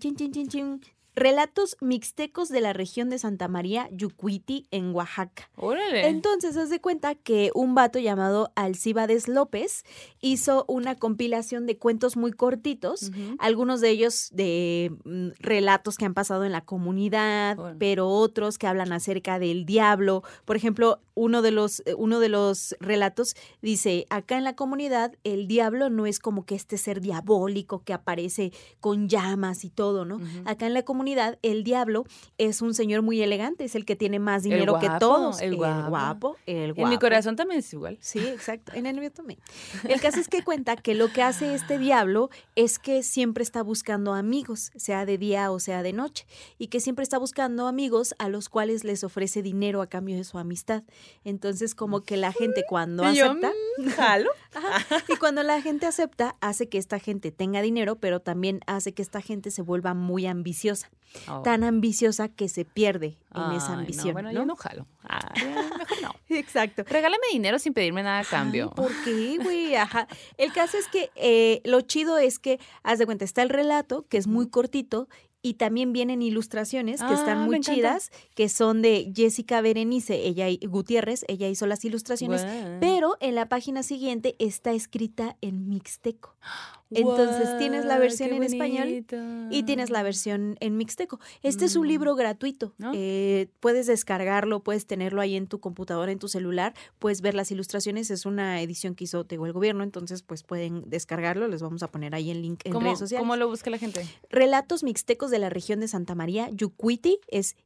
[0.00, 0.80] 晶晶晶晶
[1.14, 5.50] Relatos Mixtecos de la región de Santa María, Yucuiti, en Oaxaca.
[5.56, 6.08] Órale.
[6.08, 9.84] Entonces, haz de cuenta que un vato llamado Alcíbades López
[10.20, 16.14] hizo una compilación de cuentos muy cortitos, algunos de ellos de mm, relatos que han
[16.14, 20.22] pasado en la comunidad, pero otros que hablan acerca del diablo.
[20.46, 25.12] Por ejemplo, uno de los eh, uno de los relatos dice, acá en la comunidad
[25.24, 30.06] el diablo no es como que este ser diabólico que aparece con llamas y todo,
[30.06, 30.20] ¿no?
[30.46, 32.04] Acá en la comunidad comunidad, el diablo
[32.38, 35.42] es un señor muy elegante, es el que tiene más dinero que todos.
[35.42, 35.88] el guapo.
[35.88, 36.82] guapo, el guapo.
[36.82, 37.98] En mi corazón también es igual.
[38.00, 38.70] Sí, exacto.
[38.72, 39.40] En el mío también.
[39.88, 43.64] El caso es que cuenta que lo que hace este diablo es que siempre está
[43.64, 46.24] buscando amigos, sea de día o sea de noche,
[46.56, 50.22] y que siempre está buscando amigos a los cuales les ofrece dinero a cambio de
[50.22, 50.84] su amistad.
[51.24, 54.30] Entonces, como que la gente cuando Y acepta, mm, jalo.
[54.54, 55.02] Ajá.
[55.08, 59.02] Y cuando la gente acepta, hace que esta gente tenga dinero, pero también hace que
[59.02, 60.91] esta gente se vuelva muy ambiciosa.
[61.28, 61.42] Oh.
[61.42, 64.14] Tan ambiciosa que se pierde en Ay, esa no, ambición.
[64.14, 64.38] bueno, ¿no?
[64.40, 64.86] yo no jalo.
[65.02, 66.14] Ay, mejor no.
[66.30, 66.84] Exacto.
[66.86, 68.70] Regálame dinero sin pedirme nada a cambio.
[68.70, 69.74] Ay, ¿Por qué, güey?
[69.74, 70.08] Ajá.
[70.38, 74.06] El caso es que eh, lo chido es que, haz de cuenta, está el relato,
[74.08, 75.06] que es muy cortito,
[75.44, 80.14] y también vienen ilustraciones que Ah, están me muy chidas, que son de Jessica Berenice,
[80.26, 82.46] ella y- Gutiérrez, ella hizo las ilustraciones,
[82.80, 86.36] pero en la página siguiente está escrita en mixteco.
[86.94, 89.04] Entonces tienes la versión en español
[89.50, 91.18] y tienes la versión en mixteco.
[91.42, 91.88] Este es un Mm.
[91.88, 92.72] libro gratuito.
[92.78, 92.92] ¿No?
[92.94, 97.50] Eh, puedes descargarlo, puedes tenerlo ahí en tu computadora, en tu celular, puedes ver las
[97.50, 98.10] ilustraciones.
[98.10, 101.48] Es una edición que hizo digo, el gobierno, entonces pues pueden descargarlo.
[101.48, 103.20] Les vamos a poner ahí el link en ¿Cómo, redes sociales.
[103.22, 104.06] ¿Cómo lo busca la gente?
[104.30, 107.56] Relatos mixtecos de la región de Santa María, Yucuiti, es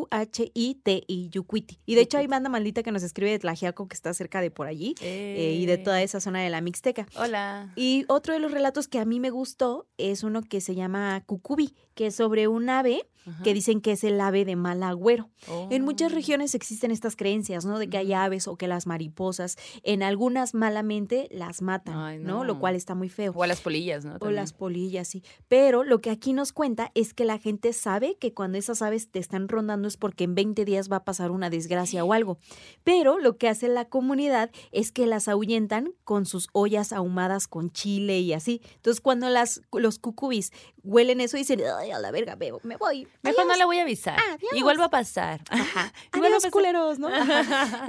[0.00, 1.78] Y-U-C-U-H-I-T-I, Yucuiti.
[1.86, 4.50] Y de hecho hay banda maldita que nos escribe de Tlajiaco, que está cerca de
[4.50, 7.06] por allí, eh, y de toda esa zona de la Mixteca.
[7.16, 7.69] Hola.
[7.76, 11.22] Y otro de los relatos que a mí me gustó es uno que se llama
[11.26, 13.08] Cucubi, que es sobre un ave
[13.44, 15.28] que dicen que es el ave de mal agüero.
[15.70, 16.14] En muchas Oh.
[16.14, 17.78] regiones existen estas creencias, ¿no?
[17.78, 22.44] De que hay aves o que las mariposas, en algunas malamente las matan, Ay, ¿no?
[22.44, 23.32] Lo cual está muy feo.
[23.34, 24.16] O a las polillas, ¿no?
[24.20, 25.22] O las polillas, sí.
[25.48, 29.10] Pero lo que aquí nos cuenta es que la gente sabe que cuando esas aves
[29.10, 32.38] te están rondando es porque en 20 días va a pasar una desgracia o algo.
[32.84, 37.70] Pero lo que hace la comunidad es que las ahuyentan con sus ollas ahumadas con
[37.70, 38.60] chile y así.
[38.76, 40.52] Entonces, cuando las, los cucubis
[40.82, 43.06] huelen eso, dicen, ay, a la verga, me, me voy.
[43.22, 43.58] Mejor no Adiós".
[43.58, 44.18] le voy a avisar.
[44.18, 44.52] Adiós.
[44.54, 45.42] Igual va a pasar.
[45.50, 45.92] Ajá.
[46.14, 46.50] Igual pasar.
[46.50, 47.08] culeros, ¿no?
[47.08, 47.84] Ajá.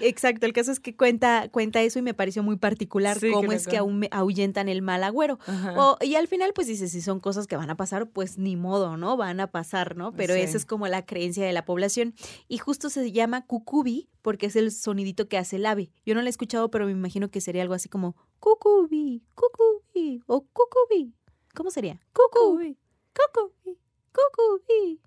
[0.00, 0.46] Exacto.
[0.46, 3.66] El caso es que cuenta, cuenta eso y me pareció muy particular Sí, cómo es
[3.68, 3.78] que
[4.10, 5.38] ahuyentan el mal agüero.
[5.76, 8.56] O- y al final, pues dices, si son cosas que van a pasar, pues ni
[8.56, 9.16] modo, ¿no?
[9.16, 10.12] Van a pasar, ¿no?
[10.12, 10.40] Pero Sí.
[10.40, 12.14] esa es como la creencia de la población.
[12.48, 15.90] Y justo se llama cucubi porque es el sonidito que hace el ave.
[16.04, 20.22] Yo no lo he escuchado, pero me imagino que sería algo así como cucubi, cucubi
[20.26, 21.14] o cucubi.
[21.54, 22.00] ¿Cómo sería?
[22.12, 22.78] Cucubi,
[23.14, 23.78] cucubi,
[24.14, 25.00] cucubi,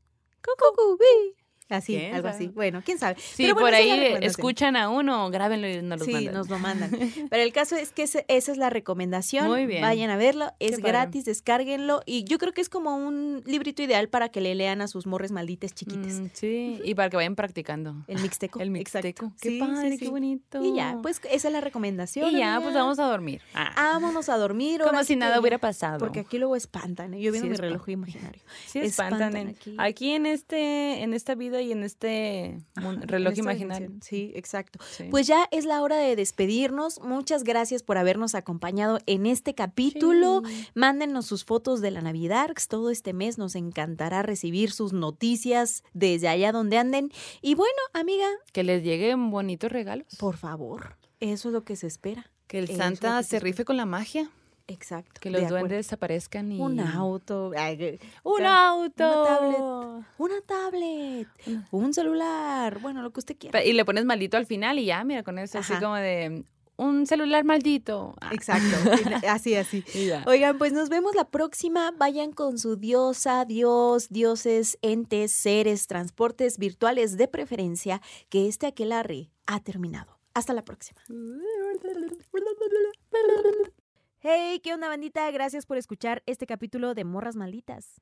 [0.43, 1.44] cucubi.
[1.67, 2.37] Así, ¿Quién algo sabe?
[2.45, 2.47] así.
[2.53, 3.15] Bueno, quién sabe.
[3.19, 6.33] Sí, Pero bueno, por ahí escuchan a uno, grábenlo y nos lo Sí, mandan.
[6.35, 6.91] nos lo mandan.
[7.31, 9.47] Pero el caso es que ese- esa es la recomendación.
[9.47, 9.81] Muy bien.
[9.81, 10.91] Vayan a verlo, es Qué padre.
[10.91, 12.01] gratis, descárguenlo.
[12.05, 15.07] Y yo creo que es como un librito ideal para que le lean a sus
[15.07, 16.13] morres malditas chiquitas.
[16.19, 17.95] Mm, sí, y para que vayan practicando.
[18.07, 18.59] El mixteco.
[18.61, 19.33] El mixteco.
[19.41, 20.63] Qué Sí, padre, sí, qué bonito.
[20.63, 22.29] Y ya, pues esa es la recomendación.
[22.29, 22.61] Y ya, amiga.
[22.61, 23.41] pues vamos a dormir.
[23.55, 24.81] Ah, Vámonos a dormir.
[24.81, 25.97] como si nada hubiera pasado.
[25.97, 27.15] Porque aquí luego espantan.
[27.15, 27.21] ¿eh?
[27.21, 28.41] Yo viendo mi reloj imaginario.
[28.67, 29.35] Sí, espantan.
[29.35, 29.75] espantan aquí.
[29.79, 30.11] aquí.
[30.11, 33.87] en este, en esta vida y en este reloj imaginario.
[33.87, 34.01] dimensión.
[34.01, 34.79] Sí, exacto.
[34.97, 35.05] Sí.
[35.11, 37.01] Pues ya es la hora de despedirnos.
[37.01, 40.41] Muchas gracias por habernos acompañado en este capítulo.
[40.45, 40.67] Sí.
[40.75, 42.49] Mándenos sus fotos de la Navidad.
[42.69, 47.11] Todo este mes nos encantará recibir sus noticias desde allá donde anden.
[47.41, 50.07] Y bueno, amiga, Que les lleguen bonitos regalos.
[50.17, 52.29] por favor, eso es lo que se espera.
[52.47, 54.29] que el eso Santa se se rife con la magia.
[54.67, 55.21] Exacto.
[55.21, 56.59] Que los duendes desaparezcan y...
[56.59, 57.51] Un auto.
[57.55, 59.03] ay, ¡Un auto!
[59.03, 60.05] Una tablet.
[60.17, 61.27] Una tablet.
[61.71, 62.79] Un celular.
[62.79, 63.63] Bueno, lo que usted quiera.
[63.63, 66.43] Y le pones maldito al final y ya, mira, con eso así como de...
[66.77, 68.15] Un celular maldito.
[68.19, 68.75] Ah, Exacto.
[69.29, 69.81] así, así.
[70.25, 71.91] Oigan, pues nos vemos la próxima.
[71.91, 79.29] Vayan con su diosa, dios, dioses, entes, seres, transportes virtuales de preferencia, que este aquelarre
[79.45, 80.19] ha terminado.
[80.33, 81.01] Hasta la próxima.
[84.27, 85.29] Hey, ¿qué onda, bandita?
[85.29, 88.01] Gracias por escuchar este capítulo de Morras Malditas.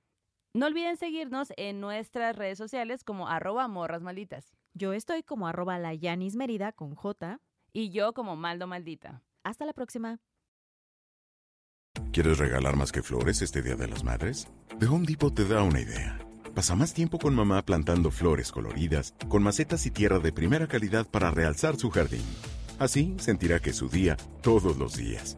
[0.53, 4.53] No olviden seguirnos en nuestras redes sociales como arroba morras malditas.
[4.73, 7.41] Yo estoy como arroba la Yanis Mérida con J.
[7.73, 9.21] Y yo como maldo maldita.
[9.43, 10.21] Hasta la próxima.
[12.13, 14.47] ¿Quieres regalar más que flores este Día de las Madres?
[14.79, 16.25] The Home Depot te da una idea.
[16.55, 21.05] Pasa más tiempo con mamá plantando flores coloridas, con macetas y tierra de primera calidad
[21.05, 22.23] para realzar su jardín.
[22.79, 25.37] Así sentirá que es su día todos los días.